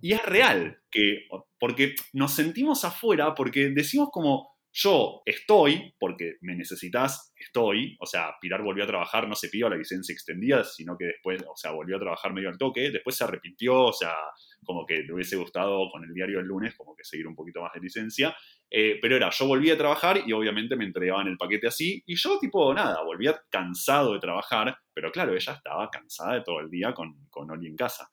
Y 0.00 0.12
es 0.12 0.24
real, 0.24 0.78
que, 0.88 1.26
porque 1.58 1.96
nos 2.12 2.32
sentimos 2.32 2.84
afuera, 2.84 3.34
porque 3.34 3.70
decimos 3.70 4.10
como, 4.12 4.56
yo 4.80 5.22
estoy, 5.26 5.92
porque 5.98 6.36
me 6.40 6.54
necesitas, 6.54 7.32
estoy, 7.36 7.96
o 7.98 8.06
sea, 8.06 8.36
Pilar 8.40 8.62
volvió 8.62 8.84
a 8.84 8.86
trabajar, 8.86 9.26
no 9.26 9.34
se 9.34 9.48
pidió 9.48 9.68
la 9.68 9.76
licencia 9.76 10.12
extendida, 10.12 10.62
sino 10.62 10.96
que 10.96 11.06
después, 11.06 11.42
o 11.48 11.56
sea, 11.56 11.72
volvió 11.72 11.96
a 11.96 12.00
trabajar 12.00 12.32
medio 12.32 12.48
al 12.48 12.58
toque, 12.58 12.92
después 12.92 13.16
se 13.16 13.24
arrepintió, 13.24 13.86
o 13.86 13.92
sea, 13.92 14.14
como 14.64 14.86
que 14.86 14.98
le 14.98 15.12
hubiese 15.12 15.34
gustado 15.34 15.90
con 15.90 16.04
el 16.04 16.14
diario 16.14 16.38
el 16.38 16.46
lunes, 16.46 16.76
como 16.76 16.94
que 16.94 17.02
seguir 17.02 17.26
un 17.26 17.34
poquito 17.34 17.60
más 17.60 17.72
de 17.72 17.80
licencia, 17.80 18.36
eh, 18.70 19.00
pero 19.02 19.16
era, 19.16 19.30
yo 19.30 19.48
volví 19.48 19.68
a 19.68 19.76
trabajar 19.76 20.22
y 20.24 20.32
obviamente 20.32 20.76
me 20.76 20.84
entregaban 20.84 21.26
el 21.26 21.36
paquete 21.36 21.66
así, 21.66 22.00
y 22.06 22.14
yo 22.14 22.38
tipo, 22.38 22.72
nada, 22.72 23.02
volvía 23.02 23.36
cansado 23.50 24.14
de 24.14 24.20
trabajar, 24.20 24.78
pero 24.94 25.10
claro, 25.10 25.34
ella 25.34 25.54
estaba 25.54 25.90
cansada 25.90 26.34
de 26.34 26.42
todo 26.42 26.60
el 26.60 26.70
día 26.70 26.94
con, 26.94 27.26
con 27.30 27.50
Oli 27.50 27.66
en 27.66 27.74
casa. 27.74 28.08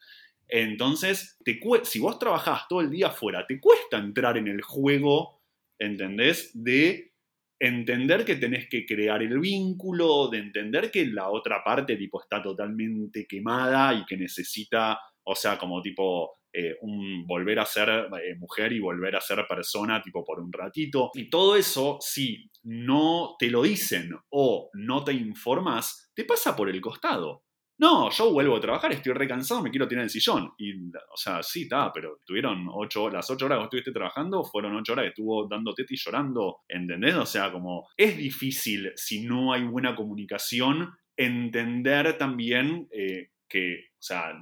Entonces, 0.48 1.38
te 1.44 1.60
si 1.84 2.00
vos 2.00 2.18
trabajás 2.18 2.68
todo 2.68 2.82
el 2.82 2.90
día 2.90 3.08
afuera, 3.08 3.46
te 3.48 3.60
cuesta 3.60 3.98
entrar 3.98 4.38
en 4.38 4.48
el 4.48 4.64
juego, 4.64 5.45
¿entendés? 5.80 6.52
De 6.54 7.14
entender 7.60 8.26
que 8.26 8.36
tenés 8.36 8.68
que 8.70 8.86
crear 8.86 9.22
el 9.22 9.40
vínculo, 9.40 10.30
de 10.30 10.40
entender 10.40 10.92
que 10.92 11.06
la 11.06 11.30
otra 11.30 11.64
parte 11.64 11.96
tipo 11.96 12.22
está 12.22 12.42
totalmente 12.42 13.26
quemada 13.28 13.94
y 13.94 14.06
que 14.06 14.18
necesita, 14.18 15.00
o 15.24 15.36
sea, 15.36 15.58
como 15.58 15.82
tipo 15.82 16.40
eh, 16.54 16.78
un 16.82 17.26
volver 17.26 17.60
a 17.60 17.66
ser 17.66 17.90
eh, 17.90 18.36
mujer 18.38 18.72
y 18.72 18.80
volver 18.80 19.16
a 19.16 19.22
ser 19.22 19.46
persona 19.48 20.02
tipo 20.02 20.24
por 20.24 20.40
un 20.40 20.52
ratito. 20.52 21.12
Y 21.14 21.30
todo 21.30 21.56
eso, 21.56 21.98
si 22.02 22.50
no 22.64 23.36
te 23.40 23.50
lo 23.50 23.64
dicen 23.64 24.12
o 24.30 24.70
no 24.74 25.04
te 25.04 25.14
informas, 25.14 26.12
te 26.14 26.26
pasa 26.26 26.56
por 26.56 26.70
el 26.70 26.82
costado. 26.82 27.45
No, 27.78 28.10
yo 28.10 28.32
vuelvo 28.32 28.56
a 28.56 28.62
trabajar, 28.62 28.94
estoy 28.94 29.12
recansado, 29.12 29.62
me 29.62 29.70
quiero 29.70 29.88
tirar 29.88 30.04
en 30.04 30.06
el 30.06 30.10
sillón. 30.10 30.54
Y, 30.58 30.88
o 30.90 31.18
sea, 31.18 31.44
sí, 31.44 31.64
está, 31.64 31.92
pero 31.92 32.22
tuvieron 32.26 32.68
ocho, 32.72 33.10
las 33.10 33.30
ocho 33.30 33.46
horas 33.46 33.60
que 33.60 33.64
estuviste 33.66 33.92
trabajando, 33.92 34.46
fueron 34.46 34.76
ocho 34.78 34.94
horas 34.94 35.04
que 35.04 35.10
estuvo 35.10 35.46
dando 35.48 35.74
teta 35.74 35.94
y 35.94 35.98
llorando, 35.98 36.62
¿entendés? 36.70 37.16
O 37.16 37.26
sea, 37.26 37.52
como 37.52 37.90
es 37.98 38.16
difícil 38.16 38.94
si 38.96 39.26
no 39.26 39.52
hay 39.52 39.64
buena 39.64 39.94
comunicación 39.94 40.96
entender 41.18 42.18
también 42.18 42.88
eh, 42.92 43.32
que, 43.48 43.90
o 43.92 44.02
sea, 44.02 44.34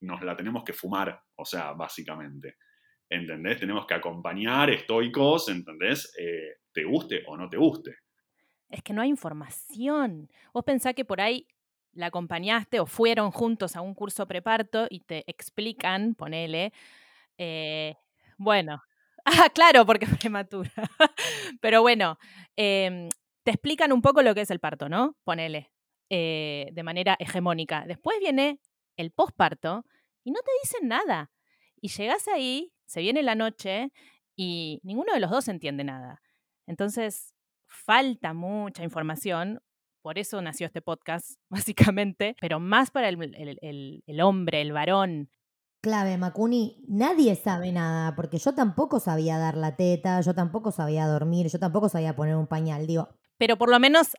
nos 0.00 0.22
la 0.22 0.36
tenemos 0.36 0.64
que 0.64 0.72
fumar, 0.72 1.20
o 1.36 1.44
sea, 1.44 1.72
básicamente. 1.72 2.56
¿Entendés? 3.10 3.58
Tenemos 3.58 3.86
que 3.86 3.94
acompañar 3.94 4.70
estoicos, 4.70 5.48
¿entendés? 5.48 6.14
Eh, 6.18 6.56
te 6.72 6.84
guste 6.84 7.22
o 7.26 7.36
no 7.36 7.48
te 7.48 7.56
guste. 7.56 7.96
Es 8.68 8.82
que 8.82 8.92
no 8.92 9.00
hay 9.00 9.08
información. 9.08 10.30
Vos 10.52 10.64
pensás 10.64 10.94
que 10.94 11.06
por 11.06 11.20
ahí 11.20 11.46
la 11.98 12.06
acompañaste 12.06 12.80
o 12.80 12.86
fueron 12.86 13.32
juntos 13.32 13.76
a 13.76 13.80
un 13.80 13.94
curso 13.94 14.26
preparto 14.26 14.86
y 14.88 15.00
te 15.00 15.24
explican, 15.26 16.14
ponele, 16.14 16.72
eh, 17.38 17.96
bueno, 18.38 18.82
ah, 19.24 19.50
claro, 19.52 19.84
porque 19.84 20.04
es 20.06 20.16
prematura, 20.16 20.70
pero 21.60 21.82
bueno, 21.82 22.18
em, 22.56 23.08
te 23.44 23.50
explican 23.50 23.92
un 23.92 24.00
poco 24.00 24.22
lo 24.22 24.34
que 24.34 24.42
es 24.42 24.50
el 24.50 24.60
parto, 24.60 24.88
¿no? 24.88 25.16
Ponele, 25.24 25.72
eh, 26.10 26.68
de 26.72 26.82
manera 26.84 27.16
hegemónica. 27.18 27.84
Después 27.86 28.18
viene 28.20 28.60
el 28.96 29.10
posparto 29.10 29.84
y 30.24 30.30
no 30.30 30.40
te 30.40 30.50
dicen 30.62 30.88
nada. 30.88 31.30
Y 31.80 31.88
llegas 31.88 32.28
ahí, 32.28 32.72
se 32.86 33.00
viene 33.00 33.22
la 33.22 33.34
noche 33.34 33.90
y 34.36 34.80
ninguno 34.84 35.14
de 35.14 35.20
los 35.20 35.30
dos 35.30 35.48
entiende 35.48 35.84
nada. 35.84 36.22
Entonces, 36.66 37.34
falta 37.66 38.34
mucha 38.34 38.84
información. 38.84 39.60
Por 40.02 40.18
eso 40.18 40.40
nació 40.42 40.66
este 40.66 40.82
podcast, 40.82 41.38
básicamente, 41.50 42.36
pero 42.40 42.60
más 42.60 42.90
para 42.90 43.08
el, 43.08 43.22
el- 43.34 43.58
el- 43.62 44.02
el 44.06 44.20
hombre, 44.20 44.60
el 44.62 44.72
varón. 44.72 45.30
Clave, 45.80 46.16
Macuni, 46.18 46.76
nadie 46.88 47.36
sabe 47.36 47.70
nada, 47.70 48.16
porque 48.16 48.38
yo 48.38 48.52
tampoco 48.54 48.98
sabía 48.98 49.38
dar 49.38 49.56
la 49.56 49.76
teta, 49.76 50.20
yo 50.22 50.34
tampoco 50.34 50.72
sabía 50.72 51.06
dormir, 51.06 51.46
yo 51.48 51.58
tampoco 51.60 51.88
sabía 51.88 52.16
poner 52.16 52.34
un 52.34 52.48
pañal. 52.48 52.86
Digo, 52.88 53.08
Pero 53.36 53.56
por 53.56 53.70
lo 53.70 53.78
menos 53.78 54.16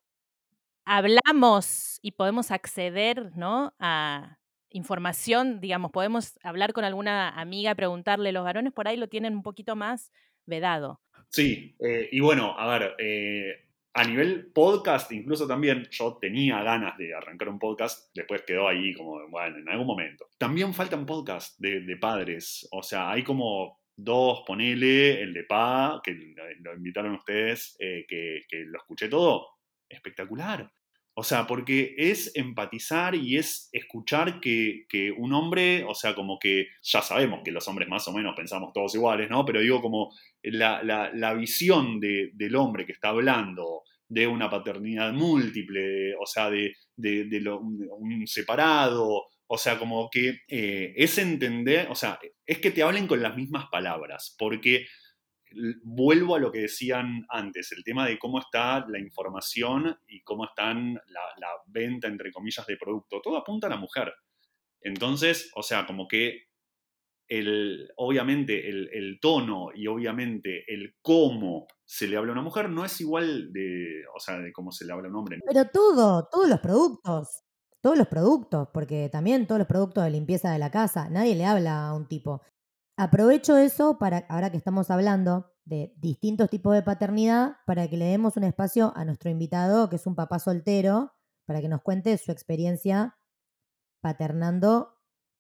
hablamos 0.85 1.99
y 2.01 2.11
podemos 2.11 2.51
acceder 2.51 3.35
¿no? 3.35 3.73
a 3.79 4.37
información, 4.69 5.59
digamos, 5.59 5.91
podemos 5.91 6.39
hablar 6.43 6.73
con 6.73 6.83
alguna 6.85 7.29
amiga, 7.29 7.75
preguntarle, 7.75 8.31
los 8.31 8.43
varones 8.43 8.71
por 8.73 8.87
ahí 8.87 8.97
lo 8.97 9.07
tienen 9.09 9.33
un 9.35 9.43
poquito 9.43 9.75
más 9.75 10.11
vedado. 10.45 11.01
Sí, 11.29 11.75
eh, 11.79 12.07
y 12.11 12.19
bueno, 12.21 12.55
a 12.57 12.67
ver, 12.67 12.95
eh, 12.99 13.68
a 13.93 14.03
nivel 14.03 14.51
podcast, 14.53 15.11
incluso 15.11 15.47
también 15.47 15.87
yo 15.91 16.17
tenía 16.21 16.61
ganas 16.63 16.97
de 16.97 17.13
arrancar 17.13 17.49
un 17.49 17.59
podcast, 17.59 18.09
después 18.13 18.43
quedó 18.43 18.67
ahí 18.67 18.93
como, 18.93 19.27
bueno, 19.29 19.57
en 19.57 19.69
algún 19.69 19.87
momento. 19.87 20.27
También 20.37 20.73
faltan 20.73 21.05
podcasts 21.05 21.55
de, 21.59 21.97
padres, 21.97 22.67
o 22.71 22.83
sea, 22.83 23.11
hay 23.11 23.23
como 23.23 23.79
dos, 23.95 24.43
ponele, 24.45 25.21
el 25.21 25.33
de 25.33 25.43
Pa, 25.43 26.01
que 26.03 26.13
lo 26.13 26.43
lo 26.61 26.75
invitaron 26.75 27.15
ustedes, 27.15 27.75
eh, 27.79 28.05
que, 28.07 28.41
que 28.47 28.65
lo 28.65 28.77
escuché 28.77 29.09
todo, 29.09 29.47
espectacular. 29.89 30.71
O 31.19 31.23
sea, 31.23 31.45
porque 31.45 31.95
es 31.97 32.31
empatizar 32.33 33.13
y 33.13 33.35
es 33.35 33.67
escuchar 33.73 34.39
que, 34.39 34.85
que, 34.87 35.11
un 35.11 35.33
hombre, 35.33 35.83
o 35.83 35.93
sea, 35.93 36.15
como 36.15 36.39
que 36.39 36.67
ya 36.81 37.01
sabemos 37.01 37.41
que 37.43 37.51
los 37.51 37.67
hombres 37.67 37.89
más 37.89 38.07
o 38.07 38.13
menos 38.13 38.33
pensamos 38.37 38.71
todos 38.73 38.95
iguales, 38.95 39.29
¿no? 39.29 39.43
Pero 39.43 39.59
digo, 39.59 39.81
como 39.81 40.13
la, 40.43 40.81
la, 40.81 41.33
visión 41.33 41.99
de, 41.99 42.29
del 42.35 42.55
hombre 42.55 42.85
que 42.85 42.93
está 42.93 43.09
hablando 43.09 43.83
de 44.07 44.27
una 44.27 44.49
paternidad 44.49 45.11
múltiple, 45.11 46.15
o 46.15 46.25
sea, 46.25 46.49
de, 46.49 46.75
de, 46.95 47.25
de 47.25 47.41
lo, 47.41 47.59
un 47.59 48.25
separado, 48.25 49.25
o 49.45 49.57
sea, 49.57 49.77
como 49.77 50.09
que 50.09 50.43
eh, 50.47 50.93
es 50.95 51.17
entender, 51.17 51.87
o 51.89 51.95
sea, 51.95 52.17
es 52.45 52.59
que 52.59 52.71
te 52.71 52.81
hablen 52.81 53.07
con 53.07 53.21
las 53.21 53.35
mismas 53.35 53.65
palabras, 53.69 54.37
porque 54.39 54.85
vuelvo 55.83 56.35
a 56.35 56.39
lo 56.39 56.51
que 56.51 56.59
decían 56.59 57.25
antes, 57.29 57.71
el 57.71 57.83
tema 57.83 58.07
de 58.07 58.17
cómo 58.17 58.39
está 58.39 58.85
la 58.87 58.99
información 58.99 59.97
y 60.07 60.21
cómo 60.21 60.45
están 60.45 60.93
la, 61.07 61.49
venta, 61.67 62.07
entre 62.07 62.31
comillas, 62.31 62.65
de 62.65 62.77
producto. 62.77 63.21
Todo 63.21 63.37
apunta 63.37 63.67
a 63.67 63.69
la 63.69 63.77
mujer. 63.77 64.13
Entonces, 64.81 65.51
o 65.55 65.63
sea, 65.63 65.85
como 65.85 66.07
que 66.07 66.47
el, 67.27 67.89
obviamente 67.97 68.69
el, 68.69 68.89
el, 68.91 69.19
tono 69.19 69.69
y 69.75 69.85
obviamente 69.87 70.63
el 70.67 70.95
cómo 71.01 71.67
se 71.85 72.07
le 72.07 72.17
habla 72.17 72.31
a 72.31 72.33
una 72.33 72.41
mujer 72.41 72.69
no 72.69 72.83
es 72.85 72.99
igual 73.01 73.53
de, 73.53 74.03
o 74.15 74.19
sea, 74.19 74.39
de 74.39 74.51
cómo 74.51 74.71
se 74.71 74.85
le 74.85 74.93
habla 74.93 75.07
a 75.07 75.11
un 75.11 75.17
hombre. 75.17 75.39
Pero 75.45 75.69
todo, 75.69 76.27
todos 76.31 76.49
los 76.49 76.59
productos, 76.59 77.43
todos 77.81 77.97
los 77.97 78.07
productos, 78.07 78.69
porque 78.73 79.09
también 79.11 79.47
todos 79.47 79.59
los 79.59 79.67
productos 79.67 80.03
de 80.03 80.09
limpieza 80.09 80.51
de 80.51 80.59
la 80.59 80.71
casa, 80.71 81.09
nadie 81.09 81.35
le 81.35 81.45
habla 81.45 81.87
a 81.87 81.93
un 81.93 82.07
tipo. 82.07 82.41
Aprovecho 82.99 83.55
eso 83.55 83.97
para, 83.97 84.25
ahora 84.27 84.49
que 84.51 84.57
estamos 84.57 84.91
hablando 84.91 85.53
de 85.63 85.93
distintos 85.95 86.49
tipos 86.49 86.73
de 86.73 86.81
paternidad, 86.81 87.55
para 87.65 87.87
que 87.87 87.95
le 87.95 88.03
demos 88.03 88.35
un 88.35 88.43
espacio 88.43 88.91
a 88.93 89.05
nuestro 89.05 89.29
invitado, 89.29 89.89
que 89.89 89.95
es 89.95 90.05
un 90.05 90.15
papá 90.15 90.37
soltero, 90.37 91.13
para 91.45 91.61
que 91.61 91.69
nos 91.69 91.81
cuente 91.81 92.17
su 92.17 92.33
experiencia 92.33 93.17
paternando 94.01 94.97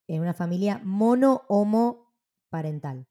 en 0.07 0.21
una 0.21 0.33
familia 0.33 0.79
mono-homo 0.85 2.15
parental. 2.49 3.08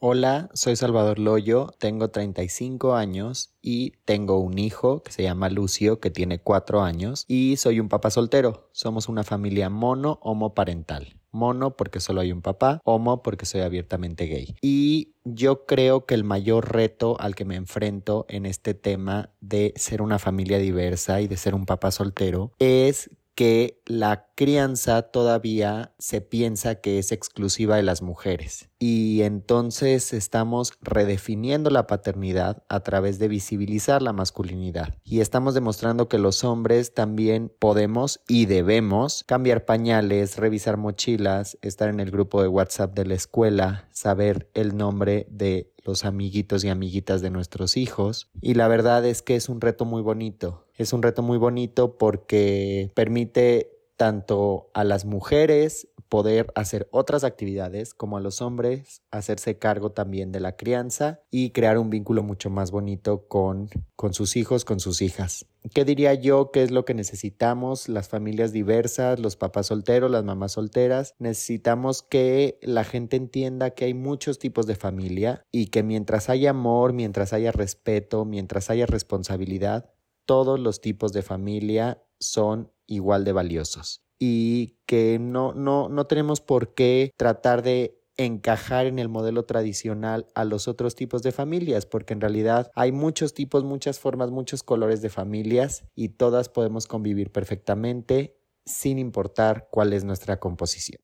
Hola, 0.00 0.48
soy 0.54 0.76
Salvador 0.76 1.18
Loyo, 1.18 1.74
tengo 1.76 2.10
35 2.10 2.94
años 2.94 3.50
y 3.60 3.94
tengo 4.04 4.38
un 4.38 4.56
hijo 4.60 5.02
que 5.02 5.10
se 5.10 5.24
llama 5.24 5.48
Lucio 5.48 5.98
que 5.98 6.08
tiene 6.08 6.38
4 6.38 6.82
años 6.82 7.24
y 7.26 7.56
soy 7.56 7.80
un 7.80 7.88
papá 7.88 8.10
soltero. 8.10 8.68
Somos 8.70 9.08
una 9.08 9.24
familia 9.24 9.70
mono-homoparental. 9.70 11.16
Mono 11.32 11.76
porque 11.76 11.98
solo 11.98 12.20
hay 12.20 12.30
un 12.30 12.42
papá, 12.42 12.80
homo 12.84 13.24
porque 13.24 13.44
soy 13.44 13.62
abiertamente 13.62 14.26
gay. 14.26 14.54
Y 14.62 15.14
yo 15.24 15.66
creo 15.66 16.06
que 16.06 16.14
el 16.14 16.22
mayor 16.22 16.72
reto 16.72 17.16
al 17.18 17.34
que 17.34 17.44
me 17.44 17.56
enfrento 17.56 18.24
en 18.28 18.46
este 18.46 18.74
tema 18.74 19.30
de 19.40 19.74
ser 19.74 20.00
una 20.00 20.20
familia 20.20 20.58
diversa 20.58 21.20
y 21.22 21.26
de 21.26 21.36
ser 21.36 21.56
un 21.56 21.66
papá 21.66 21.90
soltero 21.90 22.52
es 22.60 23.10
que 23.38 23.80
la 23.84 24.26
crianza 24.34 25.02
todavía 25.02 25.92
se 25.98 26.20
piensa 26.20 26.76
que 26.76 26.98
es 26.98 27.12
exclusiva 27.12 27.76
de 27.76 27.84
las 27.84 28.02
mujeres 28.02 28.68
y 28.78 29.22
entonces 29.22 30.12
estamos 30.12 30.72
redefiniendo 30.80 31.70
la 31.70 31.86
paternidad 31.86 32.62
a 32.68 32.80
través 32.80 33.18
de 33.18 33.28
visibilizar 33.28 34.02
la 34.02 34.12
masculinidad. 34.12 34.94
Y 35.04 35.20
estamos 35.20 35.54
demostrando 35.54 36.08
que 36.08 36.18
los 36.18 36.44
hombres 36.44 36.94
también 36.94 37.52
podemos 37.58 38.20
y 38.28 38.46
debemos 38.46 39.24
cambiar 39.26 39.64
pañales, 39.64 40.36
revisar 40.36 40.76
mochilas, 40.76 41.58
estar 41.62 41.88
en 41.88 42.00
el 42.00 42.10
grupo 42.10 42.40
de 42.42 42.48
WhatsApp 42.48 42.94
de 42.94 43.04
la 43.04 43.14
escuela, 43.14 43.88
saber 43.92 44.48
el 44.54 44.76
nombre 44.76 45.26
de 45.30 45.72
los 45.84 46.04
amiguitos 46.04 46.64
y 46.64 46.68
amiguitas 46.68 47.20
de 47.22 47.30
nuestros 47.30 47.76
hijos. 47.76 48.28
Y 48.40 48.54
la 48.54 48.68
verdad 48.68 49.04
es 49.06 49.22
que 49.22 49.36
es 49.36 49.48
un 49.48 49.60
reto 49.60 49.84
muy 49.84 50.02
bonito. 50.02 50.66
Es 50.76 50.92
un 50.92 51.02
reto 51.02 51.22
muy 51.22 51.38
bonito 51.38 51.96
porque 51.96 52.92
permite 52.94 53.72
tanto 53.96 54.70
a 54.74 54.84
las 54.84 55.04
mujeres 55.04 55.88
poder 56.08 56.50
hacer 56.54 56.88
otras 56.90 57.24
actividades 57.24 57.94
como 57.94 58.16
a 58.16 58.20
los 58.20 58.40
hombres 58.40 59.02
hacerse 59.10 59.58
cargo 59.58 59.92
también 59.92 60.32
de 60.32 60.40
la 60.40 60.56
crianza 60.56 61.20
y 61.30 61.50
crear 61.50 61.78
un 61.78 61.90
vínculo 61.90 62.22
mucho 62.22 62.50
más 62.50 62.70
bonito 62.70 63.26
con, 63.28 63.68
con 63.96 64.14
sus 64.14 64.36
hijos, 64.36 64.64
con 64.64 64.80
sus 64.80 65.02
hijas. 65.02 65.46
¿Qué 65.74 65.84
diría 65.84 66.14
yo 66.14 66.50
que 66.50 66.62
es 66.62 66.70
lo 66.70 66.84
que 66.84 66.94
necesitamos 66.94 67.88
las 67.88 68.08
familias 68.08 68.52
diversas, 68.52 69.18
los 69.18 69.36
papás 69.36 69.66
solteros, 69.66 70.10
las 70.10 70.24
mamás 70.24 70.52
solteras? 70.52 71.14
Necesitamos 71.18 72.02
que 72.02 72.58
la 72.62 72.84
gente 72.84 73.16
entienda 73.16 73.70
que 73.70 73.84
hay 73.84 73.94
muchos 73.94 74.38
tipos 74.38 74.66
de 74.66 74.76
familia 74.76 75.44
y 75.50 75.66
que 75.66 75.82
mientras 75.82 76.30
haya 76.30 76.50
amor, 76.50 76.92
mientras 76.92 77.32
haya 77.32 77.52
respeto, 77.52 78.24
mientras 78.24 78.70
haya 78.70 78.86
responsabilidad, 78.86 79.90
todos 80.24 80.58
los 80.58 80.80
tipos 80.80 81.12
de 81.12 81.22
familia 81.22 82.02
son 82.18 82.72
igual 82.86 83.24
de 83.24 83.32
valiosos 83.32 84.07
y 84.18 84.78
que 84.86 85.18
no, 85.18 85.52
no, 85.54 85.88
no 85.88 86.06
tenemos 86.06 86.40
por 86.40 86.74
qué 86.74 87.12
tratar 87.16 87.62
de 87.62 87.98
encajar 88.18 88.86
en 88.86 88.98
el 88.98 89.08
modelo 89.08 89.44
tradicional 89.44 90.26
a 90.34 90.44
los 90.44 90.66
otros 90.66 90.96
tipos 90.96 91.22
de 91.22 91.30
familias, 91.30 91.86
porque 91.86 92.14
en 92.14 92.20
realidad 92.20 92.70
hay 92.74 92.90
muchos 92.90 93.32
tipos, 93.32 93.62
muchas 93.62 94.00
formas, 94.00 94.30
muchos 94.30 94.64
colores 94.64 95.00
de 95.00 95.08
familias 95.08 95.84
y 95.94 96.10
todas 96.10 96.48
podemos 96.48 96.86
convivir 96.86 97.30
perfectamente 97.30 98.36
sin 98.66 98.98
importar 98.98 99.68
cuál 99.70 99.92
es 99.92 100.04
nuestra 100.04 100.40
composición. 100.40 101.00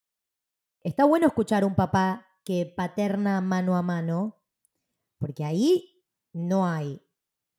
Está 0.82 1.04
bueno 1.04 1.28
escuchar 1.28 1.64
un 1.64 1.76
papá 1.76 2.26
que 2.44 2.72
paterna 2.76 3.40
mano 3.40 3.76
a 3.76 3.82
mano, 3.82 4.42
porque 5.18 5.44
ahí 5.44 6.04
no 6.32 6.66
hay 6.66 7.00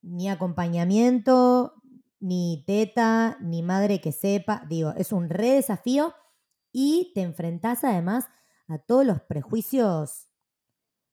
ni 0.01 0.30
acompañamiento, 0.30 1.82
ni 2.20 2.63
teta, 2.66 3.38
ni 3.41 3.63
madre 3.63 4.01
que 4.01 4.11
sepa. 4.11 4.63
Digo, 4.68 4.93
es 4.97 5.11
un 5.11 5.30
re 5.30 5.51
desafío 5.51 6.13
y 6.72 7.11
te 7.13 7.22
enfrentás 7.22 7.84
además 7.84 8.28
a 8.68 8.80
todos 8.80 9.05
los 9.05 9.22
prejuicios 9.22 10.28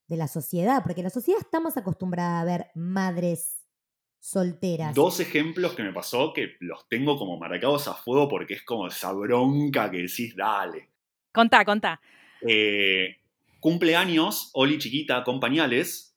de 0.08 0.16
la 0.16 0.28
sociedad, 0.28 0.82
porque 0.82 1.02
la 1.02 1.10
sociedad 1.10 1.40
está 1.40 1.60
más 1.60 1.76
acostumbrada 1.76 2.40
a 2.40 2.44
ver 2.44 2.66
madres 2.74 3.66
solteras. 4.18 4.94
Dos 4.94 5.20
ejemplos 5.20 5.74
que 5.74 5.82
me 5.82 5.92
pasó 5.92 6.32
que 6.32 6.56
los 6.60 6.88
tengo 6.88 7.18
como 7.18 7.38
marcados 7.38 7.88
a 7.88 7.94
fuego 7.94 8.28
porque 8.28 8.54
es 8.54 8.62
como 8.62 8.86
esa 8.86 9.12
bronca 9.12 9.90
que 9.90 9.98
decís, 9.98 10.36
dale. 10.36 10.90
Contá, 11.32 11.64
contá. 11.64 12.00
Eh, 12.40 13.16
cumpleaños, 13.58 14.50
Oli 14.54 14.78
chiquita 14.78 15.24
con 15.24 15.40
pañales, 15.40 16.16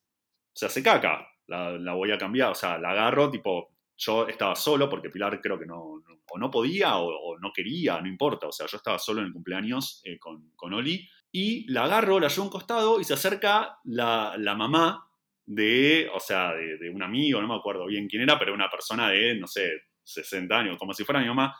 se 0.52 0.66
hace 0.66 0.82
caca 0.82 1.26
la, 1.46 1.72
la, 1.72 1.94
voy 1.94 2.10
a 2.12 2.18
cambiar, 2.18 2.50
o 2.50 2.54
sea, 2.54 2.78
la 2.78 2.90
agarro, 2.90 3.30
tipo, 3.30 3.70
yo 3.96 4.28
estaba 4.28 4.54
solo 4.54 4.88
porque 4.88 5.10
Pilar 5.10 5.40
creo 5.40 5.58
que 5.58 5.66
no, 5.66 6.02
o 6.28 6.38
no 6.38 6.50
podía 6.50 6.98
o, 6.98 7.38
no 7.38 7.52
quería, 7.52 8.00
no 8.00 8.08
importa, 8.08 8.46
o 8.46 8.52
sea, 8.52 8.66
yo 8.66 8.76
estaba 8.76 8.98
solo 8.98 9.20
en 9.20 9.28
el 9.28 9.32
cumpleaños 9.32 10.02
eh, 10.04 10.18
con, 10.18 10.50
con, 10.54 10.74
Oli 10.74 11.08
y 11.32 11.70
la 11.72 11.84
agarro, 11.84 12.20
la 12.20 12.28
llevo 12.28 12.42
a 12.42 12.44
un 12.44 12.50
costado 12.50 13.00
y 13.00 13.04
se 13.04 13.14
acerca 13.14 13.78
la, 13.84 14.34
la 14.38 14.54
mamá 14.54 15.08
de, 15.44 16.10
o 16.14 16.20
sea, 16.20 16.52
de, 16.52 16.78
de, 16.78 16.90
un 16.90 17.02
amigo, 17.02 17.40
no 17.40 17.48
me 17.48 17.54
acuerdo 17.54 17.86
bien 17.86 18.08
quién 18.08 18.22
era, 18.22 18.38
pero 18.38 18.52
una 18.52 18.70
persona 18.70 19.08
de, 19.10 19.36
no 19.36 19.46
sé, 19.46 19.70
60 20.02 20.56
años, 20.56 20.78
como 20.78 20.92
si 20.92 21.04
fuera 21.04 21.20
mi 21.20 21.28
mamá, 21.28 21.54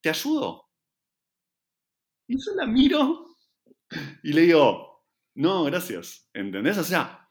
¿te 0.00 0.08
ayudo? 0.08 0.68
Y 2.28 2.36
yo 2.36 2.54
la 2.54 2.66
miro 2.66 3.26
y 4.22 4.32
le 4.32 4.42
digo, 4.42 5.04
no, 5.34 5.64
gracias, 5.64 6.28
¿entendés? 6.32 6.78
O 6.78 6.84
sea, 6.84 7.27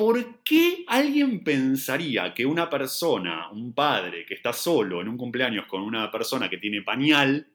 ¿por 0.00 0.42
qué 0.42 0.82
alguien 0.88 1.44
pensaría 1.44 2.32
que 2.32 2.46
una 2.46 2.70
persona, 2.70 3.50
un 3.50 3.74
padre 3.74 4.24
que 4.24 4.32
está 4.32 4.50
solo 4.50 5.02
en 5.02 5.08
un 5.08 5.18
cumpleaños 5.18 5.66
con 5.66 5.82
una 5.82 6.10
persona 6.10 6.48
que 6.48 6.56
tiene 6.56 6.80
pañal, 6.80 7.52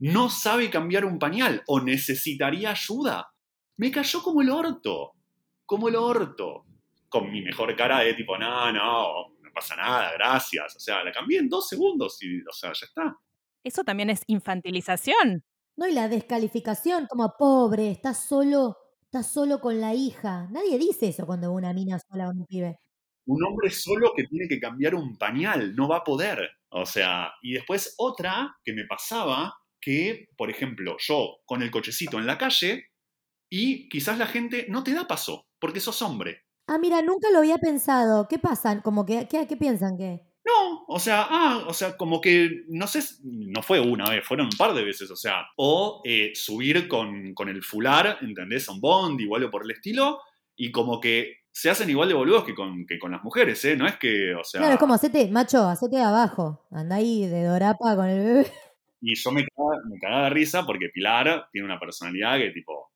no 0.00 0.28
sabe 0.28 0.68
cambiar 0.70 1.04
un 1.04 1.20
pañal 1.20 1.62
o 1.68 1.80
necesitaría 1.80 2.72
ayuda? 2.72 3.32
Me 3.76 3.92
cayó 3.92 4.24
como 4.24 4.42
el 4.42 4.50
orto, 4.50 5.12
como 5.64 5.88
el 5.88 5.94
orto, 5.94 6.64
con 7.08 7.30
mi 7.30 7.42
mejor 7.42 7.76
cara 7.76 8.00
de 8.00 8.14
tipo, 8.14 8.36
no, 8.36 8.72
no, 8.72 9.28
no 9.40 9.52
pasa 9.54 9.76
nada, 9.76 10.14
gracias. 10.14 10.74
O 10.74 10.80
sea, 10.80 11.04
la 11.04 11.12
cambié 11.12 11.38
en 11.38 11.48
dos 11.48 11.68
segundos 11.68 12.20
y, 12.20 12.40
o 12.40 12.52
sea, 12.52 12.72
ya 12.72 12.86
está. 12.86 13.16
Eso 13.62 13.84
también 13.84 14.10
es 14.10 14.24
infantilización. 14.26 15.44
No, 15.76 15.86
y 15.86 15.92
la 15.92 16.08
descalificación, 16.08 17.06
como 17.06 17.36
pobre, 17.38 17.92
estás 17.92 18.26
solo 18.26 18.78
está 19.14 19.22
solo 19.22 19.60
con 19.60 19.80
la 19.80 19.94
hija. 19.94 20.48
Nadie 20.50 20.76
dice 20.76 21.06
eso 21.06 21.24
cuando 21.24 21.52
una 21.52 21.72
mina 21.72 22.00
sola 22.00 22.26
con 22.26 22.40
un 22.40 22.46
pibe. 22.46 22.80
Un 23.26 23.44
hombre 23.44 23.70
solo 23.70 24.12
que 24.16 24.24
tiene 24.24 24.48
que 24.48 24.58
cambiar 24.58 24.96
un 24.96 25.16
pañal, 25.16 25.76
no 25.76 25.88
va 25.88 25.98
a 25.98 26.04
poder. 26.04 26.50
O 26.70 26.84
sea, 26.84 27.32
y 27.40 27.52
después 27.52 27.94
otra 27.96 28.56
que 28.64 28.72
me 28.72 28.86
pasaba, 28.86 29.54
que, 29.80 30.26
por 30.36 30.50
ejemplo, 30.50 30.96
yo 30.98 31.36
con 31.46 31.62
el 31.62 31.70
cochecito 31.70 32.18
en 32.18 32.26
la 32.26 32.38
calle 32.38 32.86
y 33.48 33.88
quizás 33.88 34.18
la 34.18 34.26
gente 34.26 34.66
no 34.68 34.82
te 34.82 34.92
da 34.92 35.06
paso, 35.06 35.46
porque 35.60 35.78
sos 35.78 36.02
hombre. 36.02 36.42
Ah, 36.66 36.78
mira, 36.78 37.00
nunca 37.00 37.30
lo 37.30 37.38
había 37.38 37.58
pensado. 37.58 38.26
¿Qué 38.26 38.40
pasa? 38.40 38.82
Como 38.82 39.06
que, 39.06 39.28
¿qué, 39.28 39.46
qué 39.46 39.56
piensan 39.56 39.96
que? 39.96 40.26
No, 40.44 40.84
o 40.86 40.98
sea, 40.98 41.26
ah, 41.30 41.64
o 41.66 41.72
sea, 41.72 41.96
como 41.96 42.20
que, 42.20 42.64
no 42.68 42.86
sé, 42.86 43.00
no 43.22 43.62
fue 43.62 43.80
una 43.80 44.10
vez, 44.10 44.26
fueron 44.26 44.46
un 44.46 44.56
par 44.58 44.74
de 44.74 44.84
veces, 44.84 45.10
o 45.10 45.16
sea, 45.16 45.46
o 45.56 46.02
eh, 46.04 46.32
subir 46.34 46.86
con, 46.86 47.32
con, 47.32 47.48
el 47.48 47.62
fular, 47.62 48.18
¿entendés? 48.20 48.68
A 48.68 48.72
un 48.72 48.80
bond, 48.80 49.18
igual 49.20 49.44
o 49.44 49.50
por 49.50 49.64
el 49.64 49.70
estilo, 49.70 50.20
y 50.54 50.70
como 50.70 51.00
que 51.00 51.44
se 51.50 51.70
hacen 51.70 51.88
igual 51.88 52.08
de 52.08 52.14
boludos 52.14 52.44
que 52.44 52.54
con, 52.54 52.84
que 52.84 52.98
con 52.98 53.12
las 53.12 53.22
mujeres, 53.22 53.64
¿eh? 53.64 53.76
No 53.76 53.86
es 53.86 53.96
que, 53.96 54.34
o 54.34 54.44
sea... 54.44 54.60
Claro, 54.60 54.74
es 54.74 54.80
como, 54.80 54.94
hacete, 54.94 55.30
macho, 55.30 55.66
hacete 55.66 55.96
de 55.96 56.02
abajo. 56.02 56.66
Anda 56.70 56.96
ahí 56.96 57.26
de 57.26 57.44
dorapa 57.44 57.96
con 57.96 58.06
el 58.06 58.18
bebé. 58.18 58.46
Y 59.00 59.14
yo 59.14 59.30
me 59.30 59.46
cagaba, 59.46 59.82
me 59.88 59.98
cagaba 59.98 60.24
de 60.24 60.30
risa 60.30 60.66
porque 60.66 60.88
Pilar 60.88 61.48
tiene 61.52 61.66
una 61.66 61.78
personalidad 61.78 62.38
que, 62.38 62.50
tipo, 62.50 62.90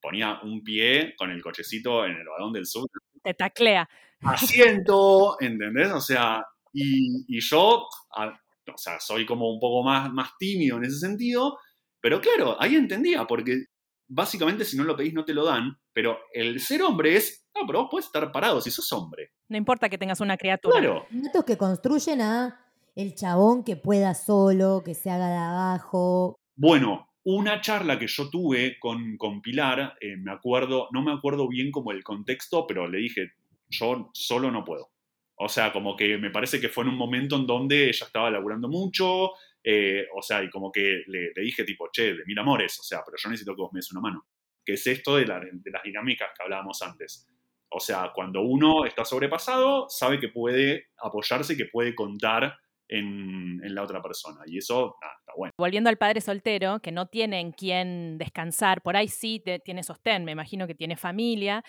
ponía 0.00 0.38
un 0.42 0.62
pie 0.62 1.14
con 1.16 1.30
el 1.30 1.42
cochecito 1.42 2.06
en 2.06 2.12
el 2.12 2.28
vagón 2.28 2.52
del 2.52 2.66
sur. 2.66 2.88
Te 3.22 3.34
taclea. 3.34 3.88
Asiento, 4.20 5.36
¿entendés? 5.40 5.90
O 5.92 6.00
sea, 6.00 6.44
y, 6.76 7.24
y 7.36 7.40
yo, 7.40 7.86
a- 8.16 8.28
o 8.72 8.76
sea, 8.78 8.98
soy 9.00 9.24
como 9.24 9.50
un 9.52 9.60
poco 9.60 9.82
más, 9.84 10.12
más 10.12 10.30
tímido 10.38 10.76
en 10.76 10.84
ese 10.84 10.98
sentido, 10.98 11.58
pero 12.00 12.20
claro, 12.20 12.56
ahí 12.60 12.74
entendía, 12.74 13.24
porque 13.26 13.64
básicamente 14.08 14.64
si 14.64 14.76
no 14.76 14.84
lo 14.84 14.96
pedís 14.96 15.14
no 15.14 15.24
te 15.24 15.34
lo 15.34 15.44
dan, 15.44 15.76
pero 15.92 16.18
el 16.32 16.60
ser 16.60 16.82
hombre 16.82 17.16
es, 17.16 17.46
no, 17.54 17.66
pero 17.66 17.80
vos 17.82 17.88
podés 17.90 18.06
estar 18.06 18.30
parado 18.32 18.60
si 18.60 18.70
sos 18.70 18.92
hombre. 18.92 19.30
No 19.48 19.56
importa 19.56 19.88
que 19.88 19.98
tengas 19.98 20.20
una 20.20 20.36
criatura. 20.36 20.78
Claro. 20.78 21.06
Datos 21.10 21.44
que 21.44 21.56
construyen 21.56 22.20
a 22.20 22.60
el 22.94 23.14
chabón 23.14 23.62
que 23.64 23.76
pueda 23.76 24.14
solo, 24.14 24.82
que 24.84 24.94
se 24.94 25.10
haga 25.10 25.28
de 25.28 25.36
abajo. 25.36 26.38
Bueno, 26.56 27.08
una 27.24 27.60
charla 27.60 27.98
que 27.98 28.06
yo 28.06 28.30
tuve 28.30 28.78
con, 28.80 29.16
con 29.16 29.42
Pilar, 29.42 29.94
eh, 30.00 30.16
me 30.16 30.32
acuerdo, 30.32 30.88
no 30.92 31.02
me 31.02 31.12
acuerdo 31.12 31.48
bien 31.48 31.70
como 31.70 31.92
el 31.92 32.02
contexto, 32.04 32.66
pero 32.66 32.88
le 32.88 32.98
dije, 32.98 33.32
yo 33.68 34.10
solo 34.12 34.50
no 34.50 34.64
puedo. 34.64 34.90
O 35.36 35.48
sea, 35.48 35.72
como 35.72 35.96
que 35.96 36.16
me 36.16 36.30
parece 36.30 36.60
que 36.60 36.68
fue 36.68 36.84
en 36.84 36.90
un 36.90 36.96
momento 36.96 37.36
en 37.36 37.46
donde 37.46 37.88
ella 37.88 38.06
estaba 38.06 38.30
laburando 38.30 38.68
mucho, 38.68 39.32
eh, 39.62 40.06
o 40.14 40.22
sea, 40.22 40.42
y 40.42 40.48
como 40.48 40.72
que 40.72 41.02
le, 41.06 41.32
dije 41.34 41.64
tipo, 41.64 41.88
che, 41.92 42.14
de 42.14 42.24
mil 42.24 42.38
amores, 42.38 42.78
o 42.80 42.82
sea, 42.82 43.02
pero 43.04 43.16
yo 43.18 43.28
necesito 43.28 43.54
que 43.54 43.62
vos 43.62 43.72
me 43.72 43.78
des 43.78 43.92
una 43.92 44.00
mano. 44.00 44.26
Que 44.64 44.74
es 44.74 44.86
esto 44.86 45.16
de, 45.16 45.24
de 45.24 45.70
las 45.70 45.82
dinámicas 45.82 46.30
que 46.36 46.42
hablábamos 46.42 46.80
antes. 46.82 47.28
O 47.68 47.80
sea, 47.80 48.12
cuando 48.14 48.42
uno 48.42 48.84
está 48.84 49.04
sobrepasado, 49.04 49.88
sabe 49.88 50.18
que 50.18 50.28
puede 50.28 50.88
apoyarse 50.98 51.56
que 51.56 51.66
puede 51.66 51.94
contar 51.94 52.56
en, 52.88 53.60
en 53.64 53.74
la 53.74 53.82
otra 53.82 54.00
persona. 54.02 54.40
Y 54.46 54.58
eso, 54.58 54.96
nada, 55.00 55.14
está 55.18 55.32
bueno. 55.36 55.52
Volviendo 55.58 55.90
al 55.90 55.96
padre 55.98 56.20
soltero, 56.20 56.80
que 56.80 56.92
no 56.92 57.06
tiene 57.06 57.40
en 57.40 57.52
quién 57.52 58.18
descansar, 58.18 58.82
por 58.82 58.96
ahí 58.96 59.08
sí 59.08 59.40
te- 59.44 59.58
tiene 59.58 59.82
sostén, 59.82 60.24
me 60.24 60.32
imagino 60.32 60.66
que 60.66 60.74
tiene 60.74 60.96
familia 60.96 61.62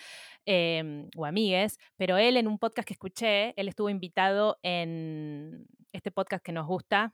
eh, 0.46 1.08
o 1.16 1.26
amigues, 1.26 1.78
pero 1.96 2.16
él 2.16 2.36
en 2.36 2.46
un 2.48 2.58
podcast 2.58 2.86
que 2.86 2.94
escuché, 2.94 3.54
él 3.60 3.68
estuvo 3.68 3.90
invitado 3.90 4.58
en 4.62 5.66
este 5.92 6.10
podcast 6.10 6.44
que 6.44 6.52
nos 6.52 6.66
gusta, 6.66 7.12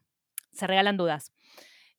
Se 0.53 0.67
Regalan 0.67 0.97
Dudas, 0.97 1.33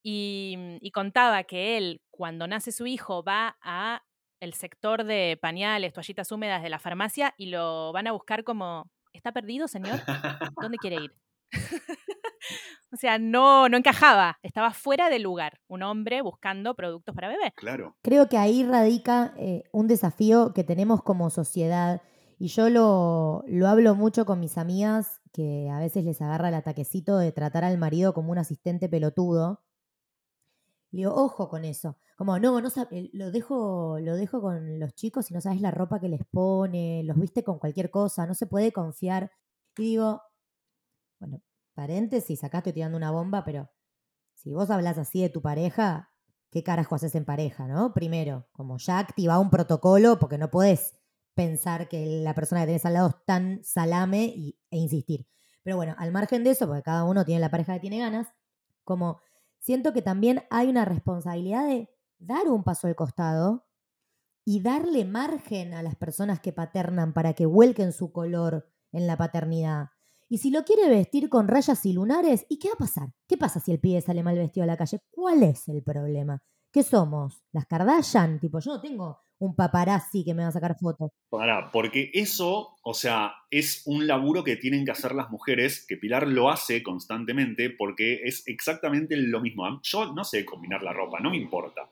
y, 0.04 0.56
y 0.82 0.92
contaba 0.92 1.44
que 1.46 1.78
él, 1.78 2.02
cuando 2.12 2.48
nace 2.48 2.72
su 2.72 2.86
hijo, 2.86 3.24
va 3.24 3.58
a 3.62 4.04
el 4.40 4.54
sector 4.54 5.04
de 5.06 5.40
pañales, 5.42 5.94
toallitas 5.94 6.32
húmedas 6.32 6.62
de 6.62 6.70
la 6.70 6.78
farmacia 6.78 7.34
y 7.38 7.48
lo 7.48 7.92
van 7.94 8.06
a 8.06 8.12
buscar 8.12 8.44
como, 8.44 8.92
¿está 9.14 9.32
perdido, 9.32 9.68
señor? 9.68 10.00
¿Dónde 10.62 10.78
quiere 10.78 10.98
ir? 10.98 11.12
o 12.92 12.98
sea, 12.98 13.18
no, 13.18 13.70
no 13.70 13.78
encajaba, 13.78 14.38
estaba 14.44 14.72
fuera 14.72 15.10
de 15.10 15.20
lugar, 15.20 15.60
un 15.68 15.84
hombre 15.84 16.22
buscando 16.22 16.76
productos 16.76 17.16
para 17.16 17.28
bebé. 17.28 17.54
Claro. 17.56 17.96
Creo 18.02 18.30
que 18.30 18.38
ahí 18.38 18.64
radica 18.64 19.34
eh, 19.38 19.64
un 19.72 19.88
desafío 19.88 20.54
que 20.54 20.64
tenemos 20.64 21.04
como 21.04 21.30
sociedad. 21.30 22.02
Y 22.38 22.48
yo 22.48 22.70
lo, 22.70 23.44
lo 23.48 23.68
hablo 23.68 23.96
mucho 23.96 24.26
con 24.26 24.40
mis 24.42 24.58
amigas, 24.58 25.22
que 25.32 25.70
a 25.70 25.80
veces 25.80 26.04
les 26.04 26.22
agarra 26.22 26.50
el 26.50 26.56
ataquecito 26.56 27.18
de 27.18 27.32
tratar 27.32 27.64
al 27.64 27.78
marido 27.78 28.14
como 28.14 28.32
un 28.32 28.38
asistente 28.38 28.90
pelotudo. 28.90 29.62
Le 30.92 31.00
digo, 31.00 31.14
ojo 31.14 31.50
con 31.50 31.66
eso. 31.66 31.98
Como, 32.16 32.40
no, 32.40 32.62
no 32.62 32.70
eh, 32.92 33.10
lo 33.12 33.32
dejo, 33.32 34.00
lo 34.00 34.16
dejo 34.16 34.42
con 34.42 34.80
los 34.80 34.96
chicos 34.96 35.30
y 35.30 35.34
no 35.34 35.42
sabes 35.42 35.60
la 35.60 35.72
ropa 35.72 36.00
que 36.00 36.08
les 36.08 36.26
pone, 36.26 37.04
los 37.04 37.18
viste 37.18 37.44
con 37.44 37.60
cualquier 37.60 37.90
cosa, 37.92 38.26
no 38.26 38.34
se 38.34 38.48
puede 38.48 38.72
confiar. 38.72 39.32
Y 39.78 39.84
digo, 39.84 40.22
bueno, 41.20 41.42
paréntesis, 41.74 42.44
acá 42.44 42.60
estoy 42.60 42.74
tirando 42.74 42.98
una 42.98 43.12
bomba, 43.12 43.44
pero 43.44 43.70
si 44.34 44.54
vos 44.54 44.70
hablas 44.70 44.98
así 44.98 45.22
de 45.22 45.30
tu 45.30 45.42
pareja, 45.42 46.12
¿qué 46.52 46.64
carajo 46.64 46.96
haces 46.96 47.16
en 47.16 47.26
pareja, 47.26 47.68
no? 47.68 47.94
Primero, 47.94 48.48
como 48.52 48.78
ya 48.78 49.00
activa 49.00 49.40
un 49.40 49.50
protocolo, 49.50 50.20
porque 50.20 50.38
no 50.38 50.52
podés 50.52 50.98
pensar 51.34 51.90
que 51.90 52.06
la 52.24 52.34
persona 52.34 52.62
que 52.62 52.68
tenés 52.68 52.86
al 52.86 52.94
lado 52.94 53.10
es 53.10 53.26
tan 53.26 53.64
salame 53.64 54.56
e 54.72 54.78
insistir. 54.78 55.28
Pero 55.64 55.76
bueno, 55.76 55.96
al 55.98 56.12
margen 56.12 56.44
de 56.44 56.52
eso, 56.52 56.68
porque 56.68 56.84
cada 56.84 57.04
uno 57.04 57.26
tiene 57.26 57.42
la 57.42 57.50
pareja 57.50 57.74
que 57.74 57.80
tiene 57.80 58.00
ganas, 58.00 58.28
como 58.84 59.20
siento 59.60 59.94
que 59.94 60.02
también 60.02 60.44
hay 60.50 60.70
una 60.70 60.86
responsabilidad 60.86 61.68
de 61.68 61.90
dar 62.20 62.48
un 62.48 62.64
paso 62.64 62.88
al 62.88 62.96
costado 62.96 63.66
y 64.46 64.62
darle 64.62 65.06
margen 65.06 65.74
a 65.74 65.82
las 65.82 65.96
personas 65.96 66.40
que 66.40 66.54
paternan 66.54 67.14
para 67.14 67.34
que 67.34 67.48
vuelquen 67.48 67.92
su 67.92 68.12
color 68.12 68.70
en 68.92 69.08
la 69.08 69.18
paternidad. 69.18 69.90
Y 70.28 70.40
si 70.40 70.50
lo 70.50 70.64
quiere 70.64 70.90
vestir 70.90 71.30
con 71.30 71.48
rayas 71.48 71.86
y 71.86 71.94
lunares, 71.94 72.46
¿y 72.50 72.58
qué 72.58 72.70
va 72.70 72.74
a 72.74 72.78
pasar? 72.78 73.10
¿Qué 73.28 73.38
pasa 73.38 73.60
si 73.60 73.72
el 73.72 73.80
pibe 73.80 74.02
sale 74.02 74.24
mal 74.24 74.36
vestido 74.36 74.64
a 74.64 74.68
la 74.68 74.78
calle? 74.78 75.00
¿Cuál 75.12 75.44
es 75.44 75.68
el 75.68 75.84
problema? 75.84 76.42
¿Qué 76.72 76.82
somos? 76.82 77.44
¿Las 77.52 77.68
Kardashian? 77.68 78.40
Tipo, 78.40 78.60
yo 78.60 78.74
no 78.74 78.82
tengo 78.82 79.20
un 79.38 79.56
paparazzi 79.56 80.24
que 80.24 80.34
me 80.34 80.42
va 80.42 80.50
a 80.50 80.52
sacar 80.52 80.76
fotos. 80.80 81.12
Pará, 81.30 81.70
porque 81.72 82.10
eso, 82.14 82.76
o 82.82 82.94
sea, 82.94 83.34
es 83.52 83.84
un 83.86 84.08
laburo 84.08 84.44
que 84.44 84.56
tienen 84.56 84.84
que 84.84 84.92
hacer 84.92 85.14
las 85.14 85.30
mujeres, 85.30 85.86
que 85.88 85.98
Pilar 85.98 86.28
lo 86.28 86.50
hace 86.50 86.82
constantemente 86.82 87.70
porque 87.70 88.22
es 88.24 88.48
exactamente 88.48 89.16
lo 89.18 89.42
mismo. 89.42 89.80
Yo 89.84 90.12
no 90.14 90.24
sé 90.24 90.44
combinar 90.44 90.82
la 90.82 90.94
ropa, 90.94 91.20
no 91.20 91.30
me 91.30 91.38
importa. 91.38 91.88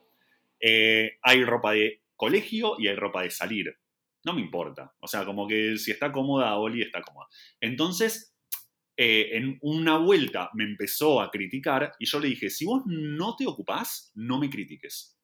Eh, 0.58 1.18
hay 1.22 1.44
ropa 1.44 1.72
de 1.72 2.00
colegio 2.16 2.74
y 2.78 2.88
hay 2.88 2.96
ropa 2.96 3.22
de 3.22 3.30
salir. 3.30 3.76
No 4.24 4.32
me 4.32 4.40
importa. 4.40 4.94
O 5.00 5.06
sea, 5.06 5.24
como 5.24 5.46
que 5.46 5.76
si 5.76 5.90
está 5.90 6.10
cómoda, 6.10 6.56
Oli 6.56 6.82
está 6.82 7.02
cómoda. 7.02 7.26
Entonces, 7.60 8.34
eh, 8.96 9.36
en 9.36 9.58
una 9.62 9.98
vuelta 9.98 10.50
me 10.54 10.64
empezó 10.64 11.20
a 11.20 11.30
criticar 11.30 11.92
y 11.98 12.06
yo 12.06 12.20
le 12.20 12.28
dije, 12.28 12.48
si 12.48 12.64
vos 12.64 12.82
no 12.86 13.34
te 13.36 13.46
ocupás, 13.46 14.12
no 14.14 14.38
me 14.38 14.48
critiques. 14.48 15.18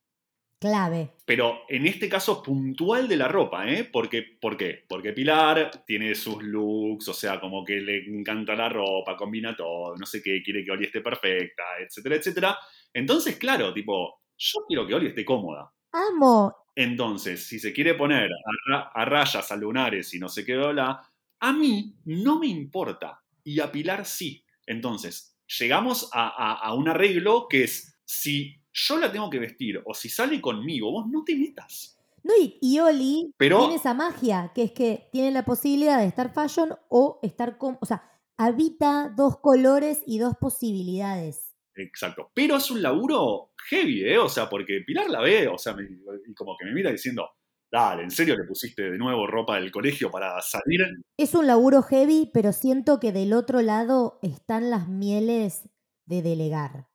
Clave. 0.61 1.15
Pero 1.25 1.61
en 1.71 1.87
este 1.87 2.07
caso 2.07 2.43
puntual 2.43 3.09
de 3.09 3.17
la 3.17 3.29
ropa, 3.29 3.67
¿eh? 3.67 3.89
Porque, 3.91 4.23
¿Por 4.39 4.59
qué? 4.59 4.85
Porque 4.87 5.15
Pilar 5.15 5.85
tiene 5.87 6.15
sus 6.15 6.43
looks, 6.43 7.09
o 7.09 7.15
sea, 7.15 7.41
como 7.41 7.65
que 7.65 7.81
le 7.81 8.05
encanta 8.05 8.55
la 8.55 8.69
ropa, 8.69 9.17
combina 9.17 9.57
todo, 9.57 9.97
no 9.97 10.05
sé 10.05 10.21
qué, 10.23 10.43
quiere 10.43 10.63
que 10.63 10.71
Oli 10.71 10.85
esté 10.85 11.01
perfecta, 11.01 11.63
etcétera, 11.81 12.17
etcétera. 12.17 12.59
Entonces, 12.93 13.37
claro, 13.37 13.73
tipo, 13.73 14.21
yo 14.37 14.61
quiero 14.69 14.87
que 14.87 14.95
Oli 14.95 15.07
esté 15.07 15.25
cómoda. 15.25 15.73
Amo. 15.93 16.55
Entonces, 16.83 17.47
si 17.47 17.59
se 17.59 17.73
quiere 17.73 17.95
poner 17.95 18.31
a, 18.33 18.71
ra- 18.71 18.91
a 18.95 19.05
rayas, 19.05 19.53
a 19.53 19.57
lunares 19.57 20.15
y 20.15 20.19
no 20.19 20.29
sé 20.29 20.45
qué, 20.47 20.57
bla, 20.57 21.03
a 21.41 21.53
mí 21.53 21.95
no 22.07 22.39
me 22.39 22.47
importa. 22.47 23.21
Y 23.45 23.61
a 23.61 23.71
Pilar 23.71 24.07
sí. 24.07 24.43
Entonces, 24.67 25.37
llegamos 25.59 26.09
a, 26.13 26.29
a- 26.29 26.55
a 26.55 26.75
un 26.75 26.89
arreglo 26.89 27.47
que 27.49 27.65
es, 27.65 27.99
si 28.05 28.57
yo 28.73 28.97
la 28.99 29.13
tengo 29.13 29.29
que 29.29 29.39
vestir 29.39 29.83
o 29.85 29.93
si 29.93 30.09
sale 30.09 30.41
conmigo, 30.41 30.91
vos 30.91 31.07
no 31.09 31.23
te 31.23 31.37
metas. 31.37 31.99
No, 32.23 32.33
y, 32.41 32.57
y 32.63 32.79
Oli 32.81 33.33
Pero- 33.37 33.59
tiene 33.61 33.75
esa 33.75 33.95
magia, 33.95 34.53
que 34.55 34.63
es 34.65 34.73
que 34.73 35.09
tiene 35.13 35.31
la 35.33 35.45
posibilidad 35.45 35.99
de 35.99 36.07
estar 36.07 36.33
fashion 36.33 36.75
o 36.89 37.19
estar 37.23 37.59
con. 37.59 37.77
O 37.81 37.87
sea, 37.87 38.03
habita 38.39 39.13
dos 39.15 39.39
colores 39.39 40.03
y 40.07 40.19
dos 40.19 40.35
posibilidades. 40.41 41.50
Exacto. 41.83 42.31
Pero 42.35 42.57
es 42.57 42.71
un 42.71 42.83
laburo 42.83 43.53
heavy, 43.69 44.05
¿eh? 44.05 44.19
O 44.19 44.29
sea, 44.29 44.49
porque 44.49 44.83
Pilar 44.87 45.09
la 45.11 45.21
ve, 45.21 45.49
o 45.49 45.59
sea, 45.59 45.75
y 45.79 46.35
como 46.35 46.57
que 46.59 46.65
me 46.65 46.73
mira 46.73 46.91
diciendo, 46.91 47.29
dale, 47.71 48.03
¿en 48.03 48.11
serio 48.11 48.37
le 48.37 48.45
pusiste 48.45 48.91
de 48.91 48.99
nuevo 48.99 49.27
ropa 49.27 49.57
del 49.57 49.71
colegio 49.71 50.11
para 50.11 50.41
salir? 50.41 50.81
Es 51.17 51.35
un 51.35 51.47
laburo 51.47 51.83
heavy, 51.83 52.31
pero 52.33 52.53
siento 52.53 53.01
que 53.01 53.13
del 53.13 53.33
otro 53.33 53.63
lado 53.63 54.19
están 54.23 54.71
las 54.71 54.89
mieles 54.89 55.69
de 56.07 56.23
delegar. 56.23 56.89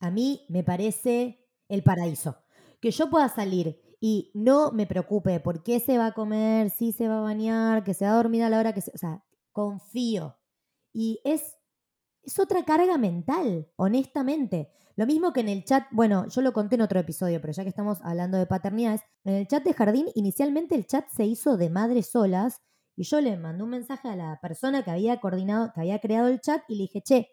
A 0.00 0.10
mí 0.10 0.44
me 0.48 0.64
parece 0.64 1.46
el 1.68 1.82
paraíso. 1.82 2.44
Que 2.80 2.90
yo 2.90 3.08
pueda 3.08 3.28
salir 3.28 3.80
y 4.00 4.30
no 4.34 4.72
me 4.72 4.86
preocupe 4.86 5.40
por 5.40 5.62
qué 5.62 5.80
se 5.80 5.96
va 5.96 6.06
a 6.06 6.12
comer, 6.12 6.70
si 6.70 6.92
se 6.92 7.08
va 7.08 7.18
a 7.18 7.22
bañar, 7.22 7.84
que 7.84 7.94
se 7.94 8.04
va 8.04 8.12
a 8.12 8.16
dormir 8.16 8.42
a 8.42 8.50
la 8.50 8.58
hora 8.58 8.74
que 8.74 8.82
se... 8.82 8.90
O 8.94 8.98
sea, 8.98 9.24
confío. 9.52 10.36
Y 10.92 11.20
es, 11.24 11.56
es 12.24 12.38
otra 12.38 12.64
carga 12.64 12.98
mental, 12.98 13.68
honestamente. 13.76 14.70
Lo 14.96 15.06
mismo 15.06 15.32
que 15.32 15.40
en 15.40 15.48
el 15.48 15.64
chat, 15.64 15.86
bueno, 15.90 16.28
yo 16.28 16.40
lo 16.40 16.52
conté 16.52 16.76
en 16.76 16.82
otro 16.82 17.00
episodio, 17.00 17.40
pero 17.40 17.52
ya 17.52 17.64
que 17.64 17.68
estamos 17.68 17.98
hablando 18.02 18.38
de 18.38 18.46
paternidades, 18.46 19.00
en 19.24 19.34
el 19.34 19.48
chat 19.48 19.64
de 19.64 19.74
jardín, 19.74 20.06
inicialmente 20.14 20.74
el 20.74 20.86
chat 20.86 21.06
se 21.08 21.24
hizo 21.24 21.56
de 21.56 21.68
madres 21.70 22.10
solas 22.10 22.60
y 22.96 23.02
yo 23.04 23.20
le 23.20 23.36
mandé 23.36 23.64
un 23.64 23.70
mensaje 23.70 24.08
a 24.08 24.14
la 24.14 24.38
persona 24.40 24.84
que 24.84 24.92
había 24.92 25.18
coordinado, 25.18 25.72
que 25.74 25.80
había 25.80 25.98
creado 25.98 26.28
el 26.28 26.40
chat 26.40 26.62
y 26.68 26.76
le 26.76 26.82
dije, 26.82 27.02
che, 27.02 27.28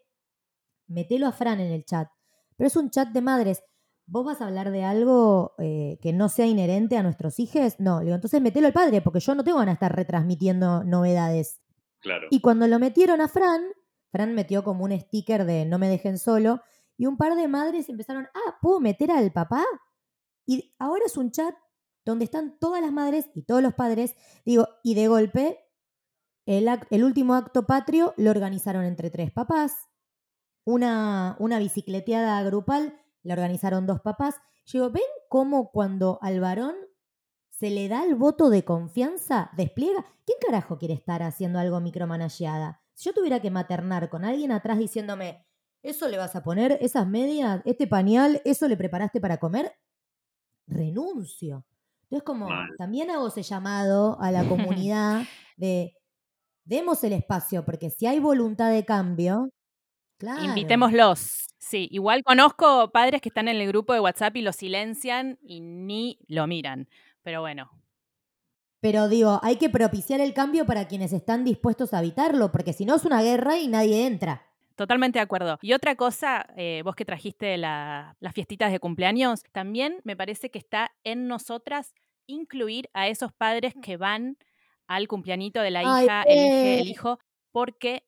metelo 0.87 1.27
a 1.27 1.31
Fran 1.31 1.59
en 1.59 1.71
el 1.71 1.85
chat. 1.85 2.09
Pero 2.57 2.67
es 2.67 2.75
un 2.75 2.89
chat 2.89 3.09
de 3.09 3.21
madres. 3.21 3.63
¿Vos 4.07 4.25
vas 4.25 4.41
a 4.41 4.47
hablar 4.47 4.71
de 4.71 4.83
algo 4.83 5.53
eh, 5.59 5.99
que 6.01 6.13
no 6.13 6.29
sea 6.29 6.47
inherente 6.47 6.97
a 6.97 7.03
nuestros 7.03 7.39
hijos? 7.39 7.75
No, 7.79 7.99
le 7.99 8.05
digo, 8.05 8.15
entonces 8.15 8.41
metelo 8.41 8.67
al 8.67 8.73
padre, 8.73 9.01
porque 9.01 9.19
yo 9.19 9.35
no 9.35 9.43
tengo 9.43 9.59
ganas 9.59 9.73
de 9.73 9.85
estar 9.85 9.95
retransmitiendo 9.95 10.83
novedades. 10.83 11.61
Claro. 11.99 12.27
Y 12.31 12.41
cuando 12.41 12.67
lo 12.67 12.79
metieron 12.79 13.21
a 13.21 13.27
Fran, 13.27 13.61
Fran 14.11 14.33
metió 14.35 14.63
como 14.63 14.83
un 14.83 14.99
sticker 14.99 15.45
de 15.45 15.65
no 15.65 15.79
me 15.79 15.89
dejen 15.89 16.17
solo, 16.17 16.61
y 16.97 17.05
un 17.05 17.17
par 17.17 17.35
de 17.35 17.47
madres 17.47 17.89
empezaron, 17.89 18.27
ah, 18.33 18.57
¿puedo 18.61 18.79
meter 18.79 19.11
al 19.11 19.31
papá? 19.31 19.63
Y 20.45 20.75
ahora 20.77 21.05
es 21.05 21.17
un 21.17 21.31
chat 21.31 21.55
donde 22.05 22.25
están 22.25 22.57
todas 22.59 22.81
las 22.81 22.91
madres 22.91 23.29
y 23.33 23.43
todos 23.43 23.61
los 23.61 23.73
padres, 23.73 24.15
digo, 24.45 24.67
y 24.83 24.95
de 24.95 25.07
golpe 25.07 25.59
el, 26.45 26.67
el 26.89 27.03
último 27.03 27.35
acto 27.35 27.65
patrio 27.65 28.13
lo 28.17 28.31
organizaron 28.31 28.83
entre 28.85 29.09
tres 29.09 29.31
papás, 29.31 29.87
una, 30.65 31.35
una 31.39 31.59
bicicleteada 31.59 32.41
grupal 32.43 32.97
la 33.23 33.33
organizaron 33.33 33.85
dos 33.85 34.01
papás. 34.01 34.35
Digo, 34.71 34.89
¿ven 34.89 35.03
cómo 35.29 35.71
cuando 35.71 36.19
al 36.21 36.39
varón 36.39 36.75
se 37.49 37.69
le 37.69 37.87
da 37.87 38.03
el 38.03 38.15
voto 38.15 38.49
de 38.49 38.63
confianza, 38.63 39.51
despliega? 39.55 40.05
¿Quién 40.25 40.37
carajo 40.45 40.77
quiere 40.77 40.93
estar 40.93 41.21
haciendo 41.23 41.59
algo 41.59 41.79
micromanageada? 41.79 42.80
Si 43.01 43.09
yo 43.09 43.15
tuviera 43.15 43.39
que 43.39 43.49
maternar 43.49 44.09
con 44.09 44.23
alguien 44.23 44.51
atrás 44.51 44.77
diciéndome, 44.77 45.43
¿eso 45.81 46.07
le 46.07 46.19
vas 46.19 46.35
a 46.35 46.43
poner? 46.43 46.77
¿Esas 46.81 47.07
medias? 47.07 47.59
¿Este 47.65 47.87
pañal? 47.87 48.43
¿Eso 48.45 48.67
le 48.67 48.77
preparaste 48.77 49.19
para 49.19 49.39
comer? 49.39 49.73
Renuncio. 50.67 51.65
Entonces, 52.03 52.23
como 52.23 52.47
Mal. 52.47 52.69
también 52.77 53.09
hago 53.09 53.29
ese 53.29 53.41
llamado 53.41 54.21
a 54.21 54.29
la 54.29 54.47
comunidad 54.47 55.23
de 55.57 55.97
demos 56.63 57.03
el 57.03 57.13
espacio, 57.13 57.65
porque 57.65 57.89
si 57.89 58.05
hay 58.05 58.19
voluntad 58.19 58.71
de 58.71 58.85
cambio, 58.85 59.49
claro. 60.19 60.43
Invitémoslos. 60.43 61.47
Sí, 61.57 61.87
igual 61.89 62.23
conozco 62.23 62.91
padres 62.91 63.19
que 63.19 63.29
están 63.29 63.47
en 63.47 63.57
el 63.57 63.67
grupo 63.67 63.93
de 63.93 63.99
WhatsApp 63.99 64.35
y 64.35 64.43
lo 64.43 64.53
silencian 64.53 65.39
y 65.41 65.61
ni 65.61 66.19
lo 66.27 66.45
miran. 66.45 66.87
Pero 67.23 67.41
bueno, 67.41 67.71
Pero 68.81 69.07
digo, 69.07 69.39
hay 69.43 69.57
que 69.57 69.69
propiciar 69.69 70.19
el 70.21 70.33
cambio 70.33 70.65
para 70.65 70.87
quienes 70.87 71.13
están 71.13 71.43
dispuestos 71.45 71.93
a 71.93 71.99
habitarlo, 71.99 72.51
porque 72.51 72.73
si 72.73 72.83
no 72.83 72.95
es 72.95 73.05
una 73.05 73.21
guerra 73.21 73.57
y 73.57 73.67
nadie 73.67 74.07
entra. 74.07 74.41
Totalmente 74.75 75.19
de 75.19 75.23
acuerdo. 75.23 75.59
Y 75.61 75.73
otra 75.73 75.95
cosa, 75.95 76.47
eh, 76.57 76.81
vos 76.83 76.95
que 76.95 77.05
trajiste 77.05 77.55
la- 77.57 78.15
las 78.19 78.33
fiestitas 78.33 78.71
de 78.71 78.79
cumpleaños, 78.79 79.43
también 79.51 79.97
me 80.03 80.15
parece 80.15 80.49
que 80.49 80.57
está 80.57 80.91
en 81.03 81.27
nosotras 81.27 81.93
incluir 82.25 82.89
a 82.93 83.07
esos 83.07 83.31
padres 83.31 83.75
que 83.81 83.97
van 83.97 84.37
al 84.87 85.07
cumpleañito 85.07 85.61
de 85.61 85.69
la 85.71 85.81
Ay, 85.85 86.05
hija, 86.05 86.23
el, 86.23 86.87
hijo, 86.87 87.19
porque... 87.51 88.03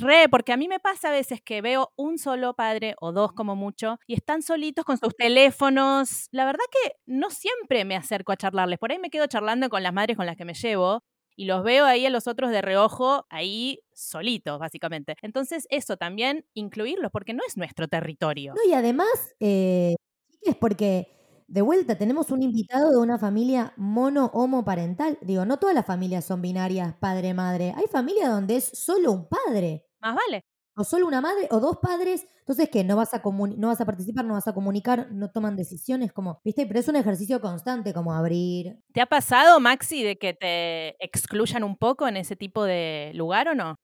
Re, 0.00 0.28
porque 0.28 0.52
a 0.52 0.56
mí 0.56 0.68
me 0.68 0.80
pasa 0.80 1.08
a 1.08 1.12
veces 1.12 1.40
que 1.42 1.60
veo 1.60 1.92
un 1.96 2.18
solo 2.18 2.54
padre 2.54 2.94
o 3.00 3.12
dos 3.12 3.32
como 3.32 3.56
mucho 3.56 3.98
y 4.06 4.14
están 4.14 4.42
solitos 4.42 4.84
con 4.84 4.98
sus 4.98 5.14
teléfonos. 5.16 6.28
La 6.30 6.44
verdad 6.44 6.64
que 6.70 6.96
no 7.06 7.30
siempre 7.30 7.84
me 7.84 7.96
acerco 7.96 8.32
a 8.32 8.36
charlarles. 8.36 8.78
Por 8.78 8.92
ahí 8.92 8.98
me 8.98 9.10
quedo 9.10 9.26
charlando 9.26 9.68
con 9.68 9.82
las 9.82 9.92
madres 9.92 10.16
con 10.16 10.26
las 10.26 10.36
que 10.36 10.44
me 10.44 10.54
llevo 10.54 11.02
y 11.36 11.46
los 11.46 11.64
veo 11.64 11.84
ahí 11.84 12.06
a 12.06 12.10
los 12.10 12.26
otros 12.28 12.50
de 12.50 12.62
reojo, 12.62 13.26
ahí 13.28 13.80
solitos, 13.92 14.58
básicamente. 14.58 15.16
Entonces, 15.22 15.66
eso 15.70 15.96
también, 15.96 16.46
incluirlos, 16.54 17.10
porque 17.10 17.34
no 17.34 17.42
es 17.46 17.56
nuestro 17.56 17.88
territorio. 17.88 18.54
No, 18.54 18.70
y 18.70 18.72
además, 18.72 19.34
eh, 19.40 19.96
es 20.42 20.56
porque 20.56 21.08
de 21.54 21.62
vuelta 21.62 21.96
tenemos 21.96 22.32
un 22.32 22.42
invitado 22.42 22.90
de 22.90 22.96
una 22.96 23.16
familia 23.16 23.72
mono-homoparental. 23.76 25.18
Digo, 25.22 25.44
no 25.44 25.60
todas 25.60 25.72
las 25.72 25.86
familias 25.86 26.24
son 26.24 26.42
binarias 26.42 26.96
padre-madre. 26.96 27.72
Hay 27.76 27.86
familias 27.86 28.28
donde 28.28 28.56
es 28.56 28.64
solo 28.64 29.12
un 29.12 29.28
padre. 29.28 29.86
Más 30.00 30.16
vale. 30.16 30.42
O 30.74 30.82
solo 30.82 31.06
una 31.06 31.20
madre 31.20 31.46
o 31.52 31.60
dos 31.60 31.76
padres. 31.80 32.26
Entonces, 32.40 32.68
que 32.70 32.82
no 32.82 32.96
vas 32.96 33.14
a 33.14 33.22
no 33.24 33.68
vas 33.68 33.80
a 33.80 33.86
participar, 33.86 34.24
no 34.24 34.34
vas 34.34 34.48
a 34.48 34.52
comunicar, 34.52 35.12
no 35.12 35.30
toman 35.30 35.54
decisiones, 35.54 36.12
como, 36.12 36.40
¿viste? 36.44 36.66
Pero 36.66 36.80
es 36.80 36.88
un 36.88 36.96
ejercicio 36.96 37.40
constante, 37.40 37.94
como 37.94 38.12
abrir. 38.12 38.80
¿Te 38.92 39.00
ha 39.00 39.06
pasado, 39.06 39.60
Maxi, 39.60 40.02
de 40.02 40.16
que 40.16 40.34
te 40.34 40.96
excluyan 40.98 41.62
un 41.62 41.76
poco 41.76 42.08
en 42.08 42.16
ese 42.16 42.34
tipo 42.34 42.64
de 42.64 43.12
lugar 43.14 43.46
o 43.46 43.54
no? 43.54 43.76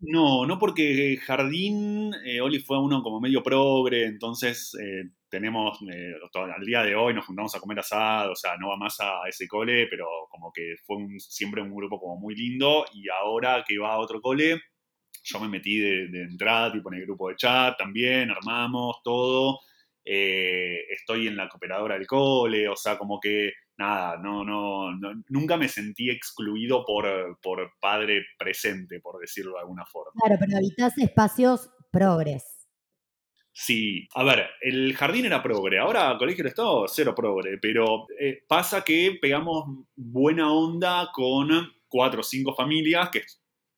No, 0.00 0.44
no 0.44 0.58
porque 0.58 1.16
Jardín, 1.16 2.12
eh, 2.26 2.42
Oli 2.42 2.58
fue 2.58 2.78
uno 2.78 3.02
como 3.02 3.20
medio 3.20 3.42
progre, 3.42 4.04
entonces 4.04 4.74
eh, 4.74 5.10
tenemos, 5.34 5.78
eh, 5.92 6.14
al 6.34 6.64
día 6.64 6.82
de 6.84 6.94
hoy 6.94 7.12
nos 7.12 7.26
juntamos 7.26 7.52
a 7.54 7.60
comer 7.60 7.80
asado, 7.80 8.32
o 8.32 8.36
sea, 8.36 8.56
no 8.56 8.68
va 8.68 8.76
más 8.76 8.96
a 9.00 9.28
ese 9.28 9.48
cole, 9.48 9.88
pero 9.88 10.06
como 10.30 10.52
que 10.52 10.76
fue 10.86 10.96
siempre 11.18 11.60
un 11.60 11.74
grupo 11.74 11.98
como 11.98 12.16
muy 12.16 12.36
lindo 12.36 12.84
y 12.94 13.08
ahora 13.08 13.64
que 13.66 13.76
va 13.78 13.94
a 13.94 13.98
otro 13.98 14.20
cole, 14.20 14.60
yo 15.24 15.40
me 15.40 15.48
metí 15.48 15.78
de, 15.78 16.06
de 16.08 16.22
entrada, 16.22 16.70
tipo 16.72 16.92
en 16.92 17.00
el 17.00 17.06
grupo 17.06 17.28
de 17.30 17.36
chat 17.36 17.76
también, 17.76 18.30
armamos 18.30 19.02
todo, 19.02 19.58
eh, 20.04 20.80
estoy 20.90 21.26
en 21.26 21.36
la 21.36 21.48
cooperadora 21.48 21.96
del 21.96 22.06
cole, 22.06 22.68
o 22.68 22.76
sea, 22.76 22.96
como 22.96 23.18
que 23.18 23.52
nada, 23.76 24.16
no, 24.18 24.44
no, 24.44 24.92
no- 24.96 25.20
nunca 25.30 25.56
me 25.56 25.68
sentí 25.68 26.10
excluido 26.10 26.84
por, 26.84 27.38
por 27.42 27.72
padre 27.80 28.24
presente, 28.38 29.00
por 29.00 29.18
decirlo 29.20 29.54
de 29.54 29.60
alguna 29.60 29.84
forma. 29.86 30.12
Claro, 30.22 30.36
pero 30.38 30.56
habitas 30.58 30.96
espacios 30.98 31.70
progres. 31.90 32.63
Sí, 33.56 34.08
a 34.14 34.24
ver, 34.24 34.50
el 34.62 34.96
jardín 34.96 35.26
era 35.26 35.40
progre, 35.40 35.78
ahora 35.78 36.16
Colegio 36.18 36.42
del 36.42 36.50
Estado, 36.50 36.86
cero 36.88 37.14
progre, 37.14 37.56
pero 37.58 38.06
eh, 38.18 38.42
pasa 38.48 38.82
que 38.82 39.16
pegamos 39.22 39.86
buena 39.94 40.52
onda 40.52 41.08
con 41.12 41.48
cuatro 41.86 42.20
o 42.20 42.24
cinco 42.24 42.52
familias 42.52 43.10
que 43.10 43.22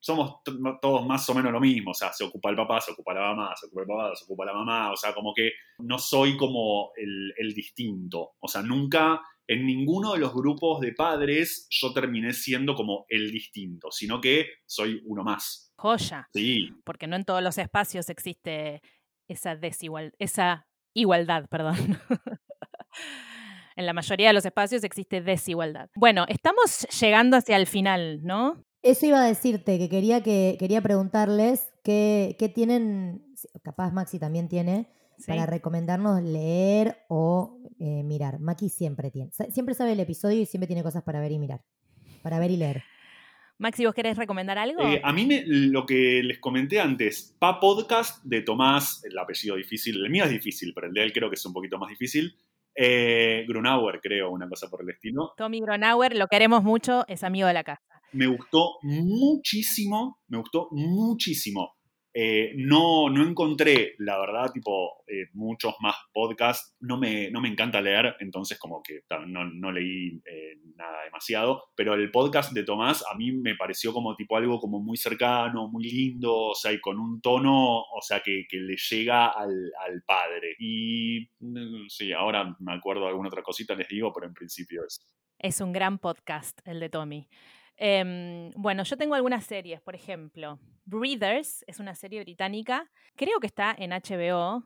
somos 0.00 0.36
todos 0.80 1.04
más 1.04 1.28
o 1.28 1.34
menos 1.34 1.52
lo 1.52 1.60
mismo, 1.60 1.90
o 1.90 1.94
sea, 1.94 2.10
se 2.10 2.24
ocupa 2.24 2.48
el 2.48 2.56
papá, 2.56 2.80
se 2.80 2.92
ocupa 2.92 3.12
la 3.12 3.20
mamá, 3.20 3.54
se 3.54 3.66
ocupa 3.66 3.82
el 3.82 3.86
papá, 3.88 4.16
se 4.16 4.24
ocupa 4.24 4.44
la 4.46 4.54
mamá, 4.54 4.92
o 4.92 4.96
sea, 4.96 5.12
como 5.12 5.34
que 5.34 5.52
no 5.80 5.98
soy 5.98 6.38
como 6.38 6.92
el, 6.96 7.34
el 7.36 7.52
distinto, 7.52 8.36
o 8.40 8.48
sea, 8.48 8.62
nunca 8.62 9.20
en 9.46 9.66
ninguno 9.66 10.14
de 10.14 10.20
los 10.20 10.32
grupos 10.32 10.80
de 10.80 10.92
padres 10.92 11.66
yo 11.70 11.92
terminé 11.92 12.32
siendo 12.32 12.74
como 12.74 13.04
el 13.08 13.30
distinto, 13.30 13.90
sino 13.90 14.20
que 14.20 14.46
soy 14.64 15.02
uno 15.04 15.22
más. 15.22 15.72
Joya. 15.76 16.28
Sí, 16.32 16.70
Porque 16.84 17.06
no 17.06 17.16
en 17.16 17.24
todos 17.24 17.42
los 17.42 17.58
espacios 17.58 18.08
existe 18.08 18.80
esa 19.28 19.56
desigual, 19.56 20.12
esa 20.18 20.66
igualdad, 20.94 21.46
perdón. 21.50 21.98
en 23.76 23.86
la 23.86 23.92
mayoría 23.92 24.28
de 24.28 24.32
los 24.32 24.44
espacios 24.44 24.84
existe 24.84 25.20
desigualdad. 25.20 25.90
Bueno, 25.94 26.24
estamos 26.28 26.86
llegando 27.00 27.36
hacia 27.36 27.56
el 27.56 27.66
final, 27.66 28.20
¿no? 28.22 28.64
Eso 28.82 29.06
iba 29.06 29.22
a 29.22 29.26
decirte, 29.26 29.78
que 29.78 29.88
quería, 29.88 30.22
que, 30.22 30.56
quería 30.58 30.80
preguntarles 30.80 31.68
qué, 31.82 32.36
qué 32.38 32.48
tienen, 32.48 33.34
capaz 33.62 33.92
Maxi 33.92 34.18
también 34.18 34.48
tiene, 34.48 34.92
Sí. 35.18 35.24
para 35.28 35.46
recomendarnos 35.46 36.22
leer 36.22 36.98
o 37.08 37.58
eh, 37.78 38.02
mirar. 38.02 38.38
Maki 38.38 38.68
siempre 38.68 39.10
tiene, 39.10 39.30
siempre 39.50 39.74
sabe 39.74 39.92
el 39.92 40.00
episodio 40.00 40.42
y 40.42 40.44
siempre 40.44 40.66
tiene 40.66 40.82
cosas 40.82 41.02
para 41.04 41.20
ver 41.20 41.32
y 41.32 41.38
mirar. 41.38 41.62
Para 42.22 42.38
ver 42.38 42.50
y 42.50 42.58
leer. 42.58 42.82
Maxi, 43.58 43.86
¿vos 43.86 43.94
querés 43.94 44.18
recomendar 44.18 44.58
algo? 44.58 44.82
Eh, 44.82 45.00
a 45.02 45.12
mí 45.12 45.24
me- 45.24 45.42
lo 45.46 45.86
que 45.86 46.22
les 46.22 46.38
comenté 46.38 46.78
antes, 46.78 47.34
Pa 47.38 47.58
Podcast 47.58 48.22
de 48.24 48.42
Tomás, 48.42 49.02
el 49.04 49.16
apellido 49.18 49.56
difícil, 49.56 49.96
el 50.04 50.10
mío 50.10 50.24
es 50.24 50.30
difícil, 50.30 50.72
pero 50.74 50.88
el 50.88 50.92
de 50.92 51.02
él 51.04 51.12
creo 51.12 51.30
que 51.30 51.36
es 51.36 51.46
un 51.46 51.54
poquito 51.54 51.78
más 51.78 51.88
difícil. 51.88 52.36
Eh, 52.74 53.46
Grunauer, 53.48 54.00
creo, 54.02 54.30
una 54.30 54.46
cosa 54.46 54.68
por 54.68 54.82
el 54.82 54.90
estilo. 54.90 55.32
Tommy 55.38 55.60
Gronauer, 55.62 56.14
lo 56.14 56.26
queremos 56.26 56.62
mucho, 56.62 57.04
es 57.08 57.24
amigo 57.24 57.46
de 57.48 57.54
la 57.54 57.64
casa. 57.64 57.82
Me 58.12 58.26
gustó 58.26 58.72
muchísimo, 58.82 60.18
me 60.28 60.36
gustó 60.38 60.68
muchísimo. 60.72 61.76
Eh, 62.18 62.54
no, 62.56 63.10
no 63.10 63.22
encontré, 63.22 63.94
la 63.98 64.18
verdad, 64.18 64.50
tipo, 64.50 65.04
eh, 65.06 65.26
muchos 65.34 65.74
más 65.80 65.96
podcasts. 66.14 66.74
No 66.80 66.96
me, 66.96 67.30
no 67.30 67.42
me 67.42 67.48
encanta 67.48 67.82
leer, 67.82 68.16
entonces 68.20 68.58
como 68.58 68.82
que 68.82 69.02
no, 69.26 69.44
no 69.44 69.70
leí 69.70 70.22
eh, 70.24 70.56
nada 70.76 71.04
demasiado. 71.04 71.64
Pero 71.74 71.92
el 71.92 72.10
podcast 72.10 72.54
de 72.54 72.64
Tomás 72.64 73.04
a 73.12 73.14
mí 73.16 73.32
me 73.32 73.54
pareció 73.54 73.92
como 73.92 74.16
tipo 74.16 74.38
algo 74.38 74.58
como 74.58 74.80
muy 74.80 74.96
cercano, 74.96 75.68
muy 75.68 75.84
lindo, 75.84 76.34
o 76.34 76.54
sea, 76.54 76.72
y 76.72 76.80
con 76.80 76.98
un 76.98 77.20
tono, 77.20 77.80
o 77.80 78.00
sea, 78.00 78.20
que, 78.20 78.46
que 78.48 78.60
le 78.60 78.76
llega 78.76 79.28
al, 79.28 79.70
al 79.86 80.02
padre. 80.06 80.56
Y 80.58 81.28
sí, 81.88 82.14
ahora 82.14 82.56
me 82.60 82.72
acuerdo 82.72 83.02
de 83.02 83.08
alguna 83.08 83.28
otra 83.28 83.42
cosita, 83.42 83.74
les 83.74 83.88
digo, 83.88 84.10
pero 84.14 84.26
en 84.26 84.32
principio 84.32 84.84
es... 84.86 85.06
Es 85.38 85.60
un 85.60 85.74
gran 85.74 85.98
podcast 85.98 86.60
el 86.64 86.80
de 86.80 86.88
Tommy. 86.88 87.28
Em, 87.76 88.50
bueno, 88.56 88.82
yo 88.84 88.96
tengo 88.96 89.14
algunas 89.14 89.44
series, 89.44 89.80
por 89.82 89.94
ejemplo, 89.94 90.58
Breathers 90.86 91.64
es 91.66 91.78
una 91.78 91.94
serie 91.94 92.20
británica, 92.20 92.90
creo 93.16 93.38
que 93.38 93.46
está 93.46 93.74
en 93.76 93.90
HBO, 93.90 94.64